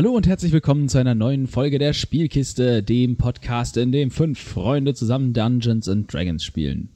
Hallo 0.00 0.16
und 0.16 0.26
herzlich 0.26 0.52
willkommen 0.52 0.88
zu 0.88 0.96
einer 0.96 1.14
neuen 1.14 1.46
Folge 1.46 1.78
der 1.78 1.92
Spielkiste, 1.92 2.82
dem 2.82 3.18
Podcast, 3.18 3.76
in 3.76 3.92
dem 3.92 4.10
fünf 4.10 4.38
Freunde 4.40 4.94
zusammen 4.94 5.34
Dungeons 5.34 5.90
and 5.90 6.10
Dragons 6.10 6.42
spielen. 6.42 6.88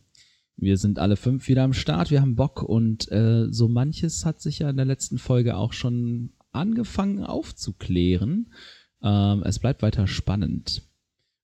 Wir 0.57 0.79
sind 0.79 0.99
alle 0.99 1.17
fünf 1.17 1.47
wieder 1.47 1.65
am 1.65 1.75
Start, 1.75 2.11
wir 2.11 2.23
haben 2.23 2.35
Bock 2.35 2.63
und 2.63 3.13
äh, 3.13 3.49
so 3.51 3.69
manches 3.69 4.25
hat 4.25 4.41
sich 4.41 4.61
ja 4.61 4.71
in 4.71 4.79
der 4.79 4.87
letzten 4.87 5.19
Folge 5.19 5.55
auch 5.59 5.75
schon 5.75 6.31
angefangen 6.53 7.23
aufzuklären. 7.23 8.55
Ähm, 9.03 9.43
es 9.45 9.59
bleibt 9.59 9.83
weiter 9.83 10.07
spannend. 10.07 10.81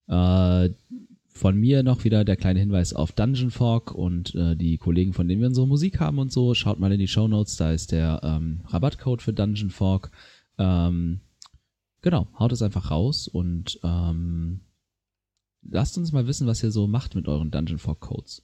Äh, 0.08 0.70
von 1.28 1.56
mir 1.58 1.82
noch 1.82 2.04
wieder 2.04 2.24
der 2.24 2.38
kleine 2.38 2.60
Hinweis 2.60 2.94
auf 2.94 3.12
Dungeon 3.12 3.50
Fork 3.50 3.94
und 3.94 4.34
äh, 4.34 4.56
die 4.56 4.78
Kollegen, 4.78 5.12
von 5.12 5.28
denen 5.28 5.42
wir 5.42 5.48
unsere 5.48 5.68
Musik 5.68 6.00
haben 6.00 6.20
und 6.20 6.32
so. 6.32 6.54
Schaut 6.54 6.80
mal 6.80 6.90
in 6.90 7.00
die 7.00 7.06
Show 7.06 7.28
Notes, 7.28 7.56
da 7.56 7.70
ist 7.70 7.92
der 7.92 8.22
ähm, 8.24 8.62
Rabattcode 8.68 9.20
für 9.20 9.34
Dungeon 9.34 9.68
Fork. 9.68 10.10
Ähm, 10.56 11.20
genau, 12.02 12.28
haut 12.38 12.52
es 12.52 12.62
einfach 12.62 12.90
raus 12.90 13.28
und 13.28 13.78
ähm, 13.82 14.60
lasst 15.62 15.98
uns 15.98 16.12
mal 16.12 16.26
wissen, 16.26 16.46
was 16.46 16.62
ihr 16.62 16.70
so 16.70 16.86
macht 16.86 17.14
mit 17.14 17.28
euren 17.28 17.50
Dungeon 17.50 17.78
Fork 17.78 18.00
Codes. 18.00 18.42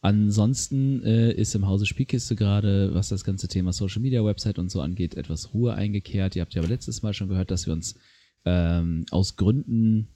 Ansonsten 0.00 1.02
äh, 1.02 1.32
ist 1.32 1.54
im 1.54 1.66
Hause 1.66 1.86
Spielkiste 1.86 2.36
gerade, 2.36 2.94
was 2.94 3.08
das 3.08 3.24
ganze 3.24 3.48
Thema 3.48 3.72
Social 3.72 4.02
Media 4.02 4.24
Website 4.24 4.58
und 4.58 4.70
so 4.70 4.80
angeht, 4.80 5.14
etwas 5.14 5.52
Ruhe 5.52 5.74
eingekehrt. 5.74 6.36
Ihr 6.36 6.42
habt 6.42 6.54
ja 6.54 6.62
aber 6.62 6.68
letztes 6.68 7.02
Mal 7.02 7.12
schon 7.12 7.28
gehört, 7.28 7.50
dass 7.50 7.66
wir 7.66 7.72
uns 7.72 7.96
ähm, 8.44 9.04
aus 9.10 9.36
Gründen 9.36 10.08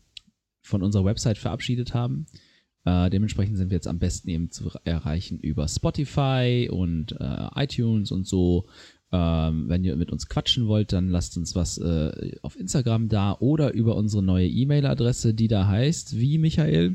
von 0.63 0.83
unserer 0.83 1.05
Website 1.05 1.39
verabschiedet 1.39 1.95
haben. 1.95 2.27
Äh, 2.85 3.11
dementsprechend 3.11 3.57
sind 3.57 3.71
wir 3.71 3.77
jetzt 3.77 3.89
am 3.89 3.99
besten 3.99 4.29
eben 4.29 4.51
zu 4.51 4.71
erreichen 4.85 5.39
über 5.41 5.67
Spotify 5.67 6.69
und 6.71 7.13
äh, 7.19 7.49
iTunes 7.57 8.13
und 8.13 8.27
so. 8.27 8.69
Ähm, 9.13 9.69
wenn 9.69 9.83
ihr 9.83 9.97
mit 9.97 10.13
uns 10.13 10.29
quatschen 10.29 10.69
wollt, 10.69 10.93
dann 10.93 11.09
lasst 11.09 11.37
uns 11.37 11.57
was 11.57 11.79
äh, 11.79 12.37
auf 12.43 12.59
Instagram 12.59 13.09
da 13.09 13.37
oder 13.41 13.73
über 13.73 13.97
unsere 13.97 14.23
neue 14.23 14.47
E-Mail-Adresse, 14.47 15.35
die 15.35 15.49
da 15.49 15.67
heißt, 15.67 16.17
wie 16.17 16.39
Michael? 16.39 16.95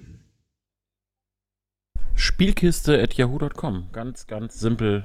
Spielkiste.yahoo.com. 2.16 3.90
Ganz, 3.92 4.28
ganz 4.28 4.60
simpel. 4.60 5.04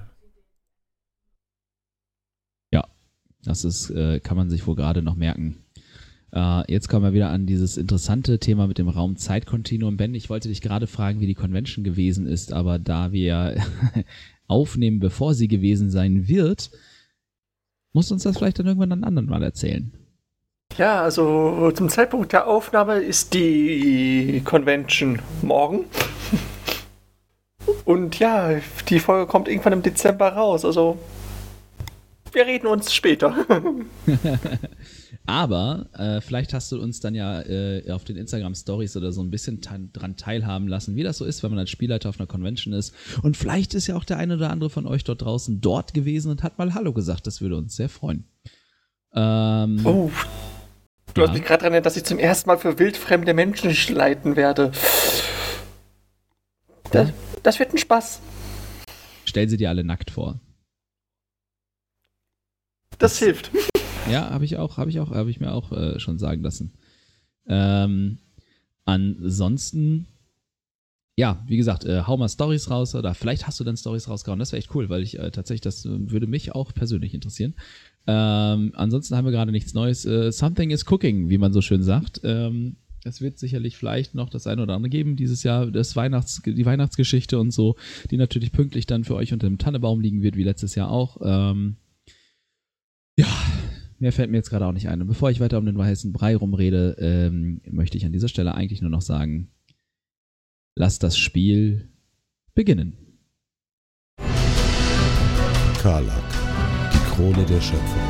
Ja, 2.72 2.86
das 3.42 3.64
ist, 3.64 3.90
äh, 3.90 4.20
kann 4.20 4.36
man 4.36 4.48
sich 4.48 4.64
wohl 4.68 4.76
gerade 4.76 5.02
noch 5.02 5.16
merken. 5.16 5.64
Äh, 6.32 6.72
jetzt 6.72 6.88
kommen 6.88 7.04
wir 7.04 7.12
wieder 7.12 7.30
an 7.30 7.46
dieses 7.46 7.76
interessante 7.76 8.38
Thema 8.38 8.68
mit 8.68 8.78
dem 8.78 8.88
Raum-Zeit-Kontinuum. 8.88 9.96
Ben, 9.96 10.14
ich 10.14 10.30
wollte 10.30 10.48
dich 10.48 10.60
gerade 10.60 10.86
fragen, 10.86 11.18
wie 11.18 11.26
die 11.26 11.34
Convention 11.34 11.82
gewesen 11.84 12.26
ist, 12.26 12.52
aber 12.52 12.78
da 12.78 13.10
wir 13.10 13.56
aufnehmen, 14.46 15.00
bevor 15.00 15.34
sie 15.34 15.48
gewesen 15.48 15.90
sein 15.90 16.28
wird, 16.28 16.70
musst 17.92 18.10
du 18.10 18.14
uns 18.14 18.22
das 18.22 18.38
vielleicht 18.38 18.58
dann 18.58 18.66
irgendwann 18.66 18.92
ein 18.92 19.04
anderen 19.04 19.28
Mal 19.28 19.42
erzählen. 19.42 19.92
Ja, 20.78 21.02
also 21.02 21.70
zum 21.72 21.88
Zeitpunkt 21.88 22.32
der 22.32 22.46
Aufnahme 22.46 23.00
ist 23.00 23.34
die 23.34 24.40
Convention 24.44 25.20
morgen. 25.42 25.84
Und 27.84 28.18
ja, 28.18 28.60
die 28.88 29.00
Folge 29.00 29.26
kommt 29.26 29.48
irgendwann 29.48 29.72
im 29.72 29.82
Dezember 29.82 30.28
raus. 30.28 30.64
Also 30.64 30.98
wir 32.32 32.46
reden 32.46 32.68
uns 32.68 32.94
später. 32.94 33.34
Aber 35.26 35.88
äh, 35.94 36.20
vielleicht 36.20 36.54
hast 36.54 36.70
du 36.72 36.80
uns 36.80 37.00
dann 37.00 37.14
ja 37.14 37.42
äh, 37.42 37.90
auf 37.90 38.04
den 38.04 38.16
Instagram 38.16 38.54
Stories 38.54 38.96
oder 38.96 39.12
so 39.12 39.22
ein 39.22 39.30
bisschen 39.30 39.60
dran 39.60 40.16
teilhaben 40.16 40.68
lassen, 40.68 40.96
wie 40.96 41.02
das 41.02 41.18
so 41.18 41.24
ist, 41.24 41.42
wenn 41.42 41.50
man 41.50 41.58
als 41.58 41.70
Spielleiter 41.70 42.08
auf 42.08 42.18
einer 42.18 42.26
Convention 42.26 42.74
ist. 42.74 42.94
Und 43.22 43.36
vielleicht 43.36 43.74
ist 43.74 43.86
ja 43.86 43.96
auch 43.96 44.04
der 44.04 44.18
eine 44.18 44.34
oder 44.34 44.50
andere 44.50 44.70
von 44.70 44.86
euch 44.86 45.04
dort 45.04 45.22
draußen 45.22 45.60
dort 45.60 45.94
gewesen 45.94 46.30
und 46.30 46.42
hat 46.42 46.58
mal 46.58 46.74
Hallo 46.74 46.92
gesagt. 46.92 47.26
Das 47.26 47.40
würde 47.40 47.56
uns 47.56 47.76
sehr 47.76 47.88
freuen. 47.88 48.24
Ähm, 49.14 49.80
oh, 49.84 50.10
du 51.14 51.20
ja. 51.20 51.26
hast 51.26 51.34
mich 51.34 51.44
gerade 51.44 51.64
erinnert, 51.64 51.86
dass 51.86 51.96
ich 51.96 52.04
zum 52.04 52.18
ersten 52.18 52.48
Mal 52.48 52.58
für 52.58 52.78
wildfremde 52.78 53.34
Menschen 53.34 53.74
leiten 53.94 54.36
werde. 54.36 54.72
Das, 56.92 57.12
das 57.42 57.58
wird 57.58 57.72
ein 57.72 57.78
Spaß. 57.78 58.20
Stell 59.24 59.48
sie 59.48 59.56
dir 59.56 59.68
alle 59.68 59.84
nackt 59.84 60.10
vor. 60.10 60.40
Das, 62.98 63.12
das 63.12 63.18
hilft. 63.18 63.50
Ja, 64.08 64.30
habe 64.30 64.44
ich 64.44 64.56
auch, 64.56 64.76
habe 64.76 64.90
ich 64.90 65.00
auch, 65.00 65.10
habe 65.10 65.30
ich 65.30 65.40
mir 65.40 65.52
auch 65.52 65.72
äh, 65.72 66.00
schon 66.00 66.18
sagen 66.18 66.42
lassen. 66.42 66.72
Ähm, 67.46 68.18
ansonsten, 68.84 70.06
ja, 71.16 71.44
wie 71.46 71.56
gesagt, 71.56 71.84
äh, 71.84 72.02
hau 72.06 72.16
mal 72.16 72.28
Stories 72.28 72.70
raus 72.70 72.94
oder 72.94 73.14
vielleicht 73.14 73.46
hast 73.46 73.60
du 73.60 73.64
dann 73.64 73.76
Stories 73.76 74.08
rausgehauen. 74.08 74.38
Das 74.38 74.52
wäre 74.52 74.58
echt 74.58 74.74
cool, 74.74 74.88
weil 74.88 75.02
ich 75.02 75.18
äh, 75.18 75.30
tatsächlich, 75.30 75.60
das 75.60 75.84
äh, 75.84 76.10
würde 76.10 76.26
mich 76.26 76.54
auch 76.54 76.72
persönlich 76.72 77.14
interessieren. 77.14 77.54
Ähm, 78.06 78.72
ansonsten 78.74 79.16
haben 79.16 79.26
wir 79.26 79.32
gerade 79.32 79.52
nichts 79.52 79.74
Neues. 79.74 80.04
Äh, 80.06 80.32
something 80.32 80.70
is 80.70 80.90
cooking, 80.90 81.28
wie 81.28 81.38
man 81.38 81.52
so 81.52 81.60
schön 81.60 81.82
sagt. 81.82 82.20
Ähm, 82.24 82.76
es 83.04 83.20
wird 83.20 83.38
sicherlich 83.38 83.76
vielleicht 83.76 84.14
noch 84.14 84.28
das 84.28 84.46
eine 84.46 84.62
oder 84.62 84.74
andere 84.74 84.90
geben 84.90 85.16
dieses 85.16 85.42
Jahr, 85.42 85.70
das 85.70 85.96
Weihnachts, 85.96 86.42
die 86.44 86.66
Weihnachtsgeschichte 86.66 87.38
und 87.38 87.50
so, 87.50 87.76
die 88.10 88.16
natürlich 88.16 88.52
pünktlich 88.52 88.86
dann 88.86 89.04
für 89.04 89.14
euch 89.14 89.32
unter 89.32 89.46
dem 89.46 89.58
Tannebaum 89.58 90.00
liegen 90.00 90.22
wird, 90.22 90.36
wie 90.36 90.44
letztes 90.44 90.74
Jahr 90.74 90.90
auch. 90.90 91.18
Ähm, 91.22 91.76
ja, 93.16 93.26
Mehr 94.00 94.14
fällt 94.14 94.30
mir 94.30 94.38
jetzt 94.38 94.48
gerade 94.48 94.66
auch 94.66 94.72
nicht 94.72 94.88
ein. 94.88 95.02
Und 95.02 95.08
bevor 95.08 95.30
ich 95.30 95.40
weiter 95.40 95.58
um 95.58 95.66
den 95.66 95.76
weißen 95.76 96.10
Brei 96.10 96.34
rumrede, 96.34 96.96
ähm, 96.98 97.60
möchte 97.70 97.98
ich 97.98 98.06
an 98.06 98.12
dieser 98.12 98.28
Stelle 98.28 98.54
eigentlich 98.54 98.80
nur 98.80 98.90
noch 98.90 99.02
sagen, 99.02 99.50
lasst 100.74 101.02
das 101.02 101.18
Spiel 101.18 101.90
beginnen. 102.54 102.96
Karlak, 105.82 106.24
die 106.94 107.10
Krone 107.10 107.44
der 107.44 107.60
Schöpfung. 107.60 108.00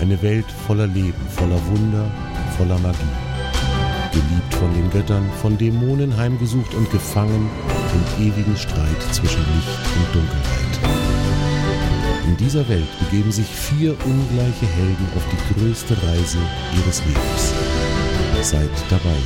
Eine 0.00 0.20
Welt 0.22 0.46
voller 0.46 0.86
Leben, 0.86 1.20
voller 1.28 1.60
Wunder, 1.66 2.10
voller 2.56 2.78
Magie. 2.78 2.98
Geliebt 4.12 4.54
von 4.54 4.72
den 4.72 4.88
Göttern, 4.88 5.30
von 5.42 5.58
Dämonen 5.58 6.16
heimgesucht 6.16 6.74
und 6.74 6.90
gefangen 6.90 7.50
im 8.18 8.26
ewigen 8.26 8.56
Streit 8.56 9.02
zwischen 9.12 9.40
Licht 9.40 9.78
und 9.96 10.14
Dunkelheit. 10.14 11.17
In 12.28 12.36
dieser 12.36 12.68
Welt 12.68 12.86
begeben 13.00 13.32
sich 13.32 13.46
vier 13.46 13.96
ungleiche 14.04 14.66
Helden 14.66 15.06
auf 15.16 15.26
die 15.32 15.54
größte 15.54 15.94
Reise 16.02 16.38
ihres 16.76 17.02
Lebens. 17.06 17.54
Seid 18.42 18.68
dabei, 18.90 19.16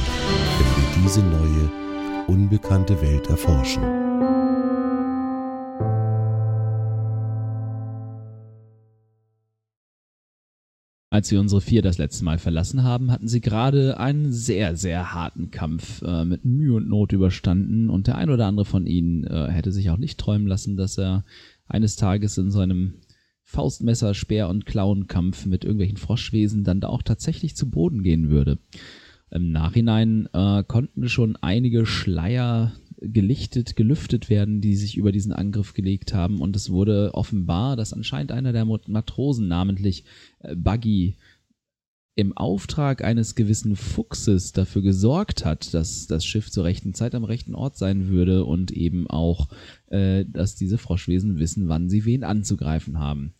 wenn 0.58 0.76
wir 0.76 1.02
diese 1.02 1.20
neue, 1.20 1.72
unbekannte 2.28 3.02
Welt 3.02 3.26
erforschen. 3.26 3.82
Als 11.10 11.30
wir 11.30 11.40
unsere 11.40 11.60
vier 11.60 11.82
das 11.82 11.98
letzte 11.98 12.24
Mal 12.24 12.38
verlassen 12.38 12.84
haben, 12.84 13.10
hatten 13.10 13.28
sie 13.28 13.42
gerade 13.42 14.00
einen 14.00 14.32
sehr, 14.32 14.76
sehr 14.76 15.12
harten 15.12 15.50
Kampf 15.50 16.00
äh, 16.00 16.24
mit 16.24 16.46
Mühe 16.46 16.76
und 16.76 16.88
Not 16.88 17.12
überstanden 17.12 17.90
und 17.90 18.06
der 18.06 18.16
ein 18.16 18.30
oder 18.30 18.46
andere 18.46 18.64
von 18.64 18.86
ihnen 18.86 19.24
äh, 19.24 19.48
hätte 19.50 19.72
sich 19.72 19.90
auch 19.90 19.98
nicht 19.98 20.18
träumen 20.18 20.46
lassen, 20.46 20.78
dass 20.78 20.96
er 20.96 21.26
eines 21.66 21.96
Tages 21.96 22.38
in 22.38 22.50
so 22.50 22.60
einem 22.60 22.94
Faustmesser, 23.44 24.14
Speer 24.14 24.48
und 24.48 24.66
Klauenkampf 24.66 25.46
mit 25.46 25.64
irgendwelchen 25.64 25.96
Froschwesen 25.96 26.64
dann 26.64 26.80
da 26.80 26.88
auch 26.88 27.02
tatsächlich 27.02 27.56
zu 27.56 27.70
Boden 27.70 28.02
gehen 28.02 28.30
würde. 28.30 28.58
Im 29.30 29.50
Nachhinein 29.50 30.28
äh, 30.32 30.62
konnten 30.62 31.08
schon 31.08 31.36
einige 31.36 31.86
Schleier 31.86 32.72
gelichtet, 33.02 33.76
gelüftet 33.76 34.30
werden, 34.30 34.60
die 34.60 34.76
sich 34.76 34.96
über 34.96 35.10
diesen 35.10 35.32
Angriff 35.32 35.74
gelegt 35.74 36.14
haben 36.14 36.40
und 36.40 36.54
es 36.54 36.70
wurde 36.70 37.10
offenbar, 37.14 37.76
dass 37.76 37.92
anscheinend 37.92 38.30
einer 38.30 38.52
der 38.52 38.64
Matrosen, 38.64 39.48
namentlich 39.48 40.04
äh, 40.40 40.54
Buggy, 40.54 41.16
im 42.14 42.36
Auftrag 42.36 43.02
eines 43.02 43.34
gewissen 43.34 43.74
Fuchses 43.74 44.52
dafür 44.52 44.82
gesorgt 44.82 45.44
hat, 45.44 45.72
dass 45.72 46.06
das 46.06 46.24
Schiff 46.24 46.50
zur 46.50 46.64
rechten 46.64 46.92
Zeit 46.92 47.14
am 47.14 47.24
rechten 47.24 47.54
Ort 47.54 47.76
sein 47.76 48.08
würde 48.08 48.44
und 48.44 48.70
eben 48.70 49.08
auch, 49.08 49.48
äh, 49.86 50.24
dass 50.26 50.54
diese 50.54 50.76
Froschwesen 50.76 51.38
wissen, 51.38 51.68
wann 51.68 51.88
sie 51.88 52.04
wen 52.04 52.22
anzugreifen 52.24 52.98
haben. 52.98 53.34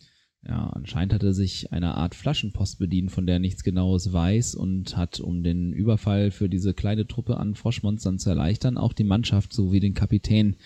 Ja, 0.45 0.67
anscheinend 0.71 1.13
hat 1.13 1.23
er 1.23 1.33
sich 1.33 1.71
einer 1.71 1.95
Art 1.95 2.15
Flaschenpost 2.15 2.77
bedient, 2.77 3.11
von 3.11 3.25
der 3.25 3.35
er 3.35 3.39
nichts 3.39 3.63
Genaues 3.63 4.11
weiß 4.11 4.55
und 4.55 4.97
hat, 4.97 5.21
um 5.21 5.41
den 5.41 5.71
Überfall 5.71 6.31
für 6.31 6.49
diese 6.49 6.73
kleine 6.73 7.07
Truppe 7.07 7.37
an 7.37 7.55
Froschmonstern 7.55 8.19
zu 8.19 8.29
erleichtern, 8.29 8.77
auch 8.77 8.91
die 8.91 9.05
Mannschaft 9.05 9.53
sowie 9.53 9.79
den 9.79 9.93
Kapitän 9.93 10.57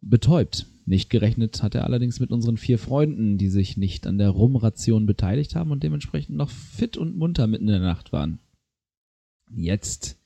betäubt. 0.00 0.66
Nicht 0.90 1.08
gerechnet 1.08 1.62
hat 1.62 1.76
er 1.76 1.84
allerdings 1.84 2.18
mit 2.18 2.32
unseren 2.32 2.56
vier 2.56 2.76
Freunden, 2.76 3.38
die 3.38 3.48
sich 3.48 3.76
nicht 3.76 4.08
an 4.08 4.18
der 4.18 4.30
Rumration 4.30 5.06
beteiligt 5.06 5.54
haben 5.54 5.70
und 5.70 5.84
dementsprechend 5.84 6.36
noch 6.36 6.50
fit 6.50 6.96
und 6.96 7.16
munter 7.16 7.46
mitten 7.46 7.68
in 7.68 7.74
der 7.74 7.78
Nacht 7.78 8.12
waren. 8.12 8.40
Jetzt 9.54 10.18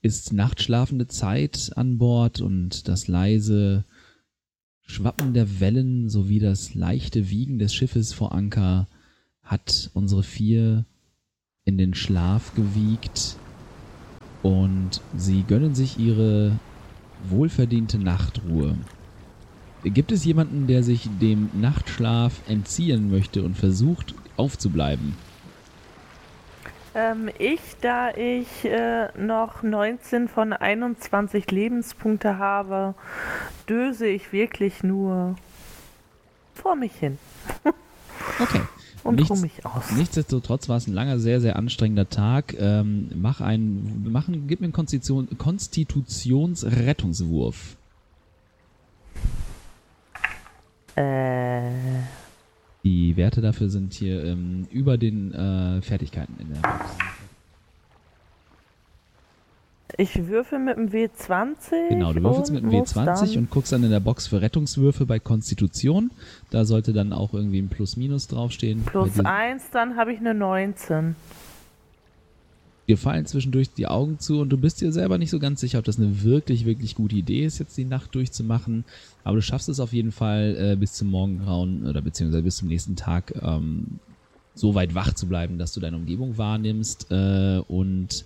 ist 0.00 0.32
nachtschlafende 0.32 1.06
Zeit 1.06 1.70
an 1.76 1.98
Bord 1.98 2.40
und 2.40 2.88
das 2.88 3.06
leise 3.06 3.84
Schwappen 4.80 5.34
der 5.34 5.60
Wellen 5.60 6.08
sowie 6.08 6.40
das 6.40 6.74
leichte 6.74 7.30
Wiegen 7.30 7.60
des 7.60 7.72
Schiffes 7.72 8.12
vor 8.12 8.32
Anker 8.32 8.88
hat 9.44 9.92
unsere 9.94 10.24
vier 10.24 10.84
in 11.64 11.78
den 11.78 11.94
Schlaf 11.94 12.56
gewiegt 12.56 13.36
und 14.42 15.00
sie 15.16 15.44
gönnen 15.44 15.76
sich 15.76 15.96
ihre 16.00 16.58
wohlverdiente 17.28 18.00
Nachtruhe. 18.00 18.76
Gibt 19.84 20.12
es 20.12 20.24
jemanden, 20.24 20.66
der 20.66 20.82
sich 20.82 21.08
dem 21.20 21.50
Nachtschlaf 21.54 22.40
entziehen 22.48 23.10
möchte 23.10 23.42
und 23.42 23.56
versucht 23.56 24.14
aufzubleiben? 24.36 25.14
Ähm, 26.94 27.30
ich, 27.38 27.60
da 27.80 28.14
ich 28.14 28.64
äh, 28.64 29.08
noch 29.18 29.62
19 29.62 30.28
von 30.28 30.52
21 30.52 31.50
Lebenspunkte 31.50 32.38
habe, 32.38 32.94
döse 33.68 34.06
ich 34.06 34.32
wirklich 34.32 34.82
nur 34.82 35.36
vor 36.54 36.76
mich 36.76 36.92
hin. 36.92 37.18
okay. 38.40 38.60
Und 39.04 39.16
Nichts, 39.16 39.40
mich 39.40 39.66
aus. 39.66 39.90
Nichtsdestotrotz 39.90 40.68
war 40.68 40.76
es 40.76 40.86
ein 40.86 40.92
langer, 40.92 41.18
sehr, 41.18 41.40
sehr 41.40 41.56
anstrengender 41.56 42.08
Tag. 42.08 42.54
Ähm, 42.56 43.10
mach 43.16 43.40
einen, 43.40 44.06
mach 44.12 44.28
einen, 44.28 44.46
gib 44.46 44.60
mir 44.60 44.66
einen 44.66 44.72
Konstitution, 44.72 45.26
Konstitutionsrettungswurf. 45.38 47.76
Äh. 50.96 51.70
Die 52.84 53.16
Werte 53.16 53.40
dafür 53.40 53.68
sind 53.68 53.94
hier 53.94 54.24
ähm, 54.24 54.66
über 54.70 54.98
den 54.98 55.32
äh, 55.32 55.82
Fertigkeiten 55.82 56.34
in 56.40 56.52
der 56.52 56.60
Box. 56.60 56.96
Ich 59.98 60.26
würfel 60.26 60.58
mit 60.58 60.76
dem 60.76 60.88
W20. 60.88 61.88
Genau, 61.90 62.12
du 62.12 62.22
würfelst 62.22 62.50
mit 62.52 62.62
dem 62.62 62.70
W20 62.70 63.36
und 63.36 63.50
guckst 63.50 63.72
dann 63.72 63.84
in 63.84 63.90
der 63.90 64.00
Box 64.00 64.26
für 64.26 64.40
Rettungswürfe 64.40 65.04
bei 65.04 65.18
Konstitution. 65.18 66.10
Da 66.50 66.64
sollte 66.64 66.92
dann 66.92 67.12
auch 67.12 67.34
irgendwie 67.34 67.60
ein 67.60 67.68
Plus-Minus 67.68 68.28
draufstehen. 68.28 68.84
Plus 68.84 69.20
1, 69.20 69.70
dann 69.70 69.96
habe 69.96 70.12
ich 70.12 70.18
eine 70.18 70.34
19. 70.34 71.14
Dir 72.88 72.98
fallen 72.98 73.26
zwischendurch 73.26 73.72
die 73.72 73.86
Augen 73.86 74.18
zu 74.18 74.40
und 74.40 74.48
du 74.48 74.58
bist 74.58 74.80
dir 74.80 74.90
selber 74.90 75.16
nicht 75.16 75.30
so 75.30 75.38
ganz 75.38 75.60
sicher, 75.60 75.78
ob 75.78 75.84
das 75.84 75.98
eine 75.98 76.22
wirklich, 76.24 76.64
wirklich 76.64 76.96
gute 76.96 77.14
Idee 77.14 77.44
ist, 77.44 77.58
jetzt 77.58 77.76
die 77.76 77.84
Nacht 77.84 78.14
durchzumachen. 78.14 78.84
Aber 79.22 79.36
du 79.36 79.42
schaffst 79.42 79.68
es 79.68 79.78
auf 79.78 79.92
jeden 79.92 80.10
Fall 80.10 80.56
äh, 80.58 80.76
bis 80.76 80.94
zum 80.94 81.08
Morgengrauen 81.08 81.86
oder 81.86 82.02
beziehungsweise 82.02 82.42
bis 82.42 82.56
zum 82.56 82.68
nächsten 82.68 82.96
Tag 82.96 83.34
ähm, 83.40 84.00
so 84.54 84.74
weit 84.74 84.94
wach 84.94 85.14
zu 85.14 85.26
bleiben, 85.28 85.58
dass 85.58 85.72
du 85.72 85.80
deine 85.80 85.96
Umgebung 85.96 86.36
wahrnimmst 86.38 87.06
äh, 87.10 87.62
und 87.68 88.24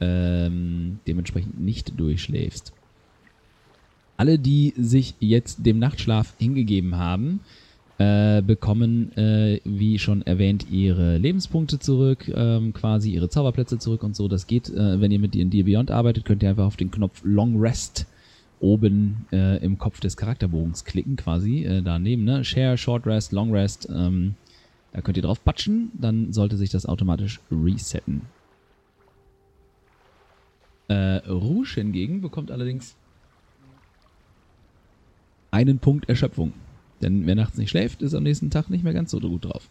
ähm, 0.00 1.00
dementsprechend 1.06 1.60
nicht 1.60 1.98
durchschläfst. 1.98 2.72
Alle, 4.16 4.38
die 4.38 4.74
sich 4.76 5.14
jetzt 5.18 5.66
dem 5.66 5.78
Nachtschlaf 5.78 6.34
hingegeben 6.38 6.96
haben, 6.96 7.40
äh, 8.02 8.42
bekommen, 8.42 9.16
äh, 9.16 9.60
wie 9.64 10.00
schon 10.00 10.22
erwähnt, 10.22 10.66
ihre 10.68 11.18
Lebenspunkte 11.18 11.78
zurück, 11.78 12.26
ähm, 12.34 12.72
quasi 12.72 13.12
ihre 13.12 13.28
Zauberplätze 13.28 13.78
zurück 13.78 14.02
und 14.02 14.16
so. 14.16 14.26
Das 14.26 14.48
geht, 14.48 14.68
äh, 14.70 15.00
wenn 15.00 15.12
ihr 15.12 15.20
mit 15.20 15.34
D&D 15.34 15.62
Beyond 15.62 15.92
arbeitet, 15.92 16.24
könnt 16.24 16.42
ihr 16.42 16.50
einfach 16.50 16.66
auf 16.66 16.76
den 16.76 16.90
Knopf 16.90 17.20
Long 17.22 17.60
Rest 17.60 18.06
oben 18.58 19.26
äh, 19.30 19.62
im 19.64 19.78
Kopf 19.78 20.00
des 20.00 20.16
Charakterbogens 20.16 20.84
klicken, 20.84 21.14
quasi 21.14 21.64
äh, 21.64 21.82
daneben, 21.82 22.24
ne? 22.24 22.42
Share, 22.42 22.76
Short 22.76 23.06
Rest, 23.06 23.30
Long 23.30 23.52
Rest. 23.52 23.88
Ähm, 23.88 24.34
da 24.92 25.00
könnt 25.00 25.16
ihr 25.16 25.22
drauf 25.22 25.44
patschen, 25.44 25.92
dann 25.94 26.32
sollte 26.32 26.56
sich 26.56 26.70
das 26.70 26.86
automatisch 26.86 27.40
resetten. 27.52 28.22
Äh, 30.88 31.18
Rouge 31.28 31.74
hingegen 31.74 32.20
bekommt 32.20 32.50
allerdings 32.50 32.96
einen 35.52 35.78
Punkt 35.78 36.08
Erschöpfung. 36.08 36.52
Denn 37.02 37.26
wer 37.26 37.34
nachts 37.34 37.58
nicht 37.58 37.70
schläft, 37.70 38.00
ist 38.00 38.14
am 38.14 38.22
nächsten 38.22 38.50
Tag 38.50 38.70
nicht 38.70 38.84
mehr 38.84 38.92
ganz 38.92 39.10
so 39.10 39.18
gut 39.18 39.44
drauf. 39.44 39.68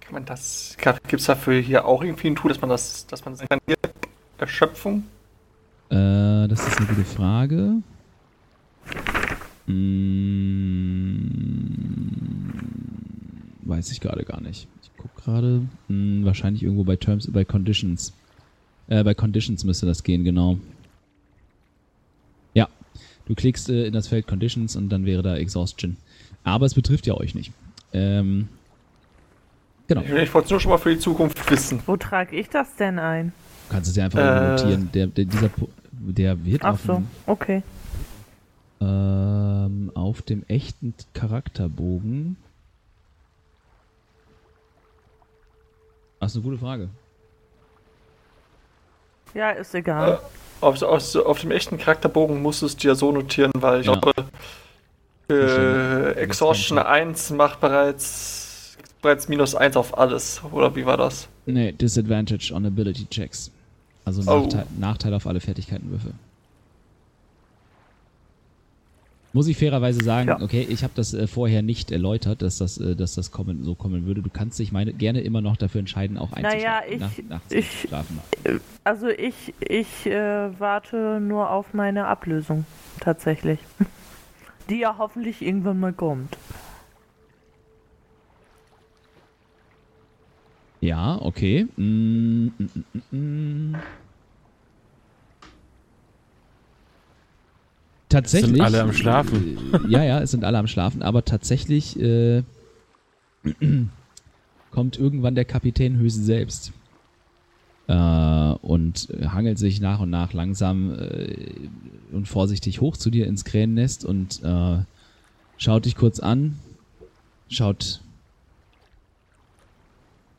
Kann 0.00 0.12
man 0.12 0.24
das. 0.24 0.76
Gibt 0.80 1.14
es 1.14 1.26
dafür 1.26 1.60
hier 1.60 1.84
auch 1.84 2.04
irgendwie 2.04 2.28
ein 2.28 2.36
Tool, 2.36 2.50
dass 2.50 2.60
man 2.60 2.70
das, 2.70 3.08
dass 3.08 3.24
man 3.24 3.36
das 3.36 3.44
Erschöpfung? 4.38 5.02
Äh, 5.88 6.46
das 6.46 6.66
ist 6.66 6.78
eine 6.78 6.86
gute 6.86 7.04
Frage. 7.04 7.82
Hm, 9.66 10.76
weiß 13.62 13.90
ich 13.90 14.00
gerade 14.00 14.24
gar 14.24 14.40
nicht. 14.40 14.68
Ich 14.82 14.96
gucke 14.96 15.20
gerade. 15.20 15.62
Hm, 15.88 16.24
wahrscheinlich 16.24 16.62
irgendwo 16.62 16.84
bei 16.84 16.94
Terms, 16.94 17.28
bei 17.32 17.44
Conditions. 17.44 18.12
Äh, 18.88 19.02
bei 19.02 19.14
Conditions 19.14 19.64
müsste 19.64 19.86
das 19.86 20.02
gehen, 20.02 20.24
genau. 20.24 20.58
Ja, 22.54 22.68
du 23.26 23.34
klickst 23.34 23.68
äh, 23.68 23.86
in 23.86 23.92
das 23.92 24.08
Feld 24.08 24.26
Conditions 24.26 24.76
und 24.76 24.88
dann 24.90 25.04
wäre 25.04 25.22
da 25.22 25.36
Exhaustion. 25.36 25.96
Aber 26.44 26.66
es 26.66 26.74
betrifft 26.74 27.06
ja 27.06 27.14
euch 27.14 27.34
nicht. 27.34 27.52
Ähm, 27.92 28.48
genau. 29.88 30.02
Ich 30.02 30.32
wollte 30.32 30.46
es 30.46 30.50
nur 30.50 30.60
schon 30.60 30.70
mal 30.70 30.78
für 30.78 30.94
die 30.94 31.00
Zukunft 31.00 31.50
wissen. 31.50 31.82
Wo 31.86 31.96
trage 31.96 32.36
ich 32.36 32.48
das 32.48 32.76
denn 32.76 32.98
ein? 32.98 33.32
Du 33.68 33.74
kannst 33.74 33.90
es 33.90 33.96
ja 33.96 34.04
einfach 34.04 34.20
äh, 34.20 34.50
notieren. 34.50 34.90
Der, 34.94 35.08
der, 35.08 35.24
dieser, 35.24 35.50
der 35.90 36.44
wird 36.44 36.64
Ach 36.64 36.78
so, 36.78 36.94
dem, 36.94 37.06
okay. 37.26 37.62
Ähm, 38.80 39.90
auf 39.94 40.22
dem 40.22 40.44
echten 40.46 40.94
Charakterbogen. 41.14 42.36
Das 46.20 46.32
ist 46.32 46.36
eine 46.36 46.44
gute 46.44 46.58
Frage. 46.58 46.90
Ja, 49.36 49.50
ist 49.50 49.74
egal. 49.74 50.14
Äh, 50.14 50.64
auf, 50.64 50.82
auf, 50.82 51.14
auf, 51.14 51.40
dem 51.40 51.50
echten 51.50 51.76
Charakterbogen 51.76 52.40
musst 52.40 52.62
du 52.62 52.66
es 52.66 52.76
dir 52.76 52.94
so 52.94 53.12
notieren, 53.12 53.52
weil 53.58 53.80
ich 53.80 53.86
ja. 53.86 53.94
glaube, 53.94 54.24
äh, 55.28 56.12
Exhaustion 56.12 56.78
1 56.78 57.30
macht 57.30 57.60
bereits, 57.60 58.78
bereits 59.02 59.28
minus 59.28 59.54
1 59.54 59.76
auf 59.76 59.98
alles. 59.98 60.40
Oder 60.50 60.74
wie 60.74 60.86
war 60.86 60.96
das? 60.96 61.28
Nee, 61.44 61.72
Disadvantage 61.72 62.50
on 62.54 62.64
Ability 62.64 63.06
Checks. 63.10 63.50
Also 64.06 64.22
oh. 64.22 64.40
Nachteil, 64.40 64.66
Nachteil 64.78 65.14
auf 65.14 65.26
alle 65.26 65.40
Fertigkeitenwürfe. 65.40 66.12
Muss 69.36 69.48
ich 69.48 69.58
fairerweise 69.58 70.02
sagen, 70.02 70.28
ja. 70.30 70.40
okay, 70.40 70.66
ich 70.66 70.82
habe 70.82 70.94
das 70.96 71.12
äh, 71.12 71.26
vorher 71.26 71.60
nicht 71.60 71.92
erläutert, 71.92 72.40
dass 72.40 72.56
das, 72.56 72.78
äh, 72.78 72.96
dass 72.96 73.16
das 73.16 73.32
kommen, 73.32 73.64
so 73.64 73.74
kommen 73.74 74.06
würde. 74.06 74.22
Du 74.22 74.30
kannst 74.30 74.58
dich 74.58 74.72
meine, 74.72 74.94
gerne 74.94 75.20
immer 75.20 75.42
noch 75.42 75.58
dafür 75.58 75.80
entscheiden, 75.80 76.16
auch 76.16 76.32
einzuschlafen. 76.32 76.88
Naja, 76.88 77.06
ich, 77.10 77.28
nach, 77.28 77.40
ich 77.50 77.88
also 78.82 79.08
ich, 79.08 79.52
ich 79.60 80.06
äh, 80.06 80.58
warte 80.58 81.20
nur 81.20 81.50
auf 81.50 81.74
meine 81.74 82.06
Ablösung, 82.06 82.64
tatsächlich. 83.00 83.58
Die 84.70 84.78
ja 84.78 84.96
hoffentlich 84.96 85.42
irgendwann 85.42 85.80
mal 85.80 85.92
kommt. 85.92 86.38
Ja, 90.80 91.20
okay. 91.20 91.66
Mm, 91.76 92.52
mm, 92.56 93.14
mm, 93.14 93.76
tatsächlich. 98.08 98.52
Es 98.52 98.56
sind 98.56 98.64
alle 98.64 98.82
am 98.82 98.92
Schlafen. 98.92 99.58
Äh, 99.72 99.88
ja, 99.88 100.04
ja, 100.04 100.20
es 100.20 100.30
sind 100.30 100.44
alle 100.44 100.58
am 100.58 100.66
Schlafen, 100.66 101.02
aber 101.02 101.24
tatsächlich 101.24 101.98
äh, 102.00 102.42
kommt 104.70 104.98
irgendwann 104.98 105.34
der 105.34 105.44
Kapitän 105.44 105.98
Höse 105.98 106.22
selbst 106.22 106.72
äh, 107.88 107.94
und 107.94 109.08
hangelt 109.26 109.58
sich 109.58 109.80
nach 109.80 110.00
und 110.00 110.10
nach 110.10 110.32
langsam 110.32 110.98
äh, 110.98 111.46
und 112.12 112.26
vorsichtig 112.28 112.80
hoch 112.80 112.96
zu 112.96 113.10
dir 113.10 113.26
ins 113.26 113.44
Krähennest 113.44 114.04
und 114.04 114.42
äh, 114.42 114.78
schaut 115.56 115.84
dich 115.84 115.96
kurz 115.96 116.20
an, 116.20 116.58
schaut. 117.48 118.00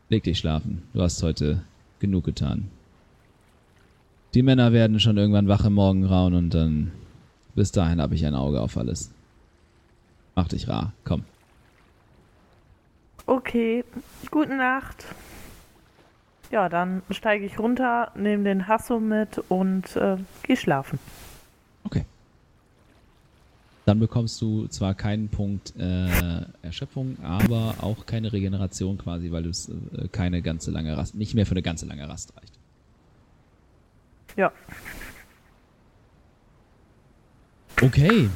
Leg 0.09 0.23
dich 0.23 0.39
schlafen. 0.39 0.83
Du 0.93 1.01
hast 1.01 1.21
heute 1.21 1.63
genug 1.99 2.23
getan. 2.23 2.69
Die 4.33 4.41
Männer 4.41 4.71
werden 4.71 4.99
schon 5.01 5.17
irgendwann 5.17 5.49
wach 5.49 5.65
im 5.65 5.73
Morgengrauen 5.73 6.33
und 6.33 6.53
dann 6.53 6.91
bis 7.57 7.71
dahin 7.71 7.99
habe 7.99 8.13
ich 8.13 8.23
ein 8.23 8.35
Auge 8.35 8.61
auf 8.61 8.77
alles. 8.77 9.09
Mach 10.35 10.47
dich 10.47 10.67
rar, 10.67 10.93
komm. 11.03 11.23
Okay, 13.25 13.83
gute 14.29 14.55
Nacht. 14.55 15.05
Ja, 16.51 16.69
dann 16.69 17.01
steige 17.09 17.45
ich 17.45 17.57
runter, 17.57 18.11
nehme 18.13 18.43
den 18.43 18.67
Hasso 18.67 18.99
mit 18.99 19.39
und 19.49 19.95
äh, 19.95 20.17
geh 20.43 20.55
schlafen. 20.55 20.99
Okay. 21.83 22.05
Dann 23.85 23.99
bekommst 23.99 24.39
du 24.39 24.67
zwar 24.67 24.93
keinen 24.93 25.27
Punkt 25.27 25.73
äh, 25.79 26.45
Erschöpfung, 26.61 27.17
aber 27.23 27.73
auch 27.81 28.05
keine 28.05 28.31
Regeneration 28.33 28.99
quasi, 28.99 29.31
weil 29.31 29.47
es 29.47 29.67
äh, 29.67 30.07
keine 30.11 30.43
ganze 30.43 30.69
lange 30.69 30.95
Rast, 30.95 31.15
nicht 31.15 31.33
mehr 31.33 31.47
für 31.47 31.53
eine 31.53 31.63
ganze 31.63 31.87
lange 31.87 32.07
Rast 32.07 32.37
reicht. 32.37 32.53
Ja. 34.35 34.51
Okay. 37.81 38.29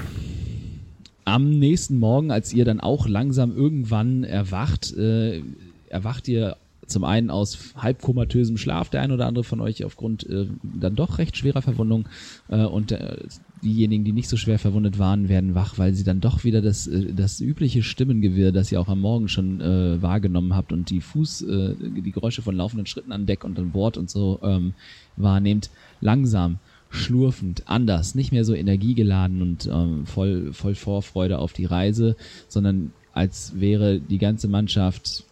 Am 1.25 1.57
nächsten 1.57 1.97
Morgen, 1.97 2.31
als 2.31 2.53
ihr 2.53 2.63
dann 2.63 2.79
auch 2.79 3.07
langsam 3.07 3.55
irgendwann 3.55 4.23
erwacht, 4.23 4.95
äh, 4.95 5.41
erwacht 5.89 6.27
ihr 6.27 6.57
zum 6.85 7.03
einen 7.03 7.31
aus 7.31 7.73
halbkomatösem 7.75 8.57
Schlaf, 8.57 8.89
der 8.89 9.01
ein 9.01 9.11
oder 9.11 9.25
andere 9.25 9.43
von 9.43 9.59
euch 9.61 9.83
aufgrund 9.83 10.29
äh, 10.29 10.45
dann 10.61 10.95
doch 10.95 11.17
recht 11.17 11.37
schwerer 11.37 11.63
Verwundung 11.63 12.07
äh, 12.49 12.65
und 12.65 12.91
äh, 12.91 13.17
diejenigen, 13.63 14.03
die 14.03 14.11
nicht 14.11 14.29
so 14.29 14.37
schwer 14.37 14.59
verwundet 14.59 14.99
waren, 14.99 15.27
werden 15.27 15.55
wach, 15.55 15.77
weil 15.77 15.93
sie 15.93 16.03
dann 16.03 16.21
doch 16.21 16.43
wieder 16.43 16.61
das, 16.61 16.85
äh, 16.85 17.13
das 17.13 17.39
übliche 17.39 17.81
Stimmengewirr, 17.81 18.51
das 18.51 18.71
ihr 18.71 18.79
auch 18.79 18.89
am 18.89 19.01
Morgen 19.01 19.27
schon 19.27 19.59
äh, 19.61 20.01
wahrgenommen 20.01 20.55
habt 20.55 20.71
und 20.71 20.89
die 20.89 21.01
Fuß, 21.01 21.45
die 21.47 22.11
Geräusche 22.11 22.41
von 22.41 22.55
laufenden 22.55 22.85
Schritten 22.85 23.11
an 23.11 23.25
Deck 23.25 23.43
und 23.43 23.57
an 23.57 23.71
Bord 23.71 23.97
und 23.97 24.09
so 24.09 24.39
ähm, 24.43 24.73
wahrnehmt, 25.17 25.71
langsam 25.99 26.59
schlurfend, 26.91 27.63
anders, 27.67 28.15
nicht 28.15 28.31
mehr 28.31 28.45
so 28.45 28.53
energiegeladen 28.53 29.41
und 29.41 29.67
ähm, 29.71 30.05
voll, 30.05 30.53
voll 30.53 30.75
Vorfreude 30.75 31.39
auf 31.39 31.53
die 31.53 31.65
Reise, 31.65 32.15
sondern 32.47 32.91
als 33.13 33.53
wäre 33.55 33.99
die 33.99 34.17
ganze 34.17 34.47
Mannschaft 34.47 35.23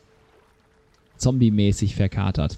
zombie-mäßig 1.18 1.96
verkatert. 1.96 2.58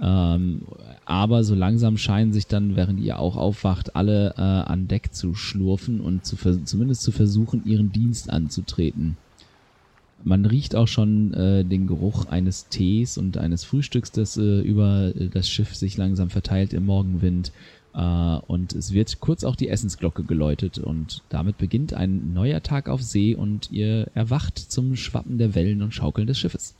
Ähm, 0.00 0.62
aber 1.06 1.44
so 1.44 1.54
langsam 1.54 1.96
scheinen 1.96 2.32
sich 2.32 2.46
dann, 2.46 2.76
während 2.76 3.00
ihr 3.00 3.18
auch 3.18 3.36
aufwacht, 3.36 3.96
alle 3.96 4.34
äh, 4.36 4.42
an 4.42 4.88
Deck 4.88 5.14
zu 5.14 5.34
schlurfen 5.34 6.00
und 6.00 6.26
zu 6.26 6.36
zumindest 6.64 7.02
zu 7.02 7.12
versuchen, 7.12 7.64
ihren 7.64 7.92
Dienst 7.92 8.28
anzutreten. 8.28 9.16
Man 10.22 10.44
riecht 10.44 10.74
auch 10.74 10.88
schon 10.88 11.32
äh, 11.34 11.64
den 11.64 11.86
Geruch 11.86 12.26
eines 12.26 12.68
Tees 12.68 13.16
und 13.16 13.38
eines 13.38 13.64
Frühstücks, 13.64 14.12
das 14.12 14.36
äh, 14.36 14.60
über 14.60 15.12
das 15.12 15.48
Schiff 15.48 15.74
sich 15.74 15.96
langsam 15.96 16.28
verteilt 16.30 16.74
im 16.74 16.86
Morgenwind. 16.86 17.52
Äh, 17.96 18.00
und 18.46 18.74
es 18.74 18.92
wird 18.92 19.20
kurz 19.20 19.42
auch 19.42 19.56
die 19.56 19.68
Essensglocke 19.68 20.22
geläutet 20.22 20.78
und 20.78 21.22
damit 21.30 21.56
beginnt 21.56 21.94
ein 21.94 22.34
neuer 22.34 22.62
Tag 22.62 22.88
auf 22.88 23.02
See 23.02 23.34
und 23.34 23.70
ihr 23.72 24.08
erwacht 24.14 24.58
zum 24.58 24.96
Schwappen 24.96 25.38
der 25.38 25.54
Wellen 25.54 25.82
und 25.82 25.94
Schaukeln 25.94 26.26
des 26.26 26.38
Schiffes. 26.38 26.74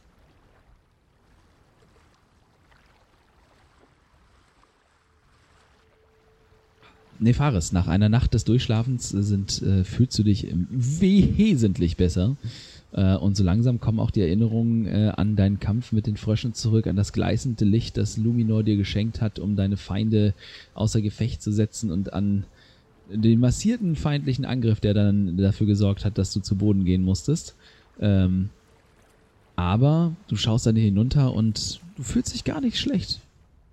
Nefaris, 7.18 7.72
nach 7.72 7.86
einer 7.86 8.10
Nacht 8.10 8.34
des 8.34 8.44
Durchschlafens 8.44 9.08
sind, 9.08 9.62
äh, 9.62 9.84
fühlst 9.84 10.18
du 10.18 10.22
dich 10.22 10.48
wesentlich 10.52 11.96
besser. 11.96 12.36
Äh, 12.92 13.16
und 13.16 13.36
so 13.36 13.44
langsam 13.44 13.80
kommen 13.80 14.00
auch 14.00 14.10
die 14.10 14.20
Erinnerungen 14.20 14.86
äh, 14.86 15.12
an 15.16 15.36
deinen 15.36 15.60
Kampf 15.60 15.92
mit 15.92 16.06
den 16.06 16.16
Fröschen 16.16 16.54
zurück, 16.54 16.86
an 16.86 16.96
das 16.96 17.12
gleißende 17.12 17.64
Licht, 17.64 17.96
das 17.96 18.16
Luminor 18.16 18.62
dir 18.62 18.76
geschenkt 18.76 19.20
hat, 19.20 19.38
um 19.38 19.56
deine 19.56 19.76
Feinde 19.76 20.34
außer 20.74 21.00
Gefecht 21.02 21.42
zu 21.42 21.52
setzen 21.52 21.90
und 21.90 22.12
an 22.12 22.44
den 23.08 23.38
massierten 23.38 23.94
feindlichen 23.94 24.44
Angriff, 24.44 24.80
der 24.80 24.94
dann 24.94 25.36
dafür 25.36 25.66
gesorgt 25.66 26.04
hat, 26.04 26.18
dass 26.18 26.32
du 26.32 26.40
zu 26.40 26.56
Boden 26.56 26.84
gehen 26.84 27.02
musstest. 27.02 27.54
Ähm, 28.00 28.50
aber 29.54 30.14
du 30.28 30.36
schaust 30.36 30.66
dann 30.66 30.76
hinunter 30.76 31.32
und 31.32 31.80
du 31.96 32.02
fühlst 32.02 32.34
dich 32.34 32.44
gar 32.44 32.60
nicht 32.60 32.78
schlecht. 32.78 33.20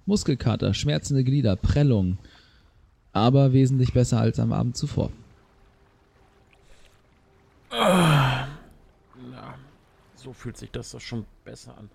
Muskelkater, 0.06 0.74
schmerzende 0.74 1.24
Glieder, 1.24 1.56
Prellung, 1.56 2.18
aber 3.12 3.54
wesentlich 3.54 3.94
besser 3.94 4.20
als 4.20 4.40
am 4.40 4.54
Abend 4.54 4.78
zuvor. 4.78 5.12
Na, 7.72 8.53
so 10.24 10.34
fühlt 10.34 10.58
sich 10.58 10.72
das 10.72 10.92
doch 10.92 11.02
schon 11.02 11.26
besser 11.44 11.78
an. 11.78 11.90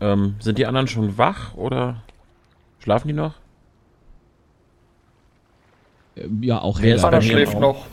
Ähm, 0.00 0.36
sind 0.40 0.58
die 0.58 0.66
anderen 0.66 0.88
schon 0.88 1.16
wach 1.16 1.54
oder 1.54 2.02
schlafen 2.80 3.08
die 3.08 3.14
noch? 3.14 3.34
Ähm, 6.16 6.42
ja, 6.42 6.60
auch 6.60 6.80
Helga. 6.80 7.02
Helga 7.02 7.22
schläft 7.22 7.54
auch. 7.56 7.60
noch. 7.60 7.86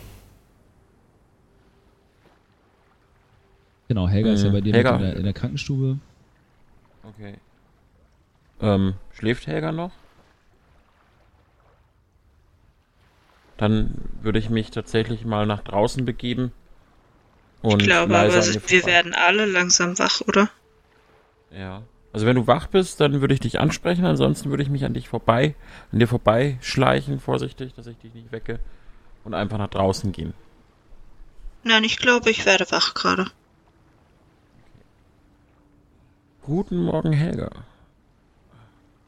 Genau, 3.87 4.07
Helga 4.07 4.29
hm, 4.29 4.35
ist 4.35 4.43
ja 4.43 4.49
bei 4.49 4.61
dir 4.61 4.73
in 4.73 4.83
der, 4.83 5.15
in 5.15 5.23
der, 5.23 5.33
Krankenstube. 5.33 5.99
Okay. 7.03 7.35
Ähm, 8.59 8.95
schläft 9.13 9.47
Helga 9.47 9.71
noch? 9.71 9.91
Dann 13.55 14.09
würde 14.21 14.39
ich 14.39 14.49
mich 14.49 14.71
tatsächlich 14.71 15.25
mal 15.25 15.45
nach 15.45 15.61
draußen 15.61 16.05
begeben. 16.05 16.51
Und 17.61 17.81
ich 17.81 17.87
glaube 17.87 18.17
aber, 18.17 18.33
wir 18.33 18.85
werden 18.85 19.13
alle 19.13 19.45
langsam 19.45 19.97
wach, 19.99 20.21
oder? 20.21 20.49
Ja. 21.51 21.83
Also 22.13 22.25
wenn 22.25 22.35
du 22.35 22.47
wach 22.47 22.67
bist, 22.67 22.99
dann 22.99 23.21
würde 23.21 23.33
ich 23.33 23.39
dich 23.39 23.59
ansprechen, 23.59 24.05
ansonsten 24.05 24.49
würde 24.49 24.63
ich 24.63 24.69
mich 24.69 24.85
an 24.85 24.93
dich 24.93 25.07
vorbei, 25.07 25.55
an 25.91 25.99
dir 25.99 26.07
vorbei 26.07 26.57
schleichen, 26.61 27.19
vorsichtig, 27.19 27.73
dass 27.75 27.87
ich 27.87 27.97
dich 27.97 28.13
nicht 28.13 28.31
wecke 28.31 28.59
und 29.23 29.33
einfach 29.33 29.57
nach 29.57 29.69
draußen 29.69 30.11
gehen. 30.11 30.33
Nein, 31.63 31.83
ich 31.83 31.97
glaube, 31.97 32.29
ich 32.29 32.45
werde 32.45 32.65
wach 32.71 32.93
gerade. 32.93 33.23
Okay. 33.23 33.31
Guten 36.43 36.77
Morgen, 36.77 37.11
Helga. 37.11 37.49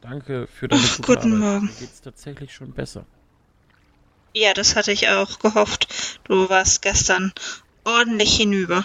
Danke 0.02 0.46
für 0.46 0.68
deine 0.68 0.82
Ach, 0.84 0.96
guten 0.98 1.32
Arbeit. 1.32 1.38
Morgen. 1.38 1.66
Mir 1.66 1.72
geht's 1.80 2.00
tatsächlich 2.00 2.54
schon 2.54 2.72
besser. 2.72 3.06
Ja, 4.34 4.54
das 4.54 4.76
hatte 4.76 4.92
ich 4.92 5.08
auch 5.08 5.38
gehofft. 5.40 5.88
Du 6.24 6.48
warst 6.48 6.82
gestern 6.82 7.32
ordentlich 7.84 8.36
hinüber. 8.36 8.84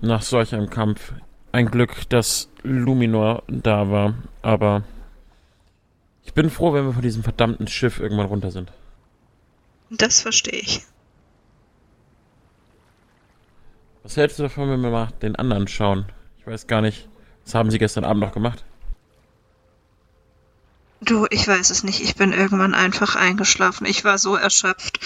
Nach 0.00 0.22
solch 0.22 0.54
einem 0.54 0.70
Kampf. 0.70 1.12
Ein 1.52 1.70
Glück, 1.70 2.08
dass 2.10 2.50
Luminor 2.62 3.42
da 3.48 3.90
war, 3.90 4.14
aber 4.42 4.82
ich 6.24 6.34
bin 6.34 6.50
froh, 6.50 6.74
wenn 6.74 6.84
wir 6.84 6.92
von 6.92 7.02
diesem 7.02 7.22
verdammten 7.22 7.66
Schiff 7.66 7.98
irgendwann 7.98 8.26
runter 8.26 8.50
sind. 8.50 8.70
Das 9.90 10.20
verstehe 10.20 10.60
ich. 10.60 10.84
Was 14.02 14.16
hältst 14.16 14.38
du 14.38 14.42
davon, 14.42 14.68
wenn 14.70 14.80
wir 14.80 14.90
mal 14.90 15.08
den 15.22 15.36
anderen 15.36 15.66
schauen? 15.66 16.06
Ich 16.38 16.46
weiß 16.46 16.66
gar 16.66 16.80
nicht. 16.80 17.08
Was 17.44 17.54
haben 17.54 17.70
sie 17.70 17.78
gestern 17.78 18.04
Abend 18.04 18.22
noch 18.22 18.32
gemacht? 18.32 18.64
Du, 21.00 21.26
ich 21.30 21.46
weiß 21.46 21.70
es 21.70 21.84
nicht. 21.84 22.00
Ich 22.00 22.16
bin 22.16 22.32
irgendwann 22.32 22.74
einfach 22.74 23.16
eingeschlafen. 23.16 23.86
Ich 23.86 24.04
war 24.04 24.18
so 24.18 24.34
erschöpft. 24.34 25.00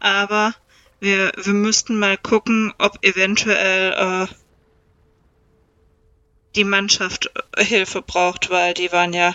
Aber 0.00 0.54
wir, 1.00 1.32
wir 1.36 1.52
müssten 1.52 1.98
mal 1.98 2.16
gucken, 2.16 2.72
ob 2.78 3.02
eventuell 3.02 4.28
äh, 4.28 4.34
die 6.54 6.64
Mannschaft 6.64 7.30
äh, 7.56 7.64
Hilfe 7.64 8.02
braucht, 8.02 8.50
weil 8.50 8.74
die 8.74 8.90
waren 8.92 9.12
ja 9.12 9.34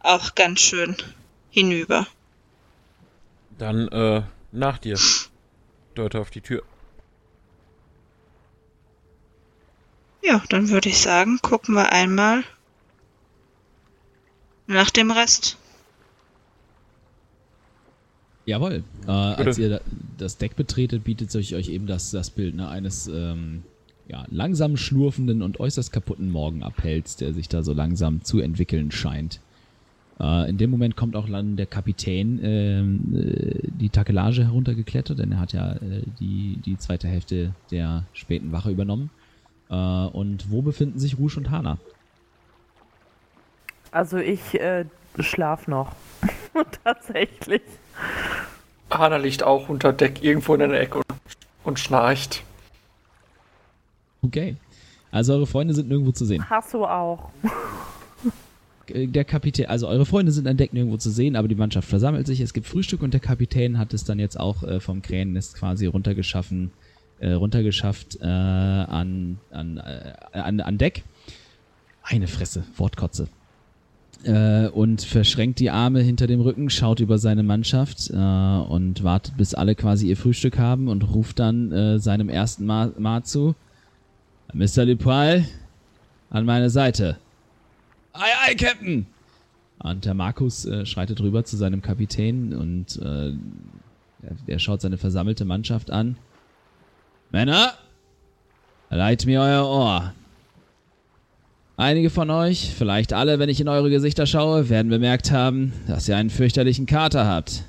auch 0.00 0.34
ganz 0.34 0.60
schön 0.60 0.96
hinüber. 1.50 2.06
Dann, 3.58 3.88
äh, 3.88 4.22
nach 4.52 4.78
dir. 4.78 4.98
Deute 5.94 6.20
auf 6.20 6.30
die 6.30 6.42
Tür. 6.42 6.62
Ja, 10.22 10.42
dann 10.48 10.68
würde 10.68 10.88
ich 10.88 11.00
sagen, 11.00 11.38
gucken 11.40 11.74
wir 11.74 11.92
einmal, 11.92 12.44
nach 14.66 14.90
dem 14.90 15.10
Rest. 15.10 15.56
Jawohl. 18.46 18.84
Äh, 19.06 19.10
als 19.10 19.58
ihr 19.58 19.80
das 20.16 20.38
Deck 20.38 20.56
betretet, 20.56 21.04
bietet 21.04 21.30
sich 21.30 21.54
euch 21.54 21.68
eben 21.68 21.86
das, 21.86 22.12
das 22.12 22.30
Bild 22.30 22.54
ne, 22.54 22.68
eines 22.68 23.08
ähm, 23.08 23.64
ja, 24.08 24.24
langsam 24.30 24.76
schlurfenden 24.76 25.42
und 25.42 25.58
äußerst 25.58 25.92
kaputten 25.92 26.30
Morgenabhells, 26.30 27.16
der 27.16 27.32
sich 27.32 27.48
da 27.48 27.64
so 27.64 27.72
langsam 27.72 28.22
zu 28.22 28.38
entwickeln 28.38 28.92
scheint. 28.92 29.40
Äh, 30.20 30.48
in 30.48 30.58
dem 30.58 30.70
Moment 30.70 30.96
kommt 30.96 31.16
auch 31.16 31.28
dann 31.28 31.56
der 31.56 31.66
Kapitän 31.66 32.38
ähm, 32.42 33.14
äh, 33.14 33.58
die 33.64 33.90
Takelage 33.90 34.44
heruntergeklettert, 34.44 35.18
denn 35.18 35.32
er 35.32 35.40
hat 35.40 35.52
ja 35.52 35.72
äh, 35.72 36.02
die, 36.20 36.58
die 36.64 36.78
zweite 36.78 37.08
Hälfte 37.08 37.52
der 37.72 38.04
späten 38.12 38.52
Wache 38.52 38.70
übernommen. 38.70 39.10
Äh, 39.68 39.74
und 39.74 40.52
wo 40.52 40.62
befinden 40.62 41.00
sich 41.00 41.18
Rouge 41.18 41.38
und 41.38 41.50
Hana? 41.50 41.78
Also 43.90 44.18
ich 44.18 44.54
äh, 44.54 44.84
schlaf 45.18 45.66
noch. 45.66 45.96
Tatsächlich. 46.84 47.62
Hanna 48.90 49.16
liegt 49.16 49.42
auch 49.42 49.68
unter 49.68 49.92
Deck 49.92 50.22
irgendwo 50.22 50.54
in 50.54 50.60
der 50.60 50.80
Ecke 50.80 50.98
und, 50.98 51.06
und 51.64 51.80
schnarcht. 51.80 52.42
Okay. 54.22 54.56
Also 55.10 55.34
eure 55.34 55.46
Freunde 55.46 55.74
sind 55.74 55.88
nirgendwo 55.88 56.12
zu 56.12 56.24
sehen. 56.24 56.48
Hast 56.48 56.74
du 56.74 56.84
auch. 56.84 57.30
Äh, 58.88 59.06
der 59.08 59.24
Kapitän, 59.24 59.66
also 59.66 59.88
eure 59.88 60.06
Freunde 60.06 60.30
sind 60.30 60.46
an 60.46 60.56
Deck 60.56 60.72
nirgendwo 60.72 60.96
zu 60.96 61.10
sehen, 61.10 61.36
aber 61.36 61.48
die 61.48 61.54
Mannschaft 61.54 61.88
versammelt 61.88 62.26
sich. 62.26 62.40
Es 62.40 62.52
gibt 62.52 62.66
Frühstück 62.66 63.02
und 63.02 63.12
der 63.14 63.20
Kapitän 63.20 63.78
hat 63.78 63.92
es 63.94 64.04
dann 64.04 64.18
jetzt 64.18 64.38
auch 64.38 64.62
äh, 64.62 64.78
vom 64.78 65.02
Kränennest 65.02 65.56
quasi 65.56 65.86
runtergeschaffen, 65.86 66.70
äh, 67.18 67.32
runtergeschafft 67.32 68.18
äh, 68.20 68.24
an, 68.24 69.38
an, 69.50 69.78
äh, 69.78 70.38
an, 70.38 70.60
an 70.60 70.78
Deck. 70.78 71.02
Eine 72.02 72.28
Fresse, 72.28 72.64
Wortkotze 72.76 73.28
äh, 74.26 74.68
und 74.68 75.02
verschränkt 75.02 75.60
die 75.60 75.70
Arme 75.70 76.00
hinter 76.00 76.26
dem 76.26 76.40
Rücken, 76.40 76.68
schaut 76.70 77.00
über 77.00 77.18
seine 77.18 77.42
Mannschaft 77.42 78.10
äh, 78.10 78.14
und 78.14 79.02
wartet, 79.02 79.36
bis 79.36 79.54
alle 79.54 79.74
quasi 79.74 80.08
ihr 80.08 80.16
Frühstück 80.16 80.58
haben 80.58 80.88
und 80.88 81.02
ruft 81.02 81.38
dann 81.38 81.72
äh, 81.72 81.98
seinem 81.98 82.28
ersten 82.28 82.66
Ma, 82.66 83.22
zu. 83.22 83.54
Mr. 84.52 84.86
Dupoil, 84.86 85.44
an 86.30 86.44
meine 86.44 86.70
Seite. 86.70 87.16
Ei, 88.12 88.30
ei, 88.46 88.54
Captain! 88.54 89.06
Und 89.78 90.04
der 90.04 90.14
Markus 90.14 90.64
äh, 90.64 90.86
schreitet 90.86 91.20
rüber 91.20 91.44
zu 91.44 91.56
seinem 91.56 91.82
Kapitän 91.82 92.54
und 92.54 93.00
äh, 93.02 93.32
er 94.46 94.58
schaut 94.58 94.80
seine 94.80 94.96
versammelte 94.98 95.44
Mannschaft 95.44 95.90
an. 95.90 96.16
Männer, 97.30 97.72
leiht 98.90 99.26
mir 99.26 99.40
euer 99.40 99.66
Ohr. 99.66 100.12
Einige 101.78 102.08
von 102.08 102.30
euch, 102.30 102.72
vielleicht 102.74 103.12
alle, 103.12 103.38
wenn 103.38 103.50
ich 103.50 103.60
in 103.60 103.68
eure 103.68 103.90
Gesichter 103.90 104.24
schaue, 104.24 104.70
werden 104.70 104.88
bemerkt 104.88 105.30
haben, 105.30 105.74
dass 105.86 106.08
ihr 106.08 106.16
einen 106.16 106.30
fürchterlichen 106.30 106.86
Kater 106.86 107.26
habt. 107.26 107.64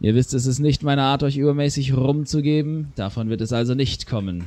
Ihr 0.00 0.16
wisst, 0.16 0.34
es 0.34 0.46
ist 0.46 0.58
nicht 0.58 0.82
meine 0.82 1.02
Art, 1.02 1.22
euch 1.22 1.36
übermäßig 1.36 1.96
rumzugeben, 1.96 2.92
davon 2.96 3.30
wird 3.30 3.40
es 3.40 3.52
also 3.52 3.76
nicht 3.76 4.08
kommen. 4.08 4.46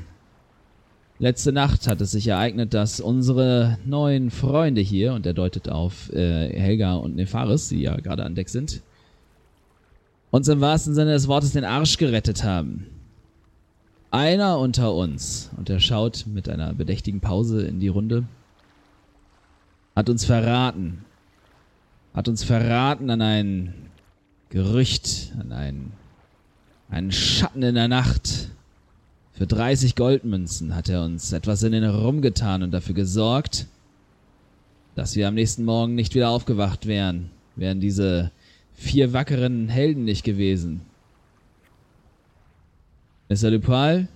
Letzte 1.20 1.54
Nacht 1.54 1.88
hat 1.88 2.02
es 2.02 2.12
sich 2.12 2.28
ereignet, 2.28 2.74
dass 2.74 3.00
unsere 3.00 3.78
neuen 3.86 4.30
Freunde 4.30 4.82
hier, 4.82 5.14
und 5.14 5.26
er 5.26 5.34
deutet 5.34 5.70
auf 5.70 6.12
äh, 6.12 6.50
Helga 6.50 6.96
und 6.96 7.16
Nefaris, 7.16 7.70
die 7.70 7.80
ja 7.80 7.96
gerade 7.96 8.26
an 8.26 8.36
Deck 8.36 8.50
sind, 8.50 8.82
uns 10.32 10.50
im 10.50 10.60
wahrsten 10.60 10.96
Sinne 10.96 11.14
des 11.14 11.30
Wortes 11.30 11.54
den 11.54 11.64
Arsch 11.64 11.96
gerettet 11.96 12.44
haben. 12.44 12.88
Einer 14.10 14.60
unter 14.60 14.94
uns, 14.94 15.50
und 15.56 15.70
er 15.70 15.80
schaut 15.80 16.26
mit 16.28 16.50
einer 16.50 16.74
bedächtigen 16.74 17.22
Pause 17.22 17.62
in 17.62 17.80
die 17.80 17.88
Runde, 17.88 18.26
hat 19.96 20.10
uns 20.10 20.26
verraten. 20.26 21.06
Hat 22.14 22.28
uns 22.28 22.44
verraten 22.44 23.10
an 23.10 23.22
ein 23.22 23.74
Gerücht, 24.50 25.32
an 25.40 25.52
ein, 25.52 25.92
einen 26.90 27.12
Schatten 27.12 27.64
in 27.64 27.76
der 27.76 27.88
Nacht, 27.88 28.50
für 29.42 29.48
30 29.48 29.96
Goldmünzen 29.96 30.76
hat 30.76 30.88
er 30.88 31.04
uns 31.04 31.32
etwas 31.32 31.64
in 31.64 31.72
den 31.72 31.84
Rum 31.84 32.22
getan 32.22 32.62
und 32.62 32.70
dafür 32.70 32.94
gesorgt, 32.94 33.66
dass 34.94 35.16
wir 35.16 35.28
am 35.28 35.34
nächsten 35.34 35.66
Morgen 35.66 35.96
nicht 35.96 36.14
wieder 36.14 36.30
aufgewacht 36.30 36.86
wären, 36.86 37.32
wären 37.56 37.80
diese 37.80 38.30
vier 38.76 39.14
wackeren 39.14 39.68
Helden 39.68 40.04
nicht 40.04 40.24
gewesen. 40.24 40.82
Mr. 43.30 43.50
Dupal 43.50 44.10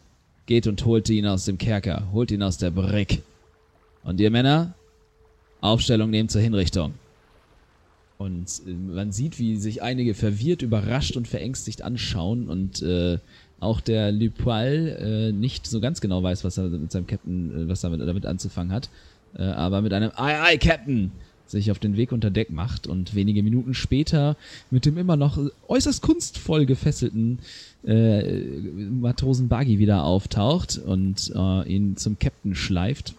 geht 0.46 0.68
und 0.68 0.86
holt 0.86 1.10
ihn 1.10 1.26
aus 1.26 1.46
dem 1.46 1.58
Kerker, 1.58 2.08
holt 2.12 2.30
ihn 2.30 2.44
aus 2.44 2.60
der 2.60 2.70
Brick. 2.70 3.24
Und 4.04 4.20
ihr 4.20 4.30
Männer, 4.30 4.76
Aufstellung 5.66 6.10
nehmen 6.10 6.30
zur 6.30 6.42
Hinrichtung. 6.42 6.94
Und 8.18 8.62
äh, 8.66 8.72
man 8.72 9.12
sieht, 9.12 9.40
wie 9.40 9.58
sich 9.58 9.82
einige 9.82 10.14
verwirrt, 10.14 10.62
überrascht 10.62 11.18
und 11.18 11.28
verängstigt 11.28 11.82
anschauen 11.82 12.48
und 12.48 12.82
äh, 12.82 13.18
auch 13.60 13.82
der 13.82 14.12
Lupoil 14.12 14.98
äh, 15.00 15.32
nicht 15.32 15.68
so 15.68 15.80
ganz 15.80 16.02
genau 16.02 16.22
weiß, 16.24 16.44
was 16.44 16.58
er 16.58 16.66
mit 16.66 16.92
seinem 16.92 17.08
Captain, 17.08 17.66
äh, 17.66 17.70
was 17.70 17.84
er 17.84 17.98
damit, 17.98 18.26
anzufangen 18.26 18.74
hat, 18.74 18.90
äh, 19.38 19.44
aber 19.44 19.82
mit 19.82 19.94
einem 19.94 20.12
Aye, 20.16 20.42
aye, 20.42 20.58
Captain 20.58 21.12
sich 21.48 21.72
auf 21.72 21.80
den 21.80 21.96
Weg 21.96 22.12
unter 22.12 22.32
Deck 22.32 22.50
macht 22.50 22.88
und 22.88 23.14
wenige 23.14 23.44
Minuten 23.44 23.74
später 23.74 24.36
mit 24.72 24.86
dem 24.86 24.98
immer 24.98 25.16
noch 25.16 25.38
äußerst 25.68 26.02
kunstvoll 26.02 26.66
gefesselten 26.66 27.40
äh, 27.86 28.42
Matrosen 28.50 29.48
Buggy 29.48 29.78
wieder 29.78 30.04
auftaucht 30.06 30.80
und 30.80 31.32
äh, 31.36 31.72
ihn 31.72 31.98
zum 31.98 32.18
Captain 32.18 32.56
schleift. 32.56 33.14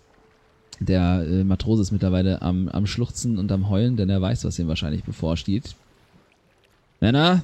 Der 0.81 1.25
äh, 1.27 1.45
Matrose 1.45 1.83
ist 1.83 1.93
mittlerweile 1.93 2.43
am, 2.43 2.69
am 2.69 2.87
Schluchzen 2.87 3.39
und 3.39 3.51
am 3.51 3.69
Heulen, 3.71 3.97
denn 3.97 4.11
er 4.11 4.21
weiß, 4.21 4.45
was 4.45 4.59
ihm 4.59 4.69
wahrscheinlich 4.69 5.05
bevorsteht. 5.05 5.75
Männer, 7.01 7.43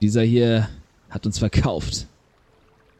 dieser 0.00 0.22
hier 0.22 0.68
hat 1.10 1.26
uns 1.26 1.38
verkauft. 1.38 2.06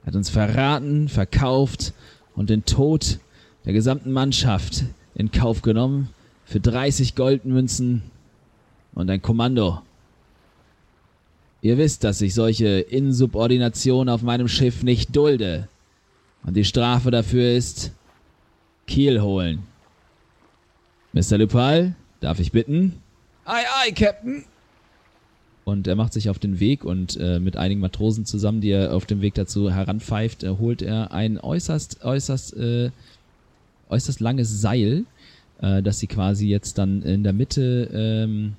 Hat 0.05 0.15
uns 0.15 0.31
verraten, 0.31 1.09
verkauft 1.09 1.93
und 2.35 2.51
den 2.51 2.65
Tod 2.65 3.19
der 3.65 3.73
gesamten 3.73 4.13
Mannschaft 4.13 4.85
in 5.15 5.33
Kauf 5.33 5.63
genommen 5.63 6.11
für 6.45 6.61
30 6.61 7.17
Goldmünzen 7.17 8.03
und 8.95 9.11
ein 9.11 9.21
Kommando. 9.21 9.83
Ihr 11.63 11.79
wisst, 11.79 12.05
dass 12.05 12.21
ich 12.21 12.35
solche 12.35 12.79
Insubordination 12.79 14.09
auf 14.09 14.23
meinem 14.23 14.47
Schiff 14.47 14.85
nicht 14.85 15.17
dulde. 15.17 15.69
Und 16.45 16.55
die 16.55 16.65
Strafe 16.65 17.11
dafür 17.11 17.51
ist 17.51 17.91
Kiel 18.87 19.21
holen. 19.21 19.65
Mr. 21.13 21.39
Lupal, 21.39 21.95
darf 22.21 22.41
ich 22.41 22.53
bitten? 22.53 23.01
Ei, 23.45 23.63
ei, 23.83 23.93
Captain! 23.93 24.45
Und 25.65 25.89
er 25.89 25.97
macht 25.97 26.13
sich 26.13 26.31
auf 26.31 26.39
den 26.39 26.61
Weg 26.61 26.85
und 26.85 27.17
äh, 27.17 27.41
mit 27.41 27.57
einigen 27.57 27.81
Matrosen 27.81 28.25
zusammen, 28.25 28.61
die 28.61 28.71
er 28.71 28.95
auf 28.95 29.05
dem 29.07 29.21
Weg 29.21 29.35
dazu 29.35 29.71
heranpfeift, 29.73 30.45
äh, 30.45 30.51
holt 30.51 30.81
er 30.81 31.13
ein 31.13 31.41
äußerst, 31.41 32.05
äußerst, 32.05 32.57
äh, 32.57 32.91
äußerst 33.89 34.21
langes 34.21 34.61
Seil, 34.61 35.05
äh, 35.61 35.83
das 35.83 35.99
sie 35.99 36.07
quasi 36.07 36.47
jetzt 36.47 36.79
dann 36.79 37.03
in 37.03 37.25
der 37.25 37.33
Mitte 37.33 37.91
ähm, 37.93 38.55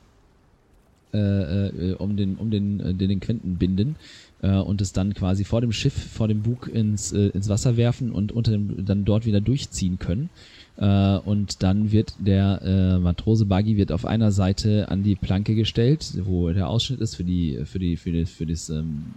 äh, 1.17 1.67
äh, 1.89 1.93
um 1.93 2.17
den, 2.17 2.35
um 2.35 2.51
den, 2.51 2.79
äh, 2.79 2.93
den, 2.93 3.09
den 3.09 3.19
Quenten 3.19 3.57
binden 3.57 3.95
äh, 4.41 4.55
und 4.57 4.81
es 4.81 4.93
dann 4.93 5.13
quasi 5.13 5.43
vor 5.43 5.61
dem 5.61 5.71
Schiff, 5.71 5.93
vor 5.93 6.27
dem 6.27 6.41
Bug 6.41 6.69
ins, 6.71 7.11
äh, 7.11 7.27
ins 7.29 7.49
Wasser 7.49 7.77
werfen 7.77 8.11
und 8.11 8.31
unter 8.31 8.51
dem, 8.51 8.85
dann 8.85 9.05
dort 9.05 9.25
wieder 9.25 9.41
durchziehen 9.41 9.99
können. 9.99 10.29
Äh, 10.77 11.17
und 11.17 11.63
dann 11.63 11.91
wird 11.91 12.13
der 12.19 12.61
äh, 12.63 12.99
Matrose 12.99 13.45
Buggy 13.45 13.77
wird 13.77 13.91
auf 13.91 14.05
einer 14.05 14.31
Seite 14.31 14.89
an 14.89 15.03
die 15.03 15.15
Planke 15.15 15.55
gestellt, 15.55 16.13
wo 16.23 16.49
der 16.51 16.69
Ausschnitt 16.69 17.01
ist 17.01 17.15
für 17.15 17.23
die 17.23 17.61
für 17.65 17.79
die 17.79 17.97
für 17.97 18.11
das 18.11 18.29
für 18.29 18.45
das 18.45 18.69
ähm, 18.69 19.15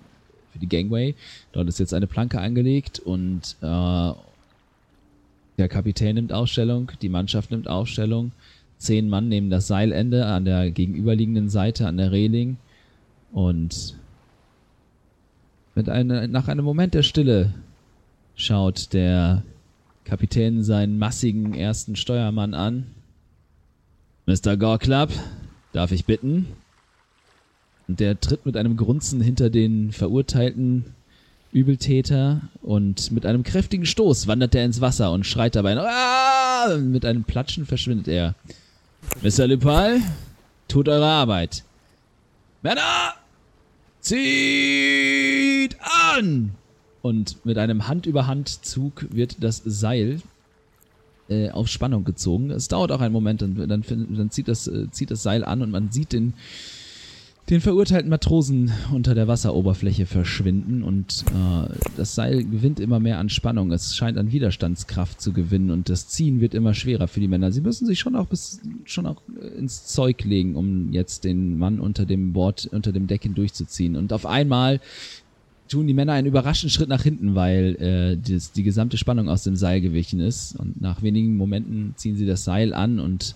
für 0.53 0.59
die 0.59 0.69
Gangway. 0.69 1.15
Dort 1.53 1.69
ist 1.69 1.79
jetzt 1.79 1.95
eine 1.95 2.07
Planke 2.07 2.41
angelegt 2.41 2.99
und 2.99 3.57
äh, 3.61 4.13
der 5.59 5.69
Kapitän 5.69 6.15
nimmt 6.15 6.33
Ausstellung, 6.33 6.91
die 7.03 7.11
Mannschaft 7.11 7.51
nimmt 7.51 7.69
Ausstellung. 7.69 8.33
Zehn 8.81 9.11
Mann 9.11 9.29
nehmen 9.29 9.51
das 9.51 9.67
Seilende 9.67 10.25
an 10.25 10.47
der 10.47 10.71
gegenüberliegenden 10.71 11.51
Seite 11.51 11.87
an 11.87 11.99
der 11.99 12.13
Reling 12.13 12.57
und 13.31 13.95
mit 15.75 15.91
einer, 15.91 16.27
nach 16.29 16.49
einem 16.49 16.65
Moment 16.65 16.95
der 16.95 17.03
Stille 17.03 17.53
schaut 18.35 18.95
der 18.95 19.43
Kapitän 20.05 20.65
seinen 20.65 20.99
massigen 20.99 21.53
ersten 21.53 21.95
Steuermann 21.95 22.55
an. 22.55 22.87
Mr. 24.25 24.57
Gorklap, 24.57 25.11
darf 25.73 25.93
ich 25.93 26.07
bitten? 26.07 26.47
Und 27.87 28.01
der 28.01 28.19
tritt 28.19 28.47
mit 28.47 28.57
einem 28.57 28.79
Grunzen 28.79 29.21
hinter 29.21 29.51
den 29.51 29.93
verurteilten 29.93 30.87
Übeltäter 31.53 32.41
und 32.63 33.13
mit 33.13 33.27
einem 33.27 33.43
kräftigen 33.43 33.85
Stoß 33.85 34.27
wandert 34.27 34.55
er 34.55 34.65
ins 34.65 34.81
Wasser 34.81 35.13
und 35.13 35.27
schreit 35.27 35.55
dabei. 35.55 35.77
Aah! 35.77 36.79
Mit 36.79 37.05
einem 37.05 37.25
Platschen 37.25 37.67
verschwindet 37.67 38.09
er. 38.09 38.35
Mr. 39.23 39.47
Lepal, 39.47 40.01
tut 40.69 40.89
eure 40.89 41.07
Arbeit. 41.07 41.65
Männer, 42.63 43.15
zieht 44.01 45.77
an! 45.81 46.53
Und 47.03 47.45
mit 47.45 47.59
einem 47.59 47.89
Hand-über-Hand-Zug 47.89 49.07
wird 49.11 49.43
das 49.43 49.63
Seil 49.65 50.21
äh, 51.29 51.51
auf 51.51 51.69
Spannung 51.69 52.05
gezogen. 52.05 52.51
Es 52.51 52.69
dauert 52.69 52.93
auch 52.93 53.01
einen 53.01 53.13
Moment, 53.13 53.43
und 53.43 53.57
dann, 53.69 53.85
dann 53.89 54.31
zieht, 54.31 54.49
das, 54.49 54.67
äh, 54.67 54.91
zieht 54.91 55.11
das 55.11 55.23
Seil 55.23 55.45
an 55.45 55.63
und 55.63 55.71
man 55.71 55.91
sieht 55.91 56.13
den, 56.13 56.35
den 57.51 57.61
verurteilten 57.61 58.09
Matrosen 58.09 58.71
unter 58.93 59.17
der 59.17 59.27
Wasseroberfläche 59.27 60.07
verschwinden 60.07 60.85
und 60.85 61.25
äh, 61.31 61.75
das 61.97 62.15
Seil 62.15 62.45
gewinnt 62.45 62.79
immer 62.79 63.01
mehr 63.01 63.19
an 63.19 63.29
Spannung. 63.29 63.73
Es 63.73 63.97
scheint 63.97 64.19
an 64.19 64.31
Widerstandskraft 64.31 65.21
zu 65.21 65.33
gewinnen 65.33 65.73
und 65.73 65.89
das 65.89 66.07
Ziehen 66.07 66.41
wird 66.41 66.55
immer 66.55 66.75
schwerer 66.75 67.09
für 67.09 67.19
die 67.19 67.27
Männer. 67.27 67.51
Sie 67.51 67.61
müssen 67.61 67.87
sich 67.87 67.99
schon 67.99 68.15
auch 68.15 68.27
bis 68.27 68.61
schon 68.85 69.05
auch 69.05 69.21
ins 69.59 69.87
Zeug 69.87 70.23
legen, 70.23 70.55
um 70.55 70.93
jetzt 70.93 71.25
den 71.25 71.59
Mann 71.59 71.81
unter 71.81 72.07
dem 72.07 72.33
Bord, 72.33 72.69
unter 72.71 72.93
dem 72.93 73.09
Deck 73.09 73.25
hindurchzuziehen. 73.25 73.97
Und 73.97 74.13
auf 74.13 74.27
einmal 74.27 74.81
tun 75.69 75.89
die 75.89 75.95
Männer 75.95 76.13
einen 76.13 76.29
überraschenden 76.29 76.71
Schritt 76.71 76.89
nach 76.89 77.03
hinten, 77.03 77.35
weil 77.35 77.77
äh, 77.81 78.17
das, 78.17 78.53
die 78.53 78.63
gesamte 78.63 78.97
Spannung 78.97 79.29
aus 79.29 79.43
dem 79.43 79.57
Seil 79.57 79.81
gewichen 79.81 80.21
ist. 80.21 80.55
Und 80.55 80.81
nach 80.81 81.03
wenigen 81.03 81.37
Momenten 81.37 81.95
ziehen 81.97 82.17
sie 82.17 82.27
das 82.27 82.45
Seil 82.45 82.73
an 82.73 83.01
und 83.01 83.35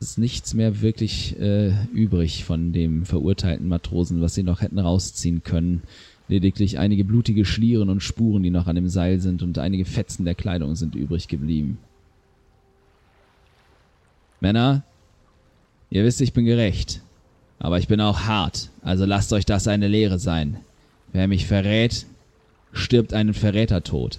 ist 0.00 0.18
nichts 0.18 0.54
mehr 0.54 0.80
wirklich 0.80 1.38
äh, 1.38 1.72
übrig 1.92 2.44
von 2.44 2.72
dem 2.72 3.04
verurteilten 3.04 3.68
Matrosen, 3.68 4.22
was 4.22 4.34
sie 4.34 4.42
noch 4.42 4.62
hätten 4.62 4.78
rausziehen 4.78 5.44
können. 5.44 5.82
Lediglich 6.26 6.78
einige 6.78 7.04
blutige 7.04 7.44
Schlieren 7.44 7.90
und 7.90 8.02
Spuren, 8.02 8.42
die 8.42 8.50
noch 8.50 8.66
an 8.66 8.76
dem 8.76 8.88
Seil 8.88 9.20
sind, 9.20 9.42
und 9.42 9.58
einige 9.58 9.84
Fetzen 9.84 10.24
der 10.24 10.34
Kleidung 10.34 10.74
sind 10.74 10.94
übrig 10.94 11.28
geblieben. 11.28 11.78
Männer, 14.40 14.84
ihr 15.90 16.02
wisst, 16.04 16.22
ich 16.22 16.32
bin 16.32 16.46
gerecht. 16.46 17.02
Aber 17.58 17.78
ich 17.78 17.88
bin 17.88 18.00
auch 18.00 18.20
hart, 18.20 18.70
also 18.80 19.04
lasst 19.04 19.34
euch 19.34 19.44
das 19.44 19.68
eine 19.68 19.86
Lehre 19.86 20.18
sein. 20.18 20.56
Wer 21.12 21.28
mich 21.28 21.46
verrät, 21.46 22.06
stirbt 22.72 23.12
einen 23.12 23.34
Verrätertod. 23.34 24.18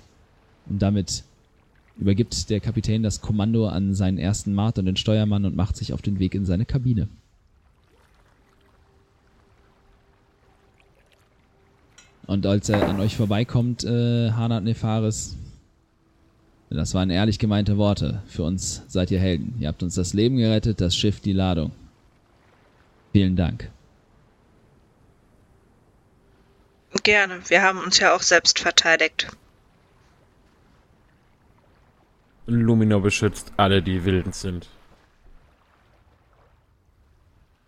Und 0.69 0.83
damit 0.83 1.23
übergibt 2.01 2.49
der 2.49 2.59
Kapitän 2.59 3.03
das 3.03 3.21
Kommando 3.21 3.67
an 3.67 3.93
seinen 3.93 4.17
ersten 4.17 4.53
Mart 4.53 4.79
und 4.79 4.85
den 4.87 4.97
Steuermann 4.97 5.45
und 5.45 5.55
macht 5.55 5.77
sich 5.77 5.93
auf 5.93 6.01
den 6.01 6.17
Weg 6.17 6.33
in 6.33 6.45
seine 6.45 6.65
Kabine. 6.65 7.07
Und 12.25 12.45
als 12.45 12.69
er 12.69 12.87
an 12.87 12.99
euch 12.99 13.15
vorbeikommt, 13.15 13.83
äh, 13.83 14.31
Hanat 14.31 14.63
Nefaris, 14.63 15.37
das 16.69 16.93
waren 16.93 17.09
ehrlich 17.09 17.37
gemeinte 17.37 17.77
Worte. 17.77 18.23
Für 18.27 18.43
uns 18.43 18.81
seid 18.87 19.11
ihr 19.11 19.19
Helden. 19.19 19.55
Ihr 19.59 19.67
habt 19.67 19.83
uns 19.83 19.95
das 19.95 20.13
Leben 20.13 20.37
gerettet, 20.37 20.81
das 20.81 20.95
Schiff, 20.95 21.19
die 21.19 21.33
Ladung. 21.33 21.71
Vielen 23.11 23.35
Dank. 23.35 23.69
Gerne. 27.03 27.41
Wir 27.47 27.61
haben 27.61 27.79
uns 27.79 27.99
ja 27.99 28.15
auch 28.15 28.21
selbst 28.21 28.59
verteidigt. 28.59 29.27
Luminor 32.59 33.01
beschützt 33.01 33.53
alle, 33.57 33.81
die 33.81 34.03
wildend 34.05 34.35
sind. 34.35 34.67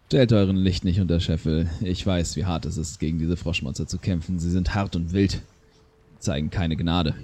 Stellt 0.07 0.31
euren 0.31 0.57
Licht 0.57 0.83
nicht 0.83 0.99
unter 0.99 1.19
Scheffel. 1.19 1.69
Ich 1.81 2.05
weiß, 2.05 2.35
wie 2.35 2.45
hart 2.45 2.65
es 2.65 2.77
ist, 2.77 2.99
gegen 2.99 3.17
diese 3.17 3.35
Froschmonster 3.35 3.87
zu 3.87 3.97
kämpfen. 3.97 4.37
Sie 4.37 4.51
sind 4.51 4.75
hart 4.75 4.95
und 4.95 5.11
wild. 5.11 5.41
zeigen 6.19 6.51
keine 6.51 6.75
Gnade. 6.75 7.15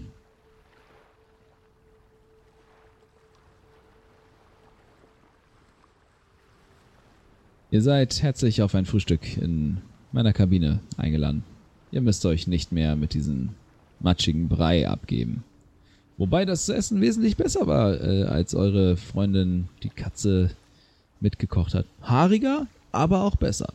Ihr 7.72 7.84
seid 7.84 8.24
herzlich 8.24 8.63
auf 8.63 8.74
ein 8.74 8.86
Frühstück 8.86 9.38
in 9.38 9.82
meiner 10.12 10.34
Kabine 10.34 10.80
eingeladen. 10.98 11.43
Ihr 11.91 12.02
müsst 12.02 12.26
euch 12.26 12.48
nicht 12.48 12.72
mehr 12.72 12.95
mit 12.95 13.13
diesem 13.13 13.50
matschigen 14.00 14.50
Brei 14.50 14.89
abgeben. 14.89 15.43
Wobei 16.19 16.43
das 16.43 16.67
Essen 16.67 16.99
wesentlich 16.99 17.38
besser 17.38 17.65
war, 17.65 17.93
äh, 17.93 18.25
als 18.25 18.53
eure 18.53 18.97
Freundin 18.97 19.69
die 19.84 19.89
Katze 19.89 20.51
mitgekocht 21.21 21.73
hat. 21.73 21.86
Haariger, 22.01 22.67
aber 22.91 23.23
auch 23.23 23.38
besser. 23.38 23.71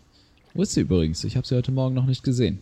Wo 0.53 0.63
ist 0.63 0.75
sie 0.75 0.83
übrigens? 0.83 1.25
Ich 1.25 1.39
habe 1.39 1.47
sie 1.47 1.57
heute 1.57 1.73
Morgen 1.73 1.95
noch 1.95 2.05
nicht 2.05 2.23
gesehen. 2.23 2.59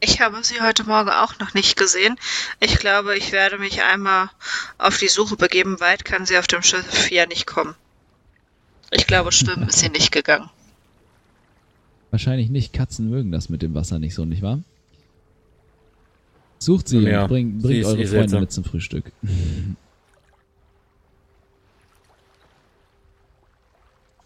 Ich 0.00 0.20
habe 0.20 0.44
sie 0.44 0.60
heute 0.60 0.84
Morgen 0.84 1.08
auch 1.08 1.38
noch 1.38 1.54
nicht 1.54 1.78
gesehen. 1.78 2.16
Ich 2.60 2.76
glaube, 2.78 3.16
ich 3.16 3.32
werde 3.32 3.56
mich 3.56 3.82
einmal 3.82 4.28
auf 4.76 4.98
die 4.98 5.08
Suche 5.08 5.36
begeben. 5.36 5.80
Weit 5.80 6.04
kann 6.04 6.26
sie 6.26 6.36
auf 6.36 6.46
dem 6.46 6.62
Schiff 6.62 7.10
ja 7.10 7.24
nicht 7.24 7.46
kommen. 7.46 7.74
Ich 8.90 9.06
glaube, 9.06 9.32
schwimmen 9.32 9.68
ist 9.68 9.78
sie 9.78 9.88
nicht 9.88 10.12
gegangen. 10.12 10.50
Wahrscheinlich 12.14 12.48
nicht. 12.48 12.72
Katzen 12.72 13.10
mögen 13.10 13.32
das 13.32 13.48
mit 13.48 13.60
dem 13.60 13.74
Wasser 13.74 13.98
nicht 13.98 14.14
so, 14.14 14.24
nicht 14.24 14.40
wahr? 14.40 14.62
Sucht 16.60 16.86
sie 16.86 17.00
Ja, 17.00 17.22
und 17.22 17.28
bringt, 17.28 17.60
sie 17.60 17.66
bringt 17.66 17.80
ist 17.80 17.86
eure 17.86 17.96
Freunde 17.96 18.08
seltsam. 18.08 18.40
mit 18.42 18.52
zum 18.52 18.62
Frühstück. 18.62 19.10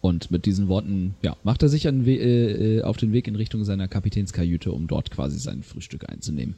Und 0.01 0.29
mit 0.29 0.45
diesen 0.45 0.67
Worten, 0.67 1.15
ja, 1.23 1.35
macht 1.43 1.63
er 1.63 1.69
sich 1.69 1.87
an, 1.87 2.05
äh, 2.05 2.77
äh, 2.77 2.81
auf 2.83 2.97
den 2.97 3.11
Weg 3.11 3.27
in 3.27 3.35
Richtung 3.35 3.63
seiner 3.63 3.87
Kapitänskajüte, 3.87 4.71
um 4.71 4.85
dort 4.85 5.09
quasi 5.09 5.39
sein 5.39 5.63
Frühstück 5.63 6.07
einzunehmen. 6.07 6.57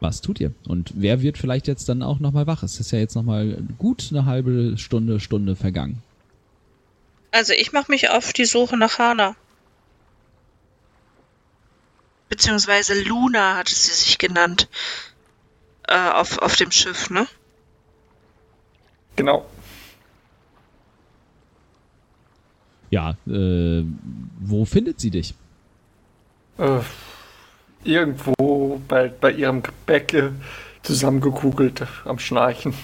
Was 0.00 0.20
tut 0.20 0.40
ihr? 0.40 0.52
Und 0.66 0.92
wer 0.94 1.22
wird 1.22 1.38
vielleicht 1.38 1.66
jetzt 1.66 1.88
dann 1.88 2.02
auch 2.02 2.20
nochmal 2.20 2.46
wach? 2.46 2.62
Es 2.62 2.78
ist 2.78 2.92
ja 2.92 2.98
jetzt 2.98 3.16
nochmal 3.16 3.58
gut 3.78 4.08
eine 4.10 4.26
halbe 4.26 4.78
Stunde, 4.78 5.18
Stunde 5.18 5.56
vergangen. 5.56 6.02
Also 7.32 7.52
ich 7.52 7.72
mache 7.72 7.90
mich 7.90 8.10
auf 8.10 8.32
die 8.32 8.44
Suche 8.44 8.76
nach 8.76 8.98
Hana. 8.98 9.34
Beziehungsweise 12.28 13.00
Luna 13.02 13.56
hatte 13.56 13.74
sie 13.74 13.92
sich 13.92 14.18
genannt. 14.18 14.68
Äh, 15.88 16.10
auf, 16.10 16.38
auf 16.38 16.56
dem 16.56 16.70
Schiff, 16.70 17.10
ne? 17.10 17.26
Genau. 19.16 19.46
Ja, 22.90 23.16
äh, 23.26 23.84
wo 24.38 24.64
findet 24.64 25.00
sie 25.00 25.10
dich? 25.10 25.34
Äh, 26.58 26.80
irgendwo 27.84 28.80
bei, 28.88 29.08
bei 29.08 29.32
ihrem 29.32 29.62
äh, 29.86 30.30
zusammengekugelt 30.82 31.86
am 32.04 32.18
Schnarchen. 32.18 32.74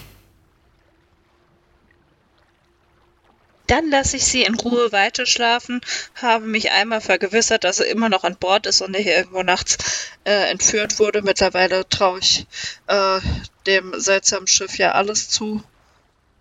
Dann 3.67 3.89
lasse 3.89 4.17
ich 4.17 4.25
sie 4.25 4.43
in 4.43 4.53
Ruhe 4.53 4.91
weiterschlafen, 4.91 5.81
habe 6.13 6.45
mich 6.45 6.71
einmal 6.71 7.01
vergewissert, 7.01 7.63
dass 7.63 7.77
sie 7.77 7.85
immer 7.85 8.09
noch 8.09 8.23
an 8.23 8.35
Bord 8.35 8.67
ist 8.67 8.81
und 8.81 8.91
nicht 8.91 9.07
irgendwo 9.07 9.41
nachts 9.41 9.77
äh, 10.23 10.51
entführt 10.51 10.99
wurde. 10.99 11.23
Mittlerweile 11.23 11.87
traue 11.89 12.19
ich 12.19 12.45
äh, 12.85 13.19
dem 13.65 13.99
seltsamen 13.99 14.45
Schiff 14.45 14.77
ja 14.77 14.91
alles 14.91 15.29
zu 15.29 15.63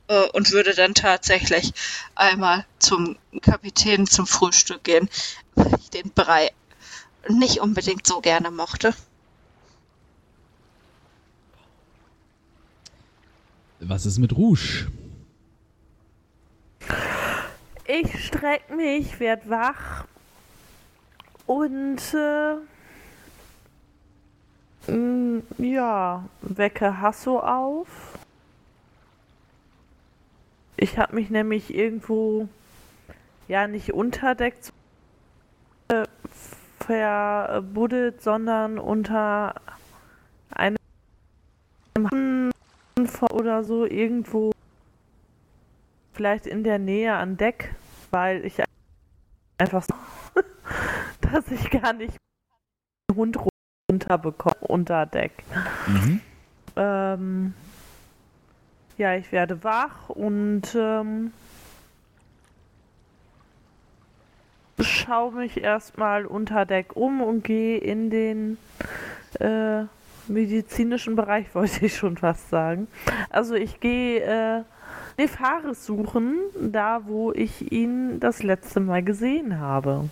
äh, 0.09 0.29
und 0.35 0.51
würde 0.53 0.75
dann 0.75 0.95
tatsächlich 0.95 1.73
einmal 2.15 2.67
zum 2.79 3.17
Kapitän 3.41 4.07
zum 4.07 4.27
Frühstück 4.27 4.85
gehen, 4.85 5.09
weil 5.55 5.79
ich 5.81 5.89
den 5.89 6.11
Brei 6.13 6.51
nicht 7.29 7.61
unbedingt 7.61 8.07
so 8.07 8.21
gerne 8.21 8.51
mochte. 8.51 8.95
Was 13.81 14.07
ist 14.07 14.19
mit 14.19 14.35
Rouge? 14.35 14.87
Ich 17.87 18.25
streck 18.25 18.75
mich, 18.75 19.21
werd 19.21 19.51
wach 19.51 20.07
und 21.47 22.01
äh, 22.15 22.57
mm, 24.91 25.43
ja, 25.59 26.25
wecke 26.41 27.01
Hasso 27.01 27.41
auf. 27.41 27.89
Ich 30.77 30.99
habe 30.99 31.15
mich 31.15 31.29
nämlich 31.31 31.75
irgendwo 31.75 32.49
ja 33.49 33.69
nicht 33.69 33.93
unter 33.93 34.35
Deck 34.35 34.55
äh, 34.55 34.84
verbuddelt, 36.87 38.23
sondern 38.23 38.79
unter 38.79 39.55
einem 40.51 40.77
oder 43.31 43.65
so 43.65 43.85
irgendwo 43.85 44.53
vielleicht 46.13 46.47
in 46.47 46.63
der 46.63 46.79
Nähe 46.79 47.15
an 47.15 47.37
Deck, 47.37 47.75
weil 48.11 48.45
ich 48.45 48.63
einfach 49.59 49.85
so, 49.85 49.95
dass 51.33 51.51
ich 51.51 51.71
gar 51.71 51.93
nicht 51.93 52.17
den 53.11 53.17
Hund 53.17 53.39
runterbekomme 53.91 54.67
unter 54.69 55.07
Deck. 55.07 55.33
Mhm. 55.87 56.21
Ähm, 56.77 57.55
ja, 58.97 59.17
ich 59.17 59.33
werde 59.33 59.65
wach 59.65 60.09
und 60.09 60.75
ähm, 60.77 61.33
schaue 64.81 65.33
mich 65.33 65.63
erstmal 65.63 66.27
unter 66.27 66.67
Deck 66.67 66.97
um 66.97 67.21
und 67.23 67.45
gehe 67.45 67.79
in 67.79 68.11
den 68.11 68.59
äh, 69.41 69.85
medizinischen 70.29 71.17
Bereich, 71.17 71.47
wollte 71.55 71.87
ich 71.87 71.97
schon 71.97 72.17
fast 72.17 72.51
sagen. 72.51 72.89
Also 73.31 73.55
ich 73.55 73.81
gehe 73.81 74.21
äh, 74.21 74.63
Nefaris 75.19 75.87
suchen, 75.87 76.37
da 76.61 77.03
wo 77.07 77.33
ich 77.33 77.73
ihn 77.73 78.19
das 78.21 78.43
letzte 78.43 78.81
Mal 78.81 79.03
gesehen 79.03 79.59
habe. 79.59 80.09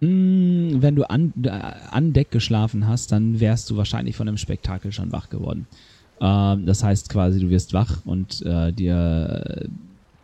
Mm, 0.00 0.82
Wenn 0.82 0.96
du 0.96 1.08
an, 1.08 1.32
äh, 1.44 1.48
an 1.48 2.12
Deck 2.12 2.30
geschlafen 2.30 2.86
hast, 2.86 3.12
dann 3.12 3.40
wärst 3.40 3.70
du 3.70 3.76
wahrscheinlich 3.76 4.16
von 4.16 4.26
dem 4.26 4.36
Spektakel 4.36 4.92
schon 4.92 5.12
wach 5.12 5.30
geworden. 5.30 5.66
Ähm, 6.20 6.66
das 6.66 6.82
heißt 6.82 7.08
quasi, 7.08 7.40
du 7.40 7.50
wirst 7.50 7.72
wach 7.72 8.04
und 8.04 8.42
äh, 8.42 8.72
dir 8.72 9.68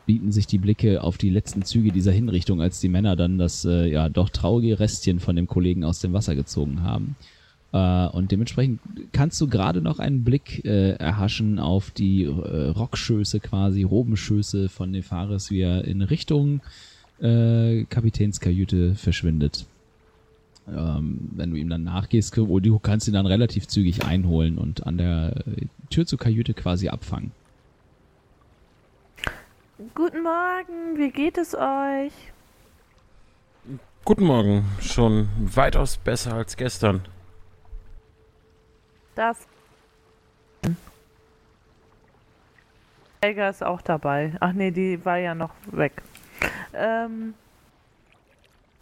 bieten 0.08 0.32
sich 0.32 0.46
die 0.46 0.56
Blicke 0.56 1.02
auf 1.04 1.18
die 1.18 1.28
letzten 1.28 1.64
Züge 1.64 1.92
dieser 1.92 2.12
Hinrichtung, 2.12 2.62
als 2.62 2.80
die 2.80 2.88
Männer 2.88 3.14
dann 3.14 3.36
das 3.36 3.66
äh, 3.66 3.90
ja 3.90 4.08
doch 4.08 4.30
traurige 4.30 4.80
Restchen 4.80 5.20
von 5.20 5.36
dem 5.36 5.46
Kollegen 5.46 5.84
aus 5.84 6.00
dem 6.00 6.14
Wasser 6.14 6.34
gezogen 6.34 6.82
haben. 6.82 7.14
Äh, 7.72 8.06
und 8.08 8.32
dementsprechend 8.32 8.80
kannst 9.12 9.38
du 9.38 9.48
gerade 9.48 9.82
noch 9.82 9.98
einen 9.98 10.24
Blick 10.24 10.64
äh, 10.64 10.92
erhaschen 10.92 11.58
auf 11.58 11.90
die 11.90 12.22
äh, 12.22 12.28
Rockschöße 12.28 13.38
quasi, 13.40 13.82
Robenschöße 13.82 14.70
von 14.70 14.92
Nefaris, 14.92 15.50
wie 15.50 15.60
er 15.60 15.84
in 15.84 16.00
Richtung 16.00 16.62
äh, 17.20 17.84
Kapitänskajüte 17.84 18.94
verschwindet. 18.94 19.66
Ähm, 20.74 21.28
wenn 21.36 21.50
du 21.50 21.56
ihm 21.56 21.68
dann 21.68 21.84
nachgehst, 21.84 22.34
du 22.34 22.78
kannst 22.78 23.08
ihn 23.08 23.14
dann 23.14 23.26
relativ 23.26 23.68
zügig 23.68 24.06
einholen 24.06 24.56
und 24.56 24.86
an 24.86 24.96
der 24.96 25.34
äh, 25.46 25.66
Tür 25.90 26.06
zur 26.06 26.18
Kajüte 26.18 26.54
quasi 26.54 26.88
abfangen. 26.88 27.30
Guten 29.94 30.24
Morgen, 30.24 30.96
wie 30.96 31.12
geht 31.12 31.38
es 31.38 31.54
euch? 31.54 32.12
Guten 34.04 34.24
Morgen. 34.24 34.64
Schon 34.80 35.28
weitaus 35.38 35.98
besser 35.98 36.34
als 36.34 36.56
gestern. 36.56 37.06
Das. 39.14 39.46
Helga 43.22 43.48
ist 43.48 43.62
auch 43.62 43.80
dabei. 43.80 44.36
Ach 44.40 44.52
nee, 44.52 44.72
die 44.72 45.04
war 45.04 45.18
ja 45.18 45.36
noch 45.36 45.54
weg. 45.70 46.02
Ähm, 46.74 47.34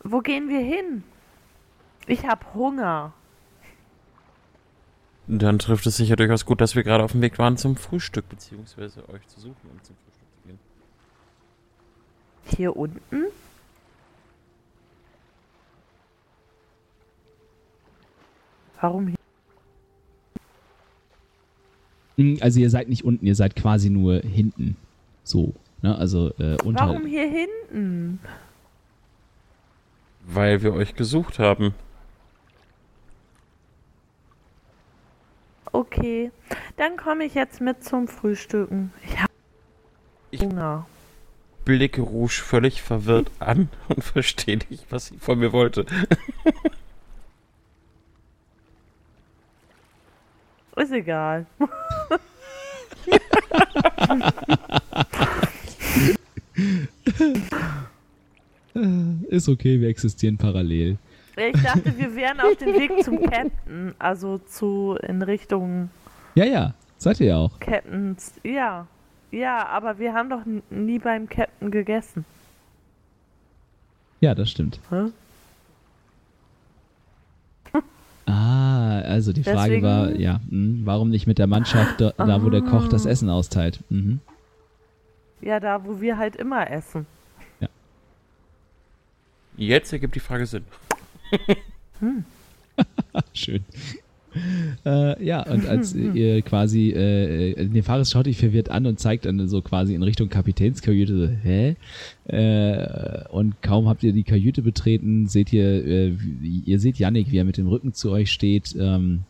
wo 0.03 0.21
gehen 0.21 0.49
wir 0.49 0.61
hin? 0.61 1.05
Ich 2.07 2.27
hab 2.27 2.55
Hunger. 2.55 3.13
Dann 5.27 5.59
trifft 5.59 5.85
es 5.85 5.99
sich 5.99 6.09
ja 6.09 6.17
durchaus 6.17 6.47
gut, 6.47 6.63
dass 6.63 6.75
wir 6.75 6.85
gerade 6.85 7.05
auf 7.05 7.13
dem 7.13 7.21
Weg 7.21 7.39
waren 7.39 7.59
zum 7.59 7.77
Frühstück, 7.77 8.31
beziehungsweise 8.31 9.07
euch 9.11 9.27
zu 9.27 9.41
suchen, 9.41 9.71
um 9.71 9.83
zum 9.83 9.95
Frühstück. 9.97 10.26
Hier 12.47 12.77
unten? 12.77 13.27
Warum 18.81 19.09
hier? 19.09 19.17
Mm, 22.17 22.37
Also 22.41 22.61
ihr 22.61 22.71
seid 22.71 22.89
nicht 22.89 23.05
unten, 23.05 23.27
ihr 23.27 23.35
seid 23.35 23.57
quasi 23.57 23.91
nur 23.91 24.21
hinten. 24.21 24.77
So, 25.25 25.55
ne? 25.83 25.97
Also 25.97 26.31
äh, 26.39 26.57
unter. 26.63 26.89
Warum 26.89 27.07
hier 27.07 27.29
hinten? 27.29 28.21
Weil 30.27 30.63
wir 30.63 30.75
euch 30.75 30.95
gesucht 30.95 31.39
haben. 31.39 31.75
Okay, 35.73 36.31
dann 36.77 36.97
komme 36.97 37.25
ich 37.25 37.35
jetzt 37.35 37.61
mit 37.61 37.85
zum 37.85 38.09
Frühstücken. 38.09 38.93
Ich 39.05 39.21
habe 39.21 39.33
Ich- 40.31 40.41
Hunger. 40.41 40.87
Blicke 41.67 42.01
Rouge 42.01 42.41
völlig 42.43 42.81
verwirrt 42.81 43.31
an 43.41 43.69
und 43.89 44.03
verstehe 44.15 44.59
nicht, 44.71 44.87
was 44.89 45.07
sie 45.07 45.19
von 45.19 45.39
mir 45.41 45.53
wollte. 45.53 45.85
Ist 50.77 50.93
egal. 50.93 51.47
Ist 59.29 59.49
okay, 59.49 59.81
wir 59.81 59.89
existieren 59.89 60.37
parallel. 60.37 60.99
Ich 61.37 61.63
dachte, 61.63 61.99
wir 61.99 62.15
wären 62.15 62.39
auf 62.41 62.57
dem 62.57 62.75
Weg 62.75 63.03
zum 63.03 63.21
Captain, 63.23 63.95
also 63.99 64.39
zu 64.39 64.97
in 65.03 65.23
Richtung 65.23 65.91
Ja, 66.35 66.45
ja, 66.45 66.75
seid 66.99 67.19
ihr 67.21 67.27
ja 67.29 67.39
auch. 67.39 67.59
Captains. 67.59 68.35
Ja, 68.45 68.87
ja, 69.31 69.67
aber 69.67 69.99
wir 69.99 70.13
haben 70.15 70.31
doch 70.31 70.43
nie 70.71 70.99
beim 70.99 71.29
Captain 71.29 71.71
gegessen. 71.71 72.25
Ja, 74.21 74.35
das 74.35 74.51
stimmt. 74.51 74.81
Hä? 74.91 75.07
Ah, 78.29 78.99
also 79.03 79.33
die 79.33 79.45
Frage 79.45 79.59
Deswegen- 79.81 79.87
war, 79.87 80.11
ja, 80.17 80.41
mh, 80.51 80.85
warum 80.85 81.11
nicht 81.11 81.29
mit 81.29 81.39
der 81.39 81.47
Mannschaft 81.47 82.01
da, 82.01 82.11
da, 82.17 82.43
wo 82.43 82.51
der 82.51 82.61
Koch 82.63 82.89
das 82.89 83.07
Ah. 83.07 83.11
Essen 83.11 83.31
austeilt? 83.31 83.85
Mhm. 83.89 84.19
Ja, 85.41 85.61
da, 85.61 85.85
wo 85.85 86.01
wir 86.01 86.19
halt 86.19 86.35
immer 86.35 86.69
essen. 86.69 87.07
Jetzt 89.57 89.93
ergibt 89.93 90.15
die 90.17 90.21
Frage 90.21 90.45
Sinn. 90.45 90.65
Schön. 93.33 93.65
Äh, 94.85 95.25
ja, 95.25 95.43
und 95.43 95.67
als 95.67 95.95
ihr 96.15 96.43
quasi, 96.43 96.91
äh, 96.91 97.53
äh, 97.53 97.69
Nefaris 97.69 98.11
schaut 98.11 98.27
dich 98.27 98.39
verwirrt 98.39 98.69
an 98.69 98.87
und 98.87 99.01
zeigt 99.01 99.27
dann 99.27 99.49
so 99.49 99.63
quasi 99.63 99.95
in 99.95 100.03
Richtung 100.03 100.29
Kapitänskajüte, 100.29 101.17
so, 101.17 101.29
hä? 101.43 101.77
Äh, 102.27 103.29
und 103.31 103.63
kaum 103.63 103.89
habt 103.89 104.03
ihr 104.03 104.13
die 104.13 104.25
Kajüte 104.25 104.63
betreten, 104.63 105.27
seht 105.27 105.53
ihr, 105.53 105.85
äh, 105.87 106.17
ihr 106.65 106.79
seht 106.79 106.99
Yannick, 106.99 107.31
wie 107.31 107.39
er 107.39 107.45
mit 107.45 107.57
dem 107.57 107.67
Rücken 107.67 107.93
zu 107.93 108.11
euch 108.11 108.33
steht, 108.33 108.75
ähm, 108.79 109.21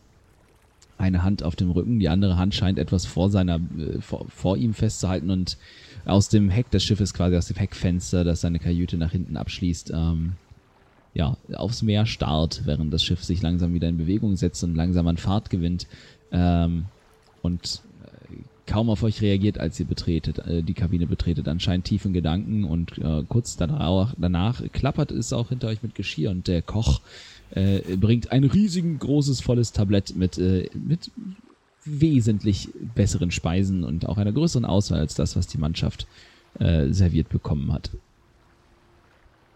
eine 0.99 1.23
Hand 1.23 1.43
auf 1.43 1.57
dem 1.57 1.71
Rücken, 1.71 1.99
die 1.99 2.09
andere 2.09 2.37
Hand 2.37 2.55
scheint 2.55 2.79
etwas 2.79 3.07
vor 3.07 3.31
seiner, 3.31 3.57
äh, 3.57 4.01
vor, 4.01 4.27
vor 4.29 4.57
ihm 4.57 4.75
festzuhalten 4.75 5.31
und 5.31 5.59
aus 6.05 6.29
dem 6.29 6.49
Heck 6.49 6.71
des 6.71 6.85
Schiffes, 6.85 7.13
quasi 7.13 7.37
aus 7.37 7.49
dem 7.49 7.57
Heckfenster, 7.57 8.25
das 8.25 8.41
seine 8.41 8.59
Kajüte 8.59 8.97
nach 8.97 9.13
hinten 9.13 9.37
abschließt, 9.37 9.93
ähm, 9.95 10.33
ja, 11.17 11.39
aufs 11.55 11.83
Meer 11.83 12.05
starrt, 12.05 12.63
während 12.67 12.93
das 12.93 13.03
Schiff 13.03 13.25
sich 13.25 13.41
langsam 13.41 13.73
wieder 13.73 13.89
in 13.89 13.97
Bewegung 13.97 14.37
setzt 14.37 14.63
und 14.65 14.75
langsam 14.75 15.09
an 15.09 15.17
Fahrt 15.17 15.49
gewinnt. 15.49 15.87
Ähm, 16.31 16.85
und 17.41 17.81
äh, 18.05 18.37
kaum 18.67 18.91
auf 18.91 19.03
euch 19.03 19.23
reagiert, 19.23 19.59
als 19.59 19.81
ihr 19.81 19.87
betretet, 19.87 20.41
äh, 20.41 20.63
die 20.63 20.75
Kabine 20.75 21.07
betretet, 21.07 21.49
anscheinend 21.49 21.87
tief 21.87 22.05
in 22.05 22.13
Gedanken 22.13 22.65
und 22.65 22.99
äh, 22.99 23.23
kurz 23.27 23.57
danach, 23.57 24.15
danach 24.19 24.63
klappert 24.73 25.11
es 25.11 25.33
auch 25.33 25.49
hinter 25.49 25.69
euch 25.69 25.83
mit 25.83 25.95
Geschirr 25.95 26.31
und 26.31 26.49
der 26.49 26.61
Koch 26.61 27.01
äh, 27.53 27.81
bringt 27.97 28.31
ein 28.31 28.45
riesigen, 28.45 28.99
großes, 28.99 29.41
volles 29.41 29.73
Tablett 29.73 30.15
mit, 30.17 30.37
äh, 30.37 30.69
mit 30.75 31.11
wesentlich 31.87 32.69
besseren 32.95 33.31
Speisen 33.31 33.85
und 33.85 34.07
auch 34.07 34.19
einer 34.19 34.33
größeren 34.33 34.67
Auswahl 34.67 35.01
als 35.01 35.15
das, 35.15 35.35
was 35.35 35.47
die 35.47 35.59
Mannschaft 35.59 36.07
äh, 36.59 36.89
serviert 36.93 37.31
bekommen 37.31 37.73
hat. 37.73 37.91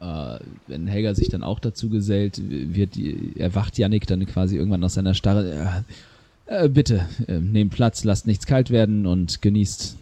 Äh, 0.01 0.39
wenn 0.67 0.87
Helga 0.87 1.15
sich 1.15 1.29
dann 1.29 1.43
auch 1.43 1.61
dazu 1.61 1.91
gesellt, 1.91 2.41
wird 2.43 2.97
erwacht 3.37 3.79
Yannick 3.79 4.07
dann 4.07 4.25
quasi 4.27 4.57
irgendwann 4.57 4.85
aus 4.85 4.95
seiner 4.95 5.15
Starre. 5.15 5.85
Äh, 6.47 6.65
äh, 6.65 6.69
bitte, 6.69 7.07
äh, 7.29 7.39
nehmt 7.39 7.73
Platz, 7.73 8.05
lasst 8.05 8.27
nichts 8.27 8.47
kalt 8.47 8.71
werden 8.71 9.07
und 9.07 9.43
genießt 9.43 9.97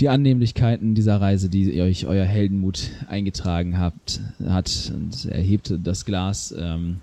die 0.00 0.08
Annehmlichkeiten 0.08 0.94
dieser 0.94 1.20
Reise, 1.20 1.48
die 1.48 1.80
euch 1.80 2.06
euer 2.06 2.24
Heldenmut 2.24 2.90
eingetragen 3.08 3.78
habt, 3.78 4.20
hat. 4.44 4.92
Und 4.94 5.24
er 5.26 5.40
hebt 5.40 5.74
das 5.82 6.04
Glas, 6.04 6.54
ähm, 6.56 6.98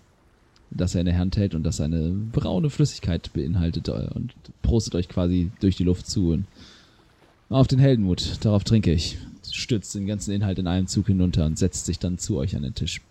das 0.72 0.96
er 0.96 1.02
in 1.02 1.06
der 1.06 1.18
Hand 1.18 1.38
hält 1.38 1.56
und 1.56 1.64
das 1.64 1.82
eine 1.82 2.12
braune 2.32 2.70
Flüssigkeit 2.70 3.32
beinhaltet 3.34 3.90
äh, 3.90 4.08
und 4.14 4.34
prostet 4.62 4.96
euch 4.96 5.10
quasi 5.10 5.52
durch 5.60 5.76
die 5.76 5.84
Luft 5.84 6.08
zu. 6.08 6.32
Und 6.32 6.46
auf 7.50 7.68
den 7.68 7.80
Heldenmut, 7.80 8.44
darauf 8.44 8.64
trinke 8.64 8.92
ich. 8.92 9.18
Stürzt 9.56 9.96
den 9.96 10.06
ganzen 10.06 10.32
Inhalt 10.32 10.60
in 10.60 10.68
einem 10.68 10.88
Zug 10.88 11.08
hinunter 11.08 11.46
und 11.46 11.58
setzt 11.58 11.86
sich 11.86 11.98
dann 11.98 12.18
zu 12.18 12.38
euch 12.38 12.56
an 12.56 12.64
den 12.64 12.76
Tisch. 12.76 13.02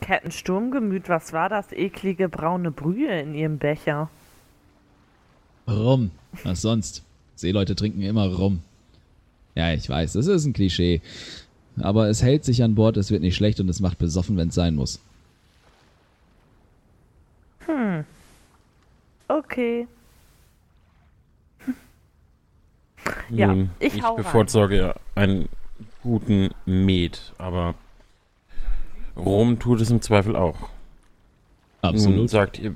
Captain 0.00 0.30
Sturmgemüt, 0.30 1.08
was 1.08 1.32
war 1.32 1.48
das 1.48 1.72
eklige 1.72 2.28
braune 2.28 2.70
Brühe 2.70 3.20
in 3.20 3.34
ihrem 3.34 3.58
Becher? 3.58 4.10
Rum. 5.66 6.10
Was 6.44 6.62
sonst? 6.62 7.02
Seeleute 7.34 7.74
trinken 7.74 8.02
immer 8.02 8.26
Rum. 8.32 8.60
Ja, 9.54 9.72
ich 9.72 9.88
weiß, 9.88 10.12
das 10.12 10.26
ist 10.26 10.44
ein 10.44 10.52
Klischee. 10.52 11.00
Aber 11.80 12.08
es 12.08 12.22
hält 12.22 12.44
sich 12.44 12.62
an 12.62 12.74
Bord, 12.74 12.96
es 12.96 13.10
wird 13.10 13.22
nicht 13.22 13.36
schlecht 13.36 13.60
und 13.60 13.68
es 13.68 13.80
macht 13.80 13.98
besoffen, 13.98 14.36
wenn 14.36 14.48
es 14.48 14.54
sein 14.54 14.74
muss. 14.76 15.00
Okay. 19.28 19.86
Ja, 23.30 23.48
Nun, 23.48 23.70
ich 23.78 23.94
ich 23.94 24.02
hau 24.02 24.14
rein. 24.14 24.24
bevorzuge 24.24 24.94
einen 25.14 25.48
guten 26.02 26.50
Met, 26.66 27.32
aber 27.38 27.74
Rom 29.16 29.58
tut 29.58 29.80
es 29.80 29.90
im 29.90 30.00
Zweifel 30.02 30.36
auch. 30.36 30.58
Nun 31.82 31.94
Absolut. 31.94 32.30
sagt 32.30 32.58
ihr, 32.58 32.74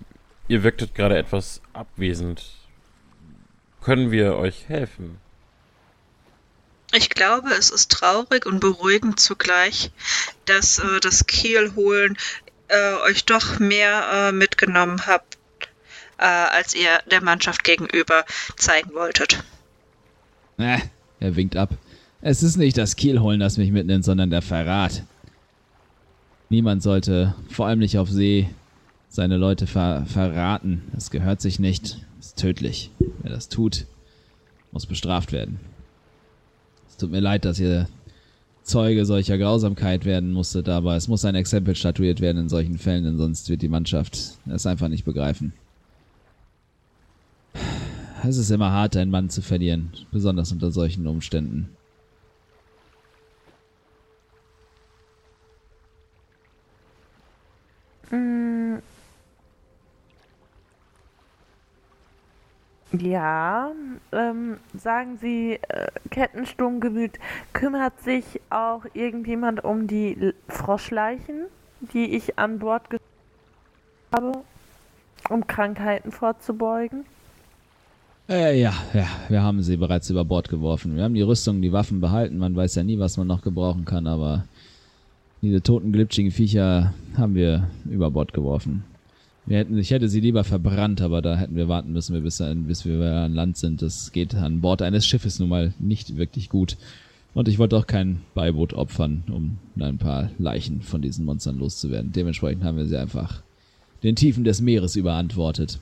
ihr 0.48 0.62
wirktet 0.62 0.94
gerade 0.94 1.16
etwas 1.16 1.60
abwesend. 1.72 2.44
Können 3.82 4.10
wir 4.10 4.36
euch 4.36 4.68
helfen? 4.68 5.18
Ich 6.94 7.08
glaube, 7.10 7.50
es 7.50 7.70
ist 7.70 7.90
traurig 7.90 8.44
und 8.44 8.60
beruhigend 8.60 9.18
zugleich, 9.18 9.90
dass 10.44 10.78
äh, 10.78 11.00
das 11.00 11.26
Kielholen 11.26 12.18
äh, 12.68 12.94
euch 13.06 13.24
doch 13.24 13.58
mehr 13.58 14.04
äh, 14.12 14.32
mitgenommen 14.32 15.06
habt, 15.06 15.38
äh, 16.18 16.24
als 16.24 16.74
ihr 16.74 17.00
der 17.10 17.22
Mannschaft 17.22 17.64
gegenüber 17.64 18.24
zeigen 18.56 18.92
wolltet. 18.94 19.42
Äh, 20.62 20.78
er 21.20 21.36
winkt 21.36 21.56
ab. 21.56 21.76
Es 22.20 22.42
ist 22.42 22.56
nicht 22.56 22.78
das 22.78 22.96
Kielholen, 22.96 23.40
das 23.40 23.58
mich 23.58 23.72
mitnimmt, 23.72 24.04
sondern 24.04 24.30
der 24.30 24.42
Verrat. 24.42 25.02
Niemand 26.50 26.82
sollte, 26.82 27.34
vor 27.48 27.66
allem 27.66 27.80
nicht 27.80 27.98
auf 27.98 28.10
See, 28.10 28.48
seine 29.08 29.36
Leute 29.36 29.66
ver 29.66 30.04
verraten. 30.06 30.82
Das 30.92 31.10
gehört 31.10 31.40
sich 31.40 31.58
nicht. 31.58 32.04
Ist 32.20 32.38
tödlich. 32.38 32.90
Wer 33.22 33.30
das 33.30 33.48
tut, 33.48 33.86
muss 34.70 34.86
bestraft 34.86 35.32
werden. 35.32 35.58
Es 36.88 36.96
tut 36.96 37.10
mir 37.10 37.20
leid, 37.20 37.44
dass 37.44 37.58
ihr 37.58 37.88
Zeuge 38.62 39.04
solcher 39.04 39.38
Grausamkeit 39.38 40.04
werden 40.04 40.32
musstet, 40.32 40.68
aber 40.68 40.94
es 40.94 41.08
muss 41.08 41.24
ein 41.24 41.34
Exempel 41.34 41.74
statuiert 41.74 42.20
werden 42.20 42.42
in 42.42 42.48
solchen 42.48 42.78
Fällen, 42.78 43.04
denn 43.04 43.18
sonst 43.18 43.48
wird 43.48 43.62
die 43.62 43.68
Mannschaft 43.68 44.38
es 44.46 44.66
einfach 44.66 44.88
nicht 44.88 45.04
begreifen. 45.04 45.52
Es 48.24 48.36
ist 48.36 48.50
immer 48.50 48.70
hart, 48.70 48.96
einen 48.96 49.10
Mann 49.10 49.30
zu 49.30 49.42
verlieren, 49.42 49.92
besonders 50.12 50.52
unter 50.52 50.70
solchen 50.70 51.06
Umständen. 51.08 51.76
Ja, 62.92 63.72
ähm, 64.12 64.58
sagen 64.78 65.18
Sie, 65.20 65.58
äh, 65.68 65.86
Kettensturmgemüt, 66.10 67.18
kümmert 67.52 68.00
sich 68.02 68.40
auch 68.50 68.84
irgendjemand 68.92 69.64
um 69.64 69.86
die 69.86 70.12
L 70.12 70.34
Froschleichen, 70.46 71.46
die 71.80 72.14
ich 72.14 72.38
an 72.38 72.58
Bord 72.58 72.82
habe, 74.14 74.32
um 75.30 75.46
Krankheiten 75.46 76.12
vorzubeugen? 76.12 77.06
Äh, 78.32 78.58
ja, 78.58 78.72
ja, 78.94 79.06
wir 79.28 79.42
haben 79.42 79.62
sie 79.62 79.76
bereits 79.76 80.08
über 80.08 80.24
Bord 80.24 80.48
geworfen. 80.48 80.96
Wir 80.96 81.04
haben 81.04 81.12
die 81.12 81.20
Rüstung, 81.20 81.60
die 81.60 81.72
Waffen 81.72 82.00
behalten. 82.00 82.38
Man 82.38 82.56
weiß 82.56 82.76
ja 82.76 82.82
nie, 82.82 82.98
was 82.98 83.18
man 83.18 83.26
noch 83.26 83.42
gebrauchen 83.42 83.84
kann, 83.84 84.06
aber 84.06 84.46
diese 85.42 85.62
toten, 85.62 85.92
glitschigen 85.92 86.30
Viecher 86.30 86.94
haben 87.14 87.34
wir 87.34 87.68
über 87.84 88.10
Bord 88.10 88.32
geworfen. 88.32 88.84
Wir 89.44 89.58
hätten, 89.58 89.76
ich 89.76 89.90
hätte 89.90 90.08
sie 90.08 90.20
lieber 90.20 90.44
verbrannt, 90.44 91.02
aber 91.02 91.20
da 91.20 91.36
hätten 91.36 91.56
wir 91.56 91.68
warten 91.68 91.92
müssen, 91.92 92.22
bis, 92.22 92.42
bis 92.66 92.86
wir 92.86 93.04
an 93.04 93.34
Land 93.34 93.58
sind. 93.58 93.82
Das 93.82 94.12
geht 94.12 94.34
an 94.34 94.62
Bord 94.62 94.80
eines 94.80 95.04
Schiffes 95.04 95.38
nun 95.38 95.50
mal 95.50 95.74
nicht 95.78 96.16
wirklich 96.16 96.48
gut. 96.48 96.78
Und 97.34 97.48
ich 97.48 97.58
wollte 97.58 97.76
auch 97.76 97.86
kein 97.86 98.22
Beiboot 98.32 98.72
opfern, 98.72 99.24
um 99.30 99.58
ein 99.78 99.98
paar 99.98 100.30
Leichen 100.38 100.80
von 100.80 101.02
diesen 101.02 101.26
Monstern 101.26 101.58
loszuwerden. 101.58 102.12
Dementsprechend 102.12 102.64
haben 102.64 102.78
wir 102.78 102.86
sie 102.86 102.96
einfach 102.96 103.42
den 104.02 104.16
Tiefen 104.16 104.44
des 104.44 104.62
Meeres 104.62 104.96
überantwortet. 104.96 105.80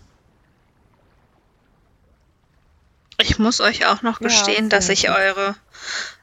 Ich 3.22 3.38
muss 3.38 3.60
euch 3.60 3.86
auch 3.86 4.02
noch 4.02 4.20
Ja, 4.20 4.26
gestehen, 4.26 4.68
dass 4.70 4.86
sehr 4.86 4.94
ich 4.94 5.10
eure 5.10 5.54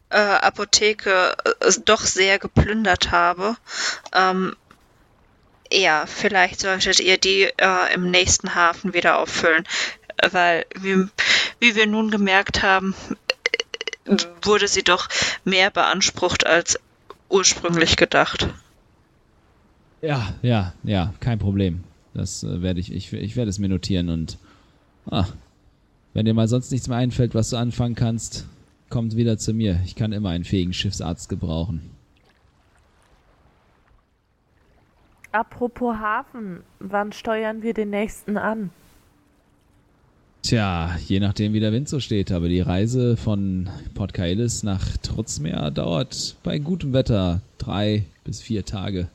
äh, 0.10 0.18
Apotheke 0.18 1.36
äh, 1.62 1.72
doch 1.86 2.02
sehr 2.02 2.40
geplündert 2.40 3.12
habe. 3.12 3.58
Ähm, 4.14 4.56
Ja, 5.72 6.06
vielleicht 6.06 6.62
solltet 6.62 7.00
ihr 7.02 7.18
die 7.18 7.44
äh, 7.58 7.94
im 7.94 8.10
nächsten 8.10 8.56
Hafen 8.56 8.94
wieder 8.94 9.20
auffüllen, 9.20 9.66
weil 10.32 10.66
wie, 10.80 11.08
wie 11.60 11.76
wir 11.76 11.88
nun 11.88 12.10
gemerkt 12.10 12.64
haben, 12.64 12.96
wurde 14.42 14.68
sie 14.68 14.84
doch 14.84 15.10
mehr 15.44 15.70
beansprucht 15.70 16.46
als 16.46 16.80
ursprünglich 17.30 17.98
gedacht. 17.98 18.48
Ja, 20.02 20.34
ja, 20.42 20.74
ja, 20.84 21.14
kein 21.20 21.40
Problem. 21.40 21.84
Das 22.14 22.44
äh, 22.44 22.62
werde 22.62 22.80
ich, 22.80 22.92
ich, 22.92 23.12
ich 23.14 23.36
werde 23.36 23.50
es 23.50 23.60
mir 23.60 23.70
notieren 23.70 24.10
und 24.10 24.38
ah, 25.10 25.26
wenn 26.18 26.26
dir 26.26 26.34
mal 26.34 26.48
sonst 26.48 26.72
nichts 26.72 26.88
mehr 26.88 26.98
einfällt, 26.98 27.36
was 27.36 27.52
du 27.52 27.58
anfangen 27.58 27.94
kannst, 27.94 28.48
kommt 28.90 29.16
wieder 29.16 29.38
zu 29.38 29.54
mir. 29.54 29.80
Ich 29.86 29.96
kann 29.96 30.14
immer 30.14 30.30
einen 30.30 30.46
fähigen 30.46 30.74
Schiffsarzt 30.74 31.30
gebrauchen. 31.30 31.92
Apropos 35.32 35.96
Hafen, 35.98 36.62
wann 36.80 37.12
steuern 37.12 37.62
wir 37.62 37.76
den 37.76 37.92
nächsten 37.92 38.36
an? 38.36 38.72
Tja, 40.42 40.98
je 41.06 41.20
nachdem 41.20 41.54
wie 41.54 41.60
der 41.60 41.72
Wind 41.72 41.88
so 41.88 42.00
steht, 42.00 42.32
aber 42.32 42.50
die 42.50 42.62
Reise 42.62 43.16
von 43.16 43.70
Port 43.94 44.16
Kaelis 44.16 44.64
nach 44.64 44.98
Trutzmeer 44.98 45.70
dauert 45.70 46.36
bei 46.42 46.58
gutem 46.58 46.94
Wetter 46.94 47.44
drei 47.60 48.06
bis 48.24 48.42
vier 48.42 48.66
Tage. 48.66 49.08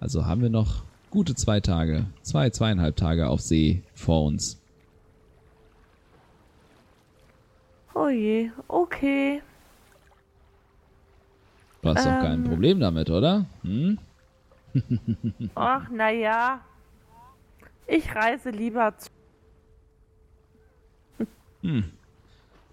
Also 0.00 0.24
haben 0.24 0.40
wir 0.40 0.48
noch 0.48 0.82
gute 1.10 1.34
zwei 1.34 1.60
Tage, 1.60 2.06
zwei, 2.22 2.48
zweieinhalb 2.48 2.96
Tage 2.96 3.28
auf 3.28 3.42
See 3.42 3.82
vor 3.94 4.24
uns. 4.24 4.56
Oh 7.98 8.08
je, 8.10 8.50
okay. 8.68 9.40
Du 11.80 11.88
hast 11.88 12.04
doch 12.04 12.20
kein 12.20 12.44
Ähm. 12.44 12.44
Problem 12.44 12.78
damit, 12.78 13.08
oder? 13.08 13.46
Hm? 13.62 13.98
Ach, 15.54 15.88
naja. 15.88 16.60
Ich 17.86 18.14
reise 18.14 18.50
lieber 18.50 18.92
zu. 18.98 19.08
Hm. 21.62 21.84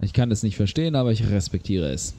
Ich 0.02 0.12
kann 0.12 0.30
es 0.30 0.44
nicht 0.44 0.58
verstehen, 0.58 0.94
aber 0.98 1.12
ich 1.14 1.26
respektiere 1.30 1.90
es. 1.90 2.14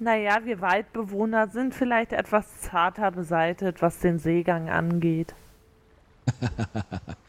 Naja, 0.00 0.40
wir 0.44 0.60
Waldbewohner 0.60 1.46
sind 1.46 1.76
vielleicht 1.76 2.12
etwas 2.12 2.60
zarter 2.62 3.12
beseitet, 3.12 3.82
was 3.82 4.00
den 4.00 4.18
Seegang 4.18 4.68
angeht. 4.68 5.32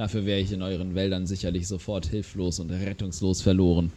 Dafür 0.00 0.24
wäre 0.24 0.40
ich 0.40 0.50
in 0.50 0.62
euren 0.62 0.94
Wäldern 0.94 1.26
sicherlich 1.26 1.68
sofort 1.68 2.06
hilflos 2.06 2.58
und 2.58 2.70
rettungslos 2.70 3.42
verloren. 3.42 3.92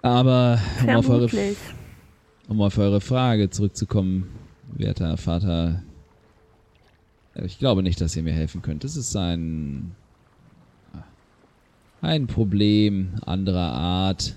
Aber 0.00 0.58
um 0.82 0.88
auf, 0.88 1.10
eure, 1.10 1.28
um 2.48 2.62
auf 2.62 2.78
eure 2.78 3.02
Frage 3.02 3.50
zurückzukommen, 3.50 4.26
werter 4.72 5.18
Vater, 5.18 5.82
ich 7.34 7.58
glaube 7.58 7.82
nicht, 7.82 8.00
dass 8.00 8.16
ihr 8.16 8.22
mir 8.22 8.32
helfen 8.32 8.62
könnt. 8.62 8.84
Es 8.84 8.96
ist 8.96 9.14
ein 9.16 9.94
ein 12.00 12.26
Problem 12.26 13.16
anderer 13.26 13.70
Art, 13.70 14.34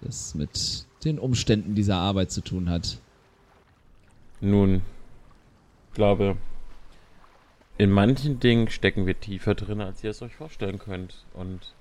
das 0.00 0.36
mit 0.36 0.86
den 1.04 1.18
Umständen 1.18 1.74
dieser 1.74 1.96
Arbeit 1.96 2.30
zu 2.30 2.40
tun 2.40 2.70
hat. 2.70 2.98
Nun, 4.40 4.82
ich 5.88 5.94
glaube, 5.94 6.36
in 7.82 7.90
manchen 7.90 8.38
Dingen 8.38 8.70
stecken 8.70 9.06
wir 9.06 9.18
tiefer 9.18 9.56
drin, 9.56 9.80
als 9.80 10.04
ihr 10.04 10.10
es 10.10 10.22
euch 10.22 10.36
vorstellen 10.36 10.78
könnt. 10.78 11.24
Und 11.34 11.74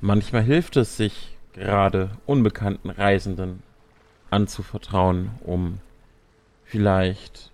manchmal 0.00 0.42
hilft 0.42 0.76
es 0.76 0.96
sich, 0.96 1.36
gerade 1.52 2.10
unbekannten 2.26 2.90
Reisenden 2.90 3.62
anzuvertrauen, 4.28 5.30
um 5.44 5.78
vielleicht 6.64 7.52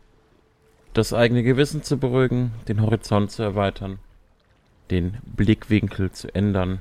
das 0.94 1.12
eigene 1.12 1.42
Gewissen 1.42 1.83
zu 1.83 1.98
beruhigen, 1.98 2.52
den 2.66 2.81
Horizont 2.81 3.31
zu 3.31 3.42
erweitern, 3.42 3.98
den 4.90 5.18
Blickwinkel 5.37 6.11
zu 6.11 6.35
ändern. 6.35 6.81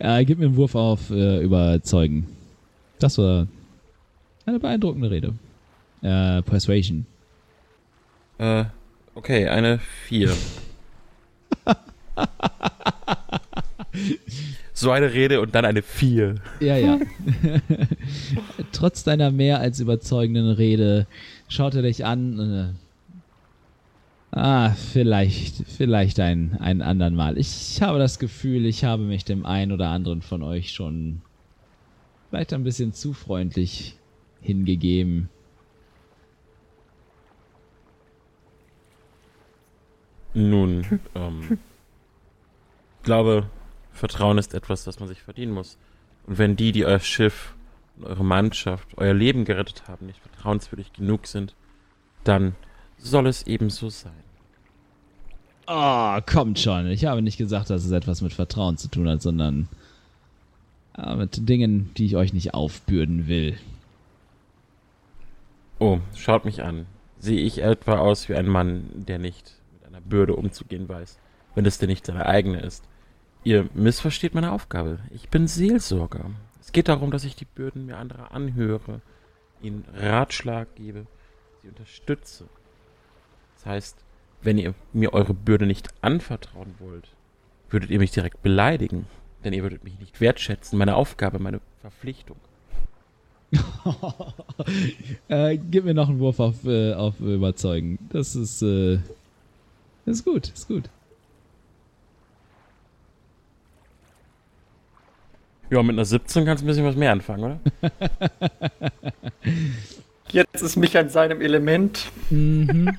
Ja, 0.00 0.22
gib 0.22 0.38
mir 0.38 0.46
einen 0.46 0.56
Wurf 0.56 0.76
auf 0.76 1.10
äh, 1.10 1.42
Überzeugen. 1.42 2.28
Das 3.00 3.18
war 3.18 3.48
eine 4.46 4.60
beeindruckende 4.60 5.10
Rede. 5.10 5.34
Äh, 6.02 6.42
Persuasion. 6.42 7.04
Äh, 8.38 8.64
okay, 9.14 9.48
eine 9.48 9.78
4. 10.06 10.32
so 14.72 14.90
eine 14.90 15.12
Rede 15.12 15.40
und 15.40 15.54
dann 15.54 15.64
eine 15.64 15.82
4. 15.82 16.36
Ja, 16.60 16.76
ja. 16.76 16.98
Trotz 18.72 19.02
deiner 19.04 19.30
mehr 19.30 19.60
als 19.60 19.80
überzeugenden 19.80 20.50
Rede 20.50 21.06
schaut 21.48 21.74
er 21.74 21.82
dich 21.82 22.04
an. 22.04 22.74
Äh, 24.32 24.36
ah, 24.36 24.70
vielleicht, 24.70 25.64
vielleicht 25.68 26.20
ein, 26.20 26.56
ein 26.60 26.80
andern 26.80 27.16
Mal. 27.16 27.38
Ich 27.38 27.82
habe 27.82 27.98
das 27.98 28.20
Gefühl, 28.20 28.66
ich 28.66 28.84
habe 28.84 29.02
mich 29.02 29.24
dem 29.24 29.44
einen 29.44 29.72
oder 29.72 29.88
anderen 29.88 30.22
von 30.22 30.42
euch 30.44 30.70
schon 30.72 31.22
vielleicht 32.30 32.52
ein 32.52 32.62
bisschen 32.64 32.92
zu 32.92 33.12
freundlich 33.12 33.96
hingegeben. 34.40 35.28
Nun, 40.34 41.00
ähm, 41.14 41.58
ich 42.98 43.02
glaube, 43.04 43.48
Vertrauen 43.92 44.38
ist 44.38 44.54
etwas, 44.54 44.84
das 44.84 45.00
man 45.00 45.08
sich 45.08 45.22
verdienen 45.22 45.52
muss. 45.52 45.78
Und 46.26 46.38
wenn 46.38 46.56
die, 46.56 46.72
die 46.72 46.84
euer 46.84 47.00
Schiff 47.00 47.54
und 47.96 48.06
eure 48.06 48.24
Mannschaft, 48.24 48.86
euer 48.96 49.14
Leben 49.14 49.44
gerettet 49.44 49.88
haben, 49.88 50.06
nicht 50.06 50.20
vertrauenswürdig 50.20 50.92
genug 50.92 51.26
sind, 51.26 51.54
dann 52.24 52.54
soll 52.98 53.26
es 53.26 53.46
eben 53.46 53.70
so 53.70 53.88
sein. 53.88 54.12
Oh, 55.66 56.18
kommt 56.24 56.58
schon. 56.58 56.86
Ich 56.86 57.04
habe 57.04 57.22
nicht 57.22 57.36
gesagt, 57.36 57.70
dass 57.70 57.84
es 57.84 57.90
etwas 57.90 58.22
mit 58.22 58.32
Vertrauen 58.32 58.78
zu 58.78 58.88
tun 58.88 59.08
hat, 59.08 59.20
sondern 59.20 59.68
äh, 60.96 61.14
mit 61.14 61.48
Dingen, 61.48 61.90
die 61.96 62.06
ich 62.06 62.16
euch 62.16 62.32
nicht 62.32 62.54
aufbürden 62.54 63.26
will. 63.28 63.58
Oh, 65.78 66.00
schaut 66.16 66.44
mich 66.44 66.62
an. 66.62 66.86
Sehe 67.20 67.40
ich 67.40 67.58
etwa 67.62 67.98
aus 67.98 68.28
wie 68.28 68.34
ein 68.34 68.48
Mann, 68.48 68.84
der 68.94 69.18
nicht 69.18 69.57
mit 69.98 70.04
einer 70.04 70.10
Bürde 70.10 70.36
umzugehen 70.36 70.88
weiß, 70.88 71.18
wenn 71.54 71.66
es 71.66 71.78
denn 71.78 71.88
nicht 71.88 72.06
seine 72.06 72.26
eigene 72.26 72.60
ist? 72.60 72.84
Ihr 73.44 73.68
missversteht 73.74 74.34
meine 74.34 74.52
Aufgabe. 74.52 74.98
Ich 75.10 75.28
bin 75.28 75.46
Seelsorger. 75.46 76.30
Es 76.60 76.72
geht 76.72 76.88
darum, 76.88 77.10
dass 77.10 77.24
ich 77.24 77.36
die 77.36 77.44
Bürden 77.44 77.86
mir 77.86 77.96
anderer 77.96 78.32
anhöre, 78.32 79.00
ihnen 79.62 79.84
Ratschlag 79.94 80.74
gebe, 80.74 81.06
sie 81.62 81.68
unterstütze. 81.68 82.44
Das 83.56 83.66
heißt, 83.66 84.04
wenn 84.42 84.58
ihr 84.58 84.74
mir 84.92 85.14
eure 85.14 85.34
Bürde 85.34 85.66
nicht 85.66 85.88
anvertrauen 86.02 86.74
wollt, 86.78 87.08
würdet 87.70 87.90
ihr 87.90 87.98
mich 87.98 88.10
direkt 88.10 88.42
beleidigen, 88.42 89.06
denn 89.44 89.52
ihr 89.52 89.62
würdet 89.62 89.84
mich 89.84 89.98
nicht 89.98 90.20
wertschätzen, 90.20 90.78
meine 90.78 90.96
Aufgabe, 90.96 91.38
meine 91.38 91.60
Verpflichtung. 91.80 92.36
äh, 95.28 95.56
gib 95.56 95.84
mir 95.84 95.94
noch 95.94 96.08
einen 96.08 96.18
Wurf 96.18 96.38
auf, 96.38 96.64
äh, 96.64 96.92
auf 96.92 97.18
Überzeugen. 97.20 97.98
Das 98.10 98.36
ist, 98.36 98.62
äh, 98.62 98.98
ist 100.10 100.24
gut, 100.24 100.48
ist 100.48 100.68
gut. 100.68 100.90
Ja, 105.70 105.82
mit 105.82 105.94
einer 105.94 106.04
17 106.04 106.44
kannst 106.44 106.62
du 106.62 106.66
ein 106.66 106.68
bisschen 106.68 106.84
was 106.84 106.96
mehr 106.96 107.12
anfangen, 107.12 107.44
oder? 107.44 107.60
Jetzt 110.30 110.62
ist 110.62 110.76
mich 110.76 110.96
an 110.96 111.08
seinem 111.10 111.40
Element. 111.40 112.06
Mhm. 112.30 112.88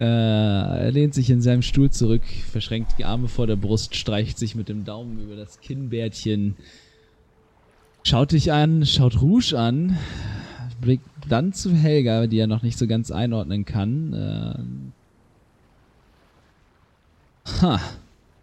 äh, 0.00 0.04
er 0.04 0.90
lehnt 0.90 1.14
sich 1.14 1.30
in 1.30 1.42
seinem 1.42 1.62
Stuhl 1.62 1.90
zurück, 1.90 2.22
verschränkt 2.50 2.92
die 2.98 3.04
Arme 3.04 3.28
vor 3.28 3.46
der 3.46 3.56
Brust, 3.56 3.94
streicht 3.94 4.38
sich 4.38 4.54
mit 4.54 4.68
dem 4.68 4.84
Daumen 4.84 5.22
über 5.22 5.36
das 5.36 5.60
Kinnbärtchen, 5.60 6.56
schaut 8.02 8.32
dich 8.32 8.52
an, 8.52 8.86
schaut 8.86 9.20
Rouge 9.20 9.58
an, 9.58 9.98
blickt 10.80 11.04
dann 11.28 11.52
zu 11.52 11.72
Helga, 11.72 12.26
die 12.26 12.38
er 12.38 12.46
noch 12.46 12.62
nicht 12.62 12.78
so 12.78 12.86
ganz 12.86 13.10
einordnen 13.10 13.64
kann. 13.64 14.92
Äh, 17.46 17.60
ha. 17.62 17.80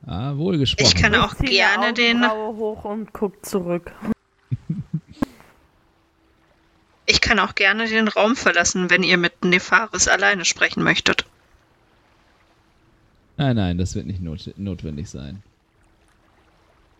Ah, 0.06 0.36
wohl 0.36 0.58
gesprochen. 0.58 0.92
Ich 0.94 1.02
kann 1.02 1.16
auch 1.16 1.34
Ich 1.42 1.52
gerne 1.52 1.94
den. 1.94 2.30
Hoch 2.30 2.84
und 2.84 3.14
guck 3.14 3.46
zurück. 3.46 3.92
Ich 7.06 7.20
kann 7.20 7.38
auch 7.38 7.54
gerne 7.56 7.88
den 7.88 8.08
Raum 8.08 8.38
verlassen, 8.38 8.90
wenn 8.90 9.04
ihr 9.04 9.18
mit 9.18 9.44
Nefaris 9.44 10.08
alleine 10.08 10.46
sprechen 10.46 10.84
möchtet. 10.84 11.26
Nein, 13.36 13.58
nein, 13.58 13.78
das 13.78 13.94
wird 13.96 14.06
nicht 14.06 14.22
not 14.22 14.54
notwendig 14.56 15.10
sein. 15.10 15.44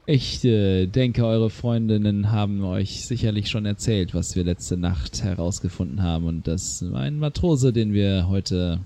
Ich 0.06 0.44
äh, 0.44 0.86
denke, 0.86 1.26
eure 1.26 1.50
Freundinnen 1.50 2.30
haben 2.30 2.62
euch 2.66 3.06
sicherlich 3.06 3.50
schon 3.50 3.66
erzählt, 3.66 4.14
was 4.14 4.36
wir 4.36 4.44
letzte 4.44 4.76
Nacht 4.76 5.24
herausgefunden 5.24 6.04
haben 6.04 6.26
und 6.26 6.46
dass 6.46 6.84
ein 6.84 7.20
Matrose, 7.20 7.72
den 7.72 7.94
wir 7.94 8.28
heute 8.28 8.82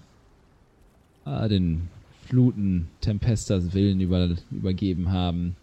äh, 1.25 1.49
den 1.49 1.89
Fluten 2.27 2.87
Tempestas 3.01 3.73
Willen 3.73 3.99
über, 3.99 4.29
übergeben 4.51 5.11
haben, 5.11 5.55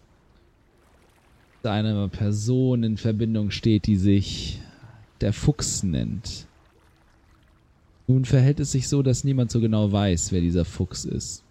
einer 1.63 2.07
Person 2.09 2.83
in 2.83 2.97
Verbindung 2.97 3.49
steht, 3.49 3.87
die 3.87 3.95
sich 3.95 4.59
der 5.21 5.33
Fuchs 5.33 5.83
nennt. 5.83 6.47
Nun 8.07 8.25
verhält 8.25 8.59
es 8.59 8.73
sich 8.73 8.87
so, 8.87 9.01
dass 9.01 9.23
niemand 9.23 9.51
so 9.51 9.59
genau 9.59 9.91
weiß, 9.91 10.31
wer 10.31 10.41
dieser 10.41 10.65
Fuchs 10.65 11.05
ist. 11.05 11.43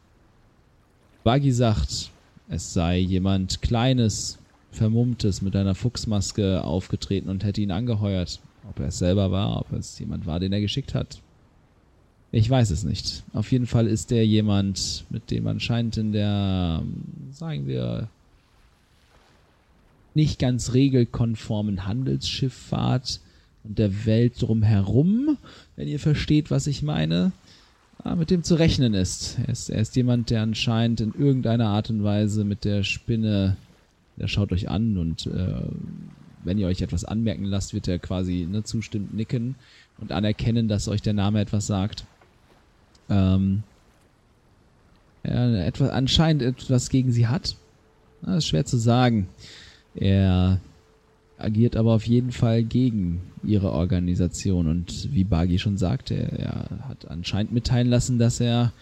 Buggy 1.25 1.51
sagt, 1.51 2.13
es 2.55 2.73
sei 2.73 2.99
jemand 2.99 3.63
Kleines, 3.63 4.39
Vermummtes 4.71 5.43
mit 5.43 5.55
einer 5.55 5.75
Fuchsmaske 5.75 6.65
aufgetreten 6.65 7.29
und 7.29 7.45
hätte 7.45 7.61
ihn 7.61 7.71
angeheuert. 7.71 8.41
Ob 8.69 8.81
er 8.81 8.89
es 8.89 8.99
selber 8.99 9.31
war, 9.31 9.61
ob 9.61 9.73
es 9.73 9.99
jemand 9.99 10.27
war, 10.27 10.41
den 10.41 10.53
er 10.53 10.61
geschickt 10.61 10.95
hat. 10.95 11.21
Ich 12.33 12.51
weiß 12.51 12.71
es 12.71 12.83
nicht. 12.83 13.23
Auf 13.33 13.53
jeden 13.53 13.67
Fall 13.67 13.87
ist 13.87 14.11
er 14.11 14.27
jemand, 14.27 15.05
mit 15.11 15.31
dem 15.31 15.47
anscheinend 15.47 15.97
in 15.97 16.13
der, 16.13 16.83
sagen 17.31 17.69
wir, 17.69 18.09
nicht 20.15 20.39
ganz 20.39 20.73
regelkonformen 20.73 21.87
Handelsschifffahrt 21.87 23.21
und 23.63 23.79
der 23.79 24.07
Welt 24.07 24.41
drumherum, 24.41 25.39
wenn 25.77 25.89
ihr 25.89 26.01
versteht, 26.01 26.51
was 26.51 26.67
ich 26.67 26.83
meine, 26.83 27.33
mit 28.17 28.31
dem 28.31 28.43
zu 28.43 28.55
rechnen 28.57 28.95
ist. 28.95 29.39
Er, 29.39 29.49
ist. 29.49 29.71
er 29.71 29.81
ist 29.81 29.97
jemand, 29.97 30.31
der 30.31 30.43
anscheinend 30.43 31.01
in 31.01 31.15
irgendeiner 31.15 31.69
Art 31.69 31.91
und 31.91 32.05
Weise 32.05 32.45
mit 32.45 32.65
der 32.65 32.83
Spinne, 32.83 33.57
der 34.17 34.29
schaut 34.29 34.53
euch 34.53 34.69
an 34.69 34.99
und 34.99 35.27
äh, 35.27 35.63
wenn 36.45 36.59
ihr 36.59 36.67
euch 36.67 36.83
etwas 36.83 37.05
anmerken 37.05 37.45
lasst, 37.45 37.73
wird 37.73 37.89
er 37.89 37.99
quasi 37.99 38.47
ne, 38.51 38.63
zustimmend 38.63 39.15
nicken 39.15 39.55
und 39.99 40.13
anerkennen, 40.13 40.69
dass 40.69 40.89
euch 40.89 41.01
der 41.01 41.15
Name 41.15 41.41
etwas 41.41 41.67
sagt. 41.67 42.05
Ähm, 43.09 43.63
er 45.23 45.67
etwas, 45.67 45.89
anscheinend 45.89 46.43
etwas 46.43 46.91
gegen 46.91 47.11
sie 47.11 47.27
hat. 47.27 47.57
Das 48.23 48.39
ist 48.39 48.49
schwer 48.49 48.67
zu 48.67 48.77
sagen. 48.77 49.29
Er 49.95 50.61
agiert 51.39 51.77
aber 51.77 51.93
auf 51.93 52.07
jeden 52.07 52.33
Fall 52.33 52.63
gegen 52.63 53.21
ihre 53.43 53.73
Organisation. 53.73 54.69
Und 54.69 55.13
wie 55.13 55.25
Bagi 55.25 55.59
schon 55.59 55.77
sagte, 55.77 56.15
er 56.15 56.89
hat 56.89 57.11
anscheinend 57.11 57.53
mitteilen 57.53 57.89
lassen, 57.89 58.19
dass 58.19 58.41
er 58.41 58.73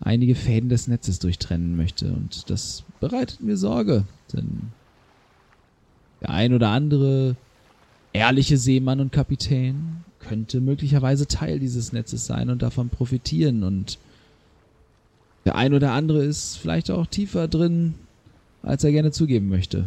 einige 0.00 0.34
Fäden 0.34 0.68
des 0.68 0.88
Netzes 0.88 1.18
durchtrennen 1.18 1.76
möchte. 1.76 2.12
Und 2.12 2.50
das 2.50 2.84
bereitet 3.00 3.40
mir 3.40 3.56
Sorge, 3.56 4.04
denn 4.32 4.72
der 6.20 6.30
ein 6.30 6.54
oder 6.54 6.68
andere 6.68 7.36
ehrliche 8.12 8.56
Seemann 8.56 9.00
und 9.00 9.12
Kapitän 9.12 10.04
könnte 10.20 10.60
möglicherweise 10.60 11.26
Teil 11.26 11.58
dieses 11.58 11.92
Netzes 11.92 12.26
sein 12.26 12.48
und 12.48 12.62
davon 12.62 12.88
profitieren. 12.88 13.62
Und 13.62 13.98
der 15.44 15.56
ein 15.56 15.74
oder 15.74 15.92
andere 15.92 16.24
ist 16.24 16.56
vielleicht 16.56 16.90
auch 16.90 17.06
tiefer 17.06 17.48
drin, 17.48 17.94
als 18.62 18.84
er 18.84 18.92
gerne 18.92 19.10
zugeben 19.10 19.48
möchte. 19.48 19.86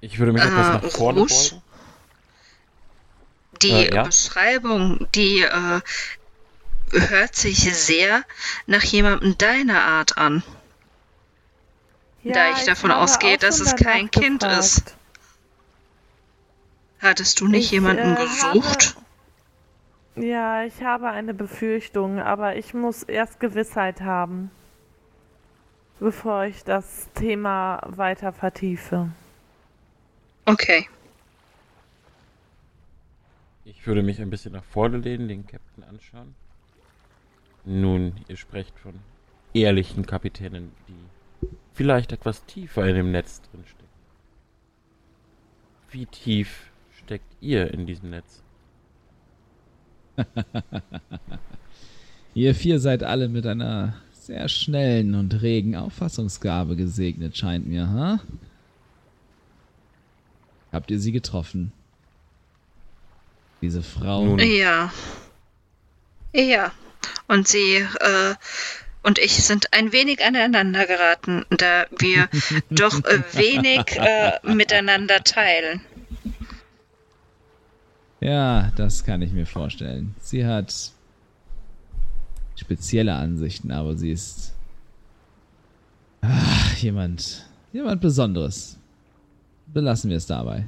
Ich 0.00 0.18
würde 0.18 0.32
mich 0.32 0.44
etwas 0.44 0.68
Äh, 0.68 0.70
nach 0.70 0.84
vorne 0.84 1.20
Rusch? 1.20 1.50
beugen. 1.50 1.62
Die 3.62 3.88
Äh, 3.88 3.94
ja. 3.94 4.02
Beschreibung, 4.02 5.06
die 5.14 5.42
äh, 5.42 5.80
hört 6.92 7.34
sich 7.36 7.58
sehr 7.76 8.24
nach 8.66 8.82
jemandem 8.84 9.36
deiner 9.38 9.82
Art 9.82 10.16
an. 10.18 10.42
Da 12.22 12.50
ich 12.52 12.64
davon 12.64 12.92
habe 12.92 13.00
ausgehe, 13.02 13.38
dass 13.38 13.60
es 13.60 13.76
kein 13.76 14.10
Kind 14.10 14.42
gefragt. 14.42 14.58
ist. 14.58 14.96
Hattest 17.00 17.40
du 17.40 17.48
nicht 17.48 17.66
Ich, 17.66 17.70
jemanden 17.72 18.16
äh, 18.16 18.16
gesucht? 18.16 18.96
Habe, 20.14 20.26
ja, 20.26 20.64
ich 20.64 20.82
habe 20.82 21.08
eine 21.08 21.34
Befürchtung, 21.34 22.20
aber 22.20 22.56
ich 22.56 22.74
muss 22.74 23.02
erst 23.04 23.40
Gewissheit 23.40 24.00
haben, 24.02 24.50
bevor 26.00 26.44
ich 26.44 26.64
das 26.64 27.08
Thema 27.14 27.80
weiter 27.86 28.32
vertiefe. 28.32 29.10
Okay. 30.48 30.88
Ich 33.66 33.86
würde 33.86 34.02
mich 34.02 34.18
ein 34.18 34.30
bisschen 34.30 34.54
nach 34.54 34.64
vorne 34.64 34.96
lehnen, 34.96 35.28
den 35.28 35.46
Captain 35.46 35.84
anschauen. 35.84 36.34
Nun, 37.66 38.14
ihr 38.28 38.36
sprecht 38.38 38.78
von 38.78 38.94
ehrlichen 39.52 40.06
Kapitänen, 40.06 40.72
die 40.88 41.48
vielleicht 41.74 42.12
etwas 42.12 42.46
tiefer 42.46 42.88
in 42.88 42.94
dem 42.94 43.10
Netz 43.10 43.42
drinstecken. 43.42 43.88
Wie 45.90 46.06
tief 46.06 46.70
steckt 46.96 47.36
ihr 47.42 47.70
in 47.74 47.84
diesem 47.86 48.08
Netz? 48.08 48.42
Ihr 52.34 52.54
vier 52.54 52.80
seid 52.80 53.02
alle 53.02 53.28
mit 53.28 53.46
einer 53.46 54.00
sehr 54.12 54.48
schnellen 54.48 55.14
und 55.14 55.42
regen 55.42 55.76
Auffassungsgabe 55.76 56.74
gesegnet, 56.74 57.36
scheint 57.36 57.66
mir, 57.66 57.88
ha? 57.90 58.20
Habt 60.72 60.90
ihr 60.90 61.00
sie 61.00 61.12
getroffen? 61.12 61.72
Diese 63.60 63.82
Frau. 63.82 64.36
Ja. 64.36 64.92
Ja. 66.32 66.72
Und 67.26 67.48
sie 67.48 67.76
äh, 67.76 68.34
und 69.02 69.18
ich 69.18 69.42
sind 69.42 69.72
ein 69.72 69.92
wenig 69.92 70.24
aneinander 70.24 70.86
geraten, 70.86 71.44
da 71.50 71.86
wir 71.98 72.28
doch 72.70 73.02
äh, 73.04 73.22
wenig 73.32 73.96
äh, 73.96 74.38
miteinander 74.42 75.22
teilen. 75.24 75.80
Ja, 78.20 78.72
das 78.76 79.04
kann 79.04 79.22
ich 79.22 79.32
mir 79.32 79.46
vorstellen. 79.46 80.14
Sie 80.20 80.44
hat 80.44 80.92
spezielle 82.56 83.14
Ansichten, 83.14 83.70
aber 83.70 83.96
sie 83.96 84.10
ist 84.10 84.52
ah, 86.20 86.72
jemand, 86.78 87.48
jemand 87.72 88.00
Besonderes. 88.00 88.78
Belassen 89.72 90.10
wir 90.10 90.16
es 90.16 90.26
dabei. 90.26 90.66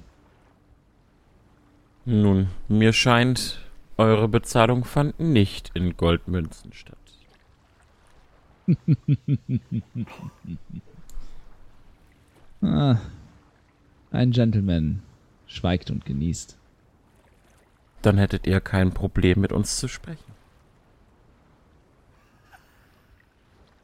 Nun, 2.05 2.49
mir 2.69 2.93
scheint, 2.93 3.61
eure 3.97 4.29
Bezahlung 4.29 4.85
fand 4.85 5.21
nicht 5.21 5.71
in 5.75 5.97
Goldmünzen 5.97 6.73
statt. 6.73 6.97
Ah, 12.63 12.99
ein 14.11 14.33
Gentleman 14.33 15.03
schweigt 15.47 15.91
und 15.91 16.05
genießt. 16.05 16.59
Dann 18.03 18.19
hättet 18.19 18.47
ihr 18.47 18.61
kein 18.61 18.93
Problem 18.93 19.41
mit 19.41 19.51
uns 19.51 19.79
zu 19.79 19.89
sprechen. 19.89 20.33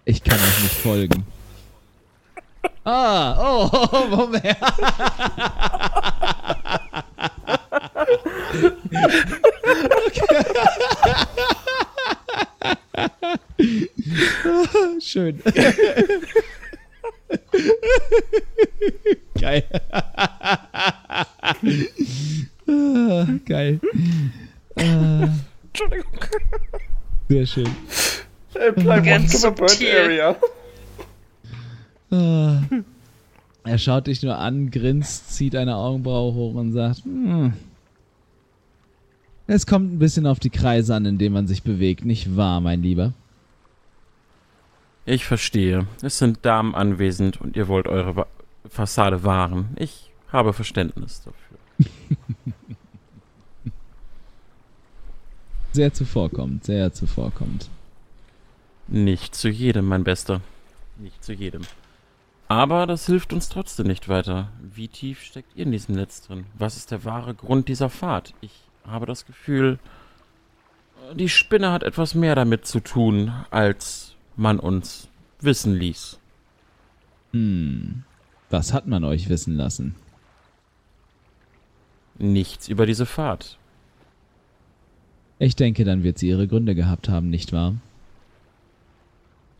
Ich 0.04 0.22
kann 0.22 0.38
euch 0.38 0.62
nicht 0.62 0.74
folgen. 0.74 1.26
Ah, 2.88 3.34
oh, 3.38 3.68
oh, 3.72 3.88
oh 3.92 4.06
Moment. 4.06 4.56
Okay. 10.06 10.36
Schön. 15.00 15.42
Geil. 19.40 19.64
Ah, 22.68 23.26
Geil. 23.46 23.80
Ah, 24.76 25.28
Entschuldigung. 25.64 26.12
Sehr 27.28 27.46
schön. 27.46 27.76
Apply 28.54 29.00
Ganz 29.00 29.08
one 29.08 29.26
to 29.28 29.38
the 29.38 29.50
bird 29.50 29.82
area. 29.82 30.36
Ah. 32.10 32.62
Er 33.64 33.78
schaut 33.78 34.06
dich 34.06 34.22
nur 34.22 34.38
an, 34.38 34.70
grinst, 34.70 35.34
zieht 35.34 35.56
eine 35.56 35.76
Augenbraue 35.76 36.34
hoch 36.34 36.54
und 36.54 36.72
sagt, 36.72 37.04
hm. 37.04 37.52
Es 39.48 39.66
kommt 39.66 39.92
ein 39.92 39.98
bisschen 39.98 40.26
auf 40.26 40.38
die 40.38 40.50
Kreise 40.50 40.94
an, 40.94 41.04
in 41.04 41.18
denen 41.18 41.34
man 41.34 41.46
sich 41.46 41.62
bewegt, 41.62 42.04
nicht 42.04 42.36
wahr, 42.36 42.60
mein 42.60 42.82
Lieber? 42.82 43.12
Ich 45.04 45.24
verstehe. 45.24 45.86
Es 46.02 46.18
sind 46.18 46.44
Damen 46.44 46.74
anwesend 46.74 47.40
und 47.40 47.56
ihr 47.56 47.68
wollt 47.68 47.86
eure 47.86 48.16
Wa 48.16 48.26
Fassade 48.68 49.22
wahren. 49.22 49.68
Ich 49.76 50.10
habe 50.32 50.52
Verständnis 50.52 51.22
dafür. 51.22 51.56
Sehr 55.72 55.92
zuvorkommend, 55.92 56.64
sehr 56.64 56.92
zuvorkommend. 56.94 57.68
Nicht 58.88 59.34
zu 59.34 59.50
jedem, 59.50 59.86
mein 59.86 60.04
Bester. 60.04 60.40
Nicht 60.98 61.22
zu 61.22 61.34
jedem. 61.34 61.62
Aber 62.48 62.86
das 62.86 63.06
hilft 63.06 63.32
uns 63.32 63.48
trotzdem 63.48 63.88
nicht 63.88 64.08
weiter. 64.08 64.52
Wie 64.60 64.88
tief 64.88 65.22
steckt 65.22 65.56
ihr 65.56 65.64
in 65.64 65.72
diesem 65.72 65.96
Netz 65.96 66.22
drin? 66.22 66.46
Was 66.56 66.76
ist 66.76 66.90
der 66.90 67.04
wahre 67.04 67.34
Grund 67.34 67.68
dieser 67.68 67.90
Fahrt? 67.90 68.34
Ich 68.40 68.52
habe 68.84 69.06
das 69.06 69.26
Gefühl, 69.26 69.78
die 71.14 71.28
Spinne 71.28 71.72
hat 71.72 71.82
etwas 71.82 72.14
mehr 72.14 72.34
damit 72.34 72.66
zu 72.66 72.80
tun, 72.80 73.32
als 73.50 74.14
man 74.36 74.60
uns 74.60 75.08
wissen 75.40 75.74
ließ. 75.74 76.18
Hm. 77.32 78.04
Was 78.50 78.72
hat 78.72 78.86
man 78.86 79.02
euch 79.02 79.28
wissen 79.28 79.56
lassen? 79.56 79.96
Nichts 82.18 82.68
über 82.68 82.86
diese 82.86 83.06
Fahrt. 83.06 83.58
Ich 85.38 85.56
denke, 85.56 85.84
dann 85.84 86.02
wird 86.02 86.18
sie 86.18 86.28
ihre 86.28 86.48
Gründe 86.48 86.74
gehabt 86.74 87.08
haben, 87.08 87.28
nicht 87.28 87.52
wahr? 87.52 87.74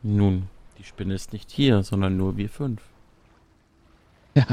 Nun, 0.02 0.48
die 0.78 0.84
Spinne 0.84 1.14
ist 1.14 1.32
nicht 1.32 1.50
hier, 1.50 1.82
sondern 1.82 2.16
nur 2.16 2.36
wir 2.36 2.48
fünf. 2.48 2.82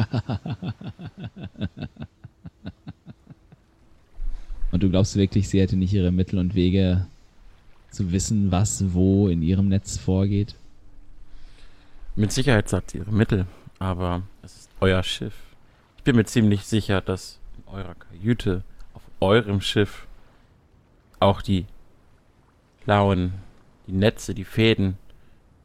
und 4.71 4.82
du 4.82 4.89
glaubst 4.89 5.15
wirklich, 5.15 5.49
sie 5.49 5.59
hätte 5.59 5.76
nicht 5.76 5.93
ihre 5.93 6.11
Mittel 6.11 6.39
und 6.39 6.55
Wege 6.55 7.05
zu 7.91 8.11
wissen, 8.11 8.51
was 8.51 8.93
wo 8.93 9.28
in 9.28 9.41
ihrem 9.41 9.67
Netz 9.67 9.97
vorgeht? 9.97 10.55
Mit 12.15 12.32
Sicherheit 12.32 12.69
sagt 12.69 12.91
sie 12.91 12.99
ihre 12.99 13.11
Mittel, 13.11 13.45
aber 13.80 14.21
es 14.41 14.55
ist 14.55 14.69
euer 14.80 15.03
Schiff. 15.03 15.34
Ich 15.97 16.03
bin 16.03 16.15
mir 16.15 16.26
ziemlich 16.26 16.63
sicher, 16.63 17.01
dass 17.01 17.39
in 17.57 17.63
eurer 17.74 17.95
Kajüte, 17.95 18.63
auf 18.93 19.01
eurem 19.19 19.61
Schiff, 19.61 20.07
auch 21.19 21.41
die 21.41 21.65
Klauen, 22.84 23.34
die 23.88 23.93
Netze, 23.93 24.34
die 24.34 24.45
Fäden 24.45 24.97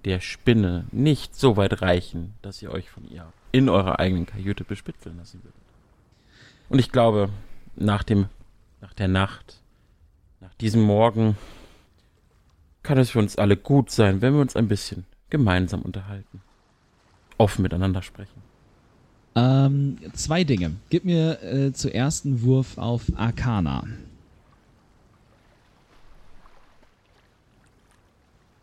der 0.05 0.21
Spinne 0.21 0.87
nicht 0.93 1.35
so 1.35 1.57
weit 1.57 1.83
reichen, 1.83 2.35
dass 2.43 2.63
ihr 2.63 2.71
euch 2.71 2.89
von 2.91 3.09
ihr 3.09 3.33
in 3.53 3.69
eurer 3.69 3.99
eigenen 3.99 4.27
Kajüte 4.27 4.65
bespitzeln 4.65 5.17
lassen 5.19 5.43
würdet. 5.43 5.61
Und 6.69 6.79
ich 6.79 6.93
glaube, 6.93 7.31
nach 7.77 8.03
dem, 8.03 8.27
nach 8.81 8.95
der 8.95 9.09
Nacht, 9.09 9.61
nach 10.41 10.55
diesem 10.55 10.83
Morgen, 10.83 11.37
kann 12.83 12.99
es 12.99 13.11
für 13.11 13.19
uns 13.19 13.37
alle 13.37 13.57
gut 13.57 13.91
sein, 13.91 14.23
wenn 14.23 14.35
wir 14.35 14.41
uns 14.41 14.57
ein 14.57 14.69
bisschen 14.69 15.05
gemeinsam 15.31 15.83
unterhalten. 15.83 16.43
Offen 17.37 17.63
miteinander 17.63 18.03
sprechen. 18.03 18.43
Ähm, 19.35 19.99
zwei 20.15 20.43
Dinge. 20.45 20.77
Gib 20.91 21.05
mir 21.05 21.43
äh, 21.43 21.73
zuerst 21.73 22.27
einen 22.27 22.43
Wurf 22.43 22.79
auf 22.79 23.05
Arcana. 23.17 23.85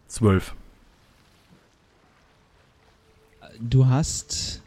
Zwölf. 0.08 0.56
Du 3.60 3.88
hast 3.88 4.62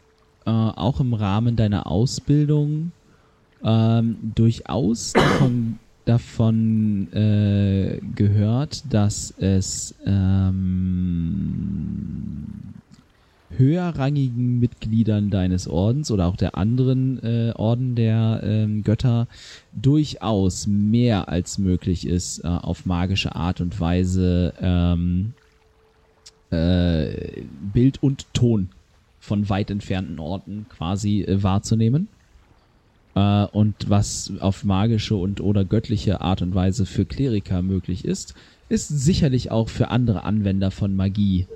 äh, 0.45 0.49
auch 0.49 0.99
im 0.99 1.13
Rahmen 1.13 1.55
deiner 1.55 1.87
Ausbildung 1.87 2.91
ähm, 3.63 4.17
durchaus 4.35 5.13
davon, 5.13 5.79
davon 6.05 7.13
äh, 7.13 7.99
gehört, 8.15 8.83
dass 8.93 9.33
es 9.37 9.95
ähm, 10.05 11.49
höherrangigen 13.49 14.59
Mitgliedern 14.59 15.29
deines 15.29 15.67
Ordens 15.67 16.09
oder 16.11 16.27
auch 16.27 16.37
der 16.37 16.55
anderen 16.57 17.21
äh, 17.23 17.51
Orden 17.55 17.95
der 17.95 18.41
ähm, 18.43 18.83
Götter 18.83 19.27
durchaus 19.73 20.65
mehr 20.67 21.29
als 21.29 21.57
möglich 21.57 22.07
ist, 22.07 22.39
äh, 22.39 22.47
auf 22.47 22.85
magische 22.85 23.35
Art 23.35 23.59
und 23.59 23.79
Weise 23.79 24.53
ähm, 24.61 25.33
äh, 26.51 27.43
Bild 27.73 28.01
und 28.01 28.33
Ton 28.33 28.69
von 29.19 29.49
weit 29.49 29.69
entfernten 29.71 30.19
Orten 30.19 30.65
quasi 30.69 31.21
äh, 31.21 31.43
wahrzunehmen. 31.43 32.07
Äh, 33.15 33.45
und 33.45 33.89
was 33.89 34.31
auf 34.39 34.63
magische 34.63 35.15
und 35.15 35.41
oder 35.41 35.65
göttliche 35.65 36.21
Art 36.21 36.41
und 36.41 36.55
Weise 36.55 36.85
für 36.85 37.05
Kleriker 37.05 37.61
möglich 37.61 38.05
ist, 38.05 38.33
ist 38.69 38.87
sicherlich 38.87 39.51
auch 39.51 39.69
für 39.69 39.89
andere 39.89 40.23
Anwender 40.23 40.71
von 40.71 40.95
Magie 40.95 41.47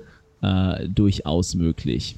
äh, 0.42 0.88
durchaus 0.88 1.54
möglich. 1.54 2.16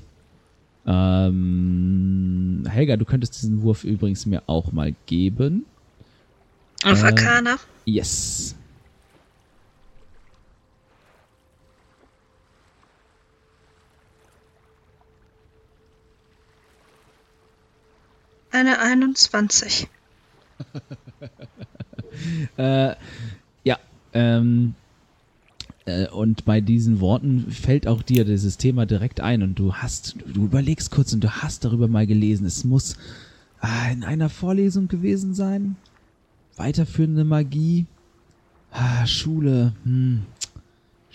Ähm, 0.87 2.65
Helga, 2.69 2.97
du 2.97 3.05
könntest 3.05 3.41
diesen 3.43 3.63
Wurf 3.63 3.85
übrigens 3.85 4.27
mir 4.27 4.43
auch 4.47 4.73
mal 4.73 4.95
geben. 5.07 5.65
Auf 6.85 7.03
Äh, 7.03 7.07
Arcana. 7.07 7.57
Yes. 7.85 8.56
Eine 18.57 18.79
21. 18.81 19.87
Äh, 22.57 22.95
ja, 23.65 23.79
ähm, 24.15 24.75
äh, 25.85 26.09
und 26.09 26.47
bei 26.47 26.63
diesen 26.63 27.01
Worten 27.01 27.51
fällt 27.51 27.87
auch 27.87 28.03
dir 28.03 28.25
dieses 28.25 28.57
Thema 28.57 28.87
direkt 28.87 29.21
ein 29.21 29.43
und 29.43 29.59
du 29.59 29.75
hast, 29.75 30.17
du 30.25 30.45
überlegst 30.45 30.91
kurz 30.91 31.13
und 31.13 31.23
du 31.23 31.31
hast 31.31 31.67
darüber 31.67 31.89
mal 31.89 32.07
gelesen. 32.07 32.47
Es 32.47 32.65
muss 32.65 32.97
ah, 33.61 33.91
in 33.93 34.03
einer 34.03 34.31
Vorlesung 34.31 34.89
gewesen 34.89 35.35
sein. 35.35 35.77
Weiterführende 36.57 37.25
Magie. 37.25 37.85
Ah, 38.71 39.07
Schule, 39.07 39.75
hm. 39.85 40.23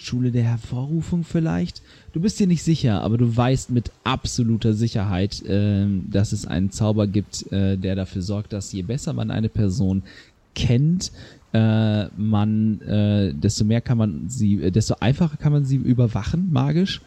Schule 0.01 0.31
der 0.31 0.43
Hervorrufung 0.43 1.23
vielleicht? 1.23 1.81
Du 2.13 2.19
bist 2.19 2.39
dir 2.39 2.47
nicht 2.47 2.63
sicher, 2.63 3.01
aber 3.01 3.17
du 3.17 3.35
weißt 3.35 3.69
mit 3.69 3.91
absoluter 4.03 4.73
Sicherheit, 4.73 5.43
ähm, 5.47 6.07
dass 6.11 6.31
es 6.31 6.45
einen 6.45 6.71
Zauber 6.71 7.07
gibt, 7.07 7.51
äh, 7.51 7.77
der 7.77 7.95
dafür 7.95 8.21
sorgt, 8.21 8.53
dass 8.53 8.71
je 8.71 8.81
besser 8.81 9.13
man 9.13 9.31
eine 9.31 9.49
Person 9.49 10.03
kennt, 10.55 11.11
äh, 11.53 12.05
man, 12.17 12.81
äh, 12.81 13.33
desto 13.33 13.65
mehr 13.65 13.81
kann 13.81 13.97
man 13.97 14.29
sie, 14.29 14.61
äh, 14.61 14.71
desto 14.71 14.95
einfacher 14.99 15.37
kann 15.37 15.51
man 15.51 15.65
sie 15.65 15.75
überwachen, 15.75 16.51
magisch. 16.51 17.01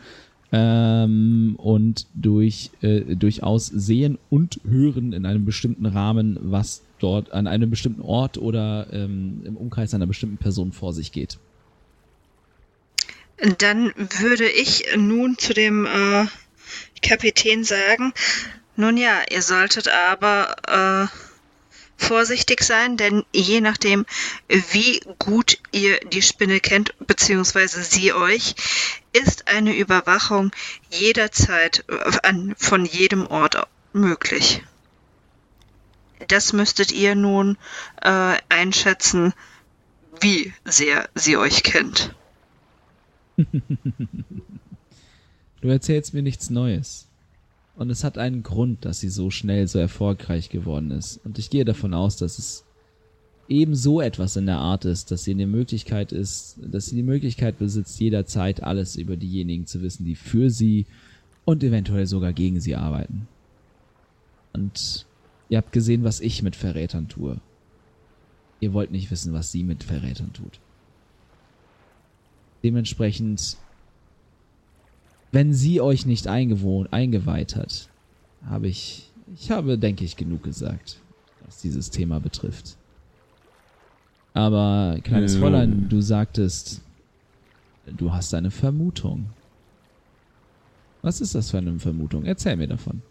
Ähm, 0.53 1.57
und 1.57 2.07
durch 2.15 2.71
äh, 2.81 3.17
durchaus 3.17 3.67
sehen 3.67 4.19
und 4.31 4.61
hören 4.69 5.13
in 5.13 5.27
einem 5.27 5.45
bestimmten 5.45 5.87
Rahmen, 5.87 6.39
was 6.41 6.83
dort 7.01 7.33
an 7.33 7.49
einem 7.49 7.71
bestimmten 7.71 8.03
Ort 8.03 8.39
oder 8.39 8.87
ähm, 8.93 9.41
im 9.45 9.57
Umkreis 9.57 9.95
einer 9.95 10.07
bestimmten 10.07 10.37
Person 10.37 10.71
vor 10.71 10.93
sich 10.93 11.11
geht. 11.11 11.39
Dann 13.37 13.93
würde 13.97 14.49
ich 14.49 14.85
nun 14.97 15.39
zu 15.39 15.55
dem 15.55 15.87
äh, 15.87 16.27
Kapitän 17.03 17.65
sagen, 17.65 18.13
nun 18.77 18.97
ja, 18.97 19.23
ihr 19.31 19.43
solltet 19.43 19.89
aber 19.89 21.11
äh, 21.11 21.17
vorsichtig 21.97 22.63
sein, 22.63 22.97
denn 22.97 23.25
je 23.33 23.61
nachdem, 23.61 24.05
wie 24.49 25.01
gut 25.19 25.59
ihr 25.73 25.99
die 26.01 26.23
Spinne 26.23 26.61
kennt, 26.61 26.95
beziehungsweise 26.99 27.83
sie 27.83 28.13
euch, 28.13 28.55
ist 29.13 29.49
eine 29.49 29.77
Überwachung 29.77 30.51
jederzeit 30.91 31.85
äh, 31.89 32.19
an, 32.23 32.55
von 32.59 32.85
jedem 32.85 33.27
Ort 33.27 33.57
möglich. 33.93 34.63
Das 36.29 36.53
müsstet 36.53 36.91
ihr 36.93 37.15
nun 37.15 37.59
äh, 38.03 38.37
einschätzen, 38.49 39.35
wie 40.21 40.53
sehr 40.65 41.09
sie 41.15 41.37
euch 41.37 41.63
kennt. 41.63 42.15
Du 45.61 45.71
erzählst 45.71 46.13
mir 46.13 46.23
nichts 46.23 46.51
Neues. 46.51 47.09
Und 47.77 47.89
es 47.89 48.05
hat 48.05 48.19
einen 48.19 48.43
Grund, 48.43 48.85
dass 48.85 49.01
sie 49.01 49.09
so 49.09 49.31
schnell 49.31 49.67
so 49.67 49.79
erfolgreich 49.79 50.51
geworden 50.51 50.91
ist. 50.91 51.25
Und 51.25 51.39
ich 51.39 51.49
gehe 51.49 51.65
davon 51.65 51.95
aus, 51.95 52.19
dass 52.19 52.39
es 52.39 52.67
eben 53.49 53.75
so 53.75 54.03
etwas 54.03 54.37
in 54.37 54.45
der 54.45 54.59
Art 54.59 54.85
ist, 54.85 55.11
dass 55.11 55.25
sie 55.25 55.33
in 55.33 55.39
der 55.39 55.47
Möglichkeit 55.47 56.13
ist, 56.13 56.59
dass 56.63 56.87
sie 56.87 56.97
die 56.97 57.03
Möglichkeit 57.03 57.59
besitzt, 57.59 57.99
jederzeit 57.99 58.63
alles 58.63 58.97
über 58.97 59.17
diejenigen 59.17 59.67
zu 59.67 59.81
wissen, 59.81 60.05
die 60.05 60.17
für 60.17 60.51
sie 60.51 60.85
und 61.47 61.65
eventuell 61.65 62.07
sogar 62.07 62.35
gegen 62.35 62.61
sie 62.61 62.77
arbeiten. 62.77 63.27
Und 64.53 65.07
ihr 65.49 65.57
habt 65.57 65.73
gesehen, 65.73 66.05
was 66.05 66.21
ich 66.21 66.43
mit 66.43 66.57
Verrätern 66.57 67.09
tue. 67.09 67.41
Ihr 68.61 68.75
wollt 68.75 68.91
nicht 68.91 69.11
wissen, 69.11 69.33
was 69.33 69.51
sie 69.51 69.65
mit 69.65 69.83
Verrätern 69.83 70.35
tut. 70.35 70.61
Dementsprechend 72.65 73.59
wenn 75.35 75.53
sie 75.53 75.81
euch 75.81 76.07
nicht 76.07 76.29
eingewohnt, 76.29 76.93
eingeweiht 76.93 77.57
hat, 77.57 77.89
habe 78.47 78.69
ich, 78.69 79.11
ich 79.35 79.51
habe, 79.51 79.77
denke 79.77 80.05
ich, 80.05 80.17
genug 80.17 80.45
gesagt, 80.45 81.01
was 81.45 81.61
dieses 81.61 81.91
Thema 81.91 82.21
betrifft. 82.21 82.77
Aber, 84.33 84.97
kleines. 85.03 85.37
Fräulein, 85.37 85.89
du 85.89 86.01
sagtest, 86.01 86.83
du 87.85 88.13
hast 88.13 88.33
eine 88.33 88.53
Vermutung. 88.53 89.27
Was 91.03 91.21
ist 91.21 91.35
das 91.35 91.51
für 91.51 91.59
eine 91.59 91.81
Vermutung? 91.81 92.25
Erzähl 92.25 92.55
mir 92.57 92.69
davon. 92.69 93.03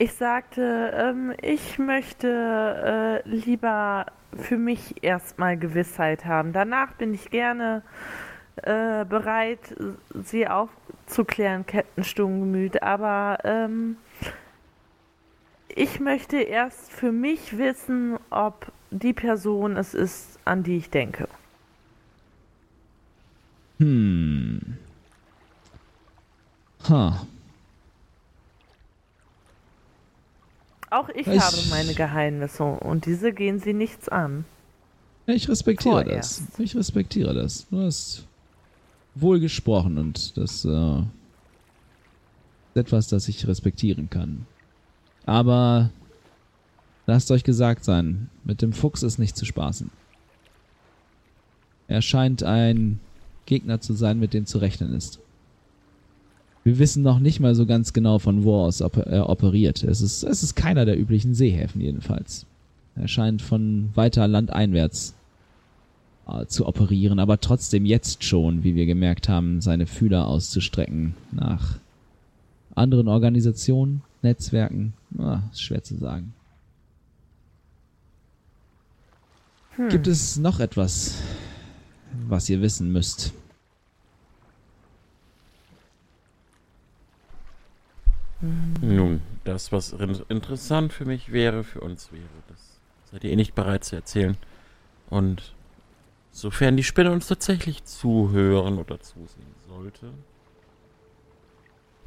Ich 0.00 0.14
sagte, 0.14 0.94
ähm, 0.94 1.34
ich 1.42 1.78
möchte 1.78 3.22
äh, 3.22 3.28
lieber 3.28 4.06
für 4.34 4.56
mich 4.56 5.04
erstmal 5.04 5.58
Gewissheit 5.58 6.24
haben. 6.24 6.54
Danach 6.54 6.94
bin 6.94 7.12
ich 7.12 7.28
gerne 7.28 7.82
äh, 8.62 9.04
bereit, 9.04 9.76
sie 10.14 10.48
aufzuklären, 10.48 11.66
Captain 11.66 12.02
Sturmgemüt. 12.02 12.82
Aber 12.82 13.40
ähm, 13.44 13.98
ich 15.68 16.00
möchte 16.00 16.38
erst 16.38 16.90
für 16.90 17.12
mich 17.12 17.58
wissen, 17.58 18.16
ob 18.30 18.72
die 18.90 19.12
Person 19.12 19.76
es 19.76 19.92
ist, 19.92 20.38
an 20.46 20.62
die 20.62 20.78
ich 20.78 20.88
denke. 20.88 21.28
Hm. 23.78 24.78
Ha. 26.88 27.26
Auch 30.90 31.08
ich, 31.10 31.26
Ich- 31.26 31.40
habe 31.40 31.56
meine 31.70 31.94
Geheimnisse 31.94 32.64
und 32.64 33.06
diese 33.06 33.32
gehen 33.32 33.60
sie 33.60 33.72
nichts 33.72 34.08
an. 34.08 34.44
Ich 35.26 35.48
respektiere 35.48 36.02
Vorerst. 36.02 36.42
das. 36.50 36.58
Ich 36.58 36.74
respektiere 36.76 37.32
das. 37.34 37.66
Du 37.70 37.80
hast 37.80 38.26
wohl 39.14 39.38
gesprochen 39.38 39.98
und 39.98 40.36
das, 40.36 40.64
äh, 40.64 41.02
etwas, 42.74 43.08
das 43.08 43.28
ich 43.28 43.46
respektieren 43.46 44.10
kann. 44.10 44.46
Aber 45.26 45.90
lasst 47.06 47.30
euch 47.30 47.44
gesagt 47.44 47.84
sein, 47.84 48.28
mit 48.44 48.62
dem 48.62 48.72
Fuchs 48.72 49.02
ist 49.04 49.18
nicht 49.18 49.36
zu 49.36 49.44
spaßen. 49.44 49.90
Er 51.86 52.02
scheint 52.02 52.42
ein 52.42 52.98
Gegner 53.46 53.80
zu 53.80 53.94
sein, 53.94 54.18
mit 54.18 54.32
dem 54.34 54.46
zu 54.46 54.58
rechnen 54.58 54.94
ist. 54.94 55.18
Wir 56.62 56.78
wissen 56.78 57.02
noch 57.02 57.20
nicht 57.20 57.40
mal 57.40 57.54
so 57.54 57.64
ganz 57.64 57.92
genau, 57.92 58.18
von 58.18 58.44
wo 58.44 58.56
aus 58.64 58.80
er 58.80 59.28
operiert. 59.28 59.82
Es 59.82 60.00
ist, 60.00 60.22
es 60.22 60.42
ist 60.42 60.56
keiner 60.56 60.84
der 60.84 60.98
üblichen 60.98 61.34
Seehäfen 61.34 61.80
jedenfalls. 61.80 62.44
Er 62.96 63.08
scheint 63.08 63.40
von 63.40 63.90
weiter 63.94 64.28
landeinwärts 64.28 65.14
äh, 66.28 66.44
zu 66.46 66.66
operieren, 66.66 67.18
aber 67.18 67.40
trotzdem 67.40 67.86
jetzt 67.86 68.24
schon, 68.24 68.62
wie 68.62 68.74
wir 68.74 68.84
gemerkt 68.84 69.28
haben, 69.28 69.60
seine 69.62 69.86
Fühler 69.86 70.26
auszustrecken 70.26 71.14
nach 71.32 71.78
anderen 72.74 73.08
Organisationen, 73.08 74.02
Netzwerken. 74.22 74.92
Ah, 75.18 75.40
ist 75.50 75.62
schwer 75.62 75.82
zu 75.82 75.96
sagen. 75.96 76.34
Hm. 79.76 79.88
Gibt 79.88 80.06
es 80.06 80.36
noch 80.36 80.60
etwas, 80.60 81.14
was 82.28 82.50
ihr 82.50 82.60
wissen 82.60 82.92
müsst? 82.92 83.32
Nun, 88.40 89.22
das, 89.44 89.70
was 89.72 89.92
interessant 90.28 90.92
für 90.92 91.04
mich 91.04 91.32
wäre, 91.32 91.62
für 91.62 91.80
uns 91.80 92.10
wäre, 92.12 92.24
das 92.48 92.80
seid 93.10 93.24
ihr 93.24 93.30
eh 93.32 93.36
nicht 93.36 93.54
bereit 93.54 93.84
zu 93.84 93.96
erzählen. 93.96 94.36
Und 95.10 95.54
sofern 96.30 96.76
die 96.76 96.84
Spinne 96.84 97.12
uns 97.12 97.26
tatsächlich 97.26 97.84
zuhören 97.84 98.78
oder 98.78 99.00
zusehen 99.00 99.54
sollte, 99.68 100.12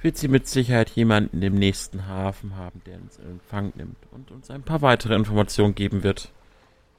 wird 0.01 0.17
sie 0.17 0.27
mit 0.27 0.47
Sicherheit 0.47 0.89
jemanden 0.89 1.41
im 1.41 1.55
nächsten 1.55 2.07
Hafen 2.07 2.57
haben, 2.57 2.81
der 2.85 2.97
uns 2.97 3.17
in 3.17 3.31
Empfang 3.31 3.71
nimmt 3.75 3.97
und 4.11 4.31
uns 4.31 4.49
ein 4.49 4.63
paar 4.63 4.81
weitere 4.81 5.15
Informationen 5.15 5.75
geben 5.75 6.03
wird, 6.03 6.31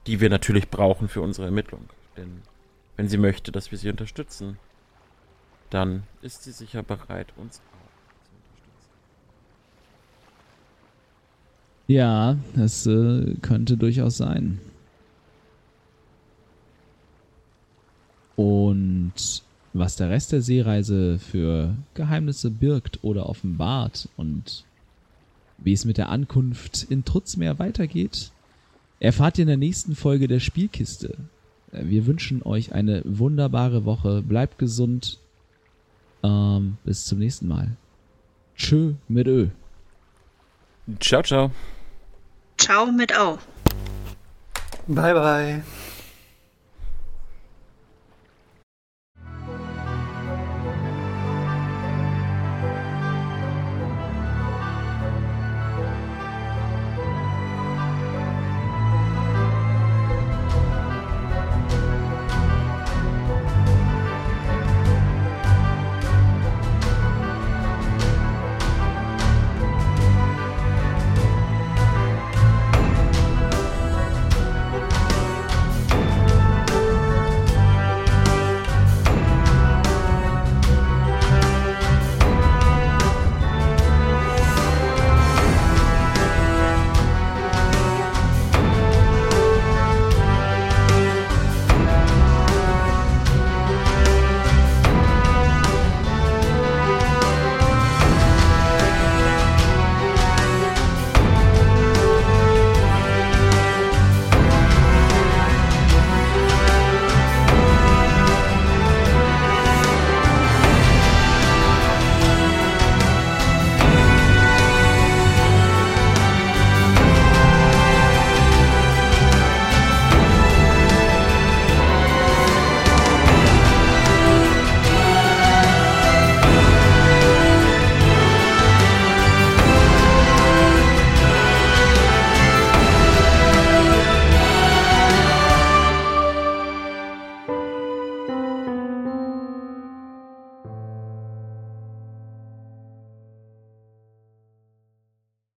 die 0.07 0.21
wir 0.21 0.29
natürlich 0.29 0.69
brauchen 0.69 1.07
für 1.07 1.21
unsere 1.21 1.47
Ermittlung. 1.47 1.87
Denn 2.17 2.41
wenn 2.95 3.07
sie 3.07 3.17
möchte, 3.17 3.51
dass 3.51 3.71
wir 3.71 3.77
sie 3.77 3.89
unterstützen, 3.89 4.57
dann 5.69 6.03
ist 6.21 6.43
sie 6.43 6.51
sicher 6.51 6.81
bereit, 6.81 7.33
uns 7.37 7.59
auch 7.59 8.23
zu 8.23 8.31
unterstützen. 8.35 8.89
Ja, 11.87 12.37
das 12.55 12.87
äh, 12.87 13.35
könnte 13.41 13.77
durchaus 13.77 14.17
sein. 14.17 14.59
Und 18.35 19.43
was 19.73 19.95
der 19.95 20.09
Rest 20.09 20.31
der 20.31 20.41
Seereise 20.41 21.19
für 21.19 21.75
Geheimnisse 21.93 22.49
birgt 22.49 23.03
oder 23.03 23.29
offenbart 23.29 24.09
und 24.17 24.65
wie 25.57 25.73
es 25.73 25.85
mit 25.85 25.97
der 25.97 26.09
Ankunft 26.09 26.87
in 26.89 27.05
Trutzmeer 27.05 27.59
weitergeht, 27.59 28.31
erfahrt 28.99 29.37
ihr 29.37 29.43
in 29.43 29.47
der 29.47 29.57
nächsten 29.57 29.95
Folge 29.95 30.27
der 30.27 30.39
Spielkiste. 30.39 31.17
Wir 31.71 32.05
wünschen 32.05 32.41
euch 32.43 32.73
eine 32.73 33.01
wunderbare 33.05 33.85
Woche. 33.85 34.21
Bleibt 34.21 34.57
gesund. 34.57 35.19
Ähm, 36.23 36.77
bis 36.83 37.05
zum 37.05 37.19
nächsten 37.19 37.47
Mal. 37.47 37.75
Tschö 38.55 38.93
mit 39.07 39.27
Ö. 39.27 39.47
Ciao, 40.99 41.21
ciao. 41.21 41.51
Ciao 42.65 42.87
mit 42.87 43.11
Au. 43.15 43.37
Bye, 44.87 45.13
bye. 45.13 45.61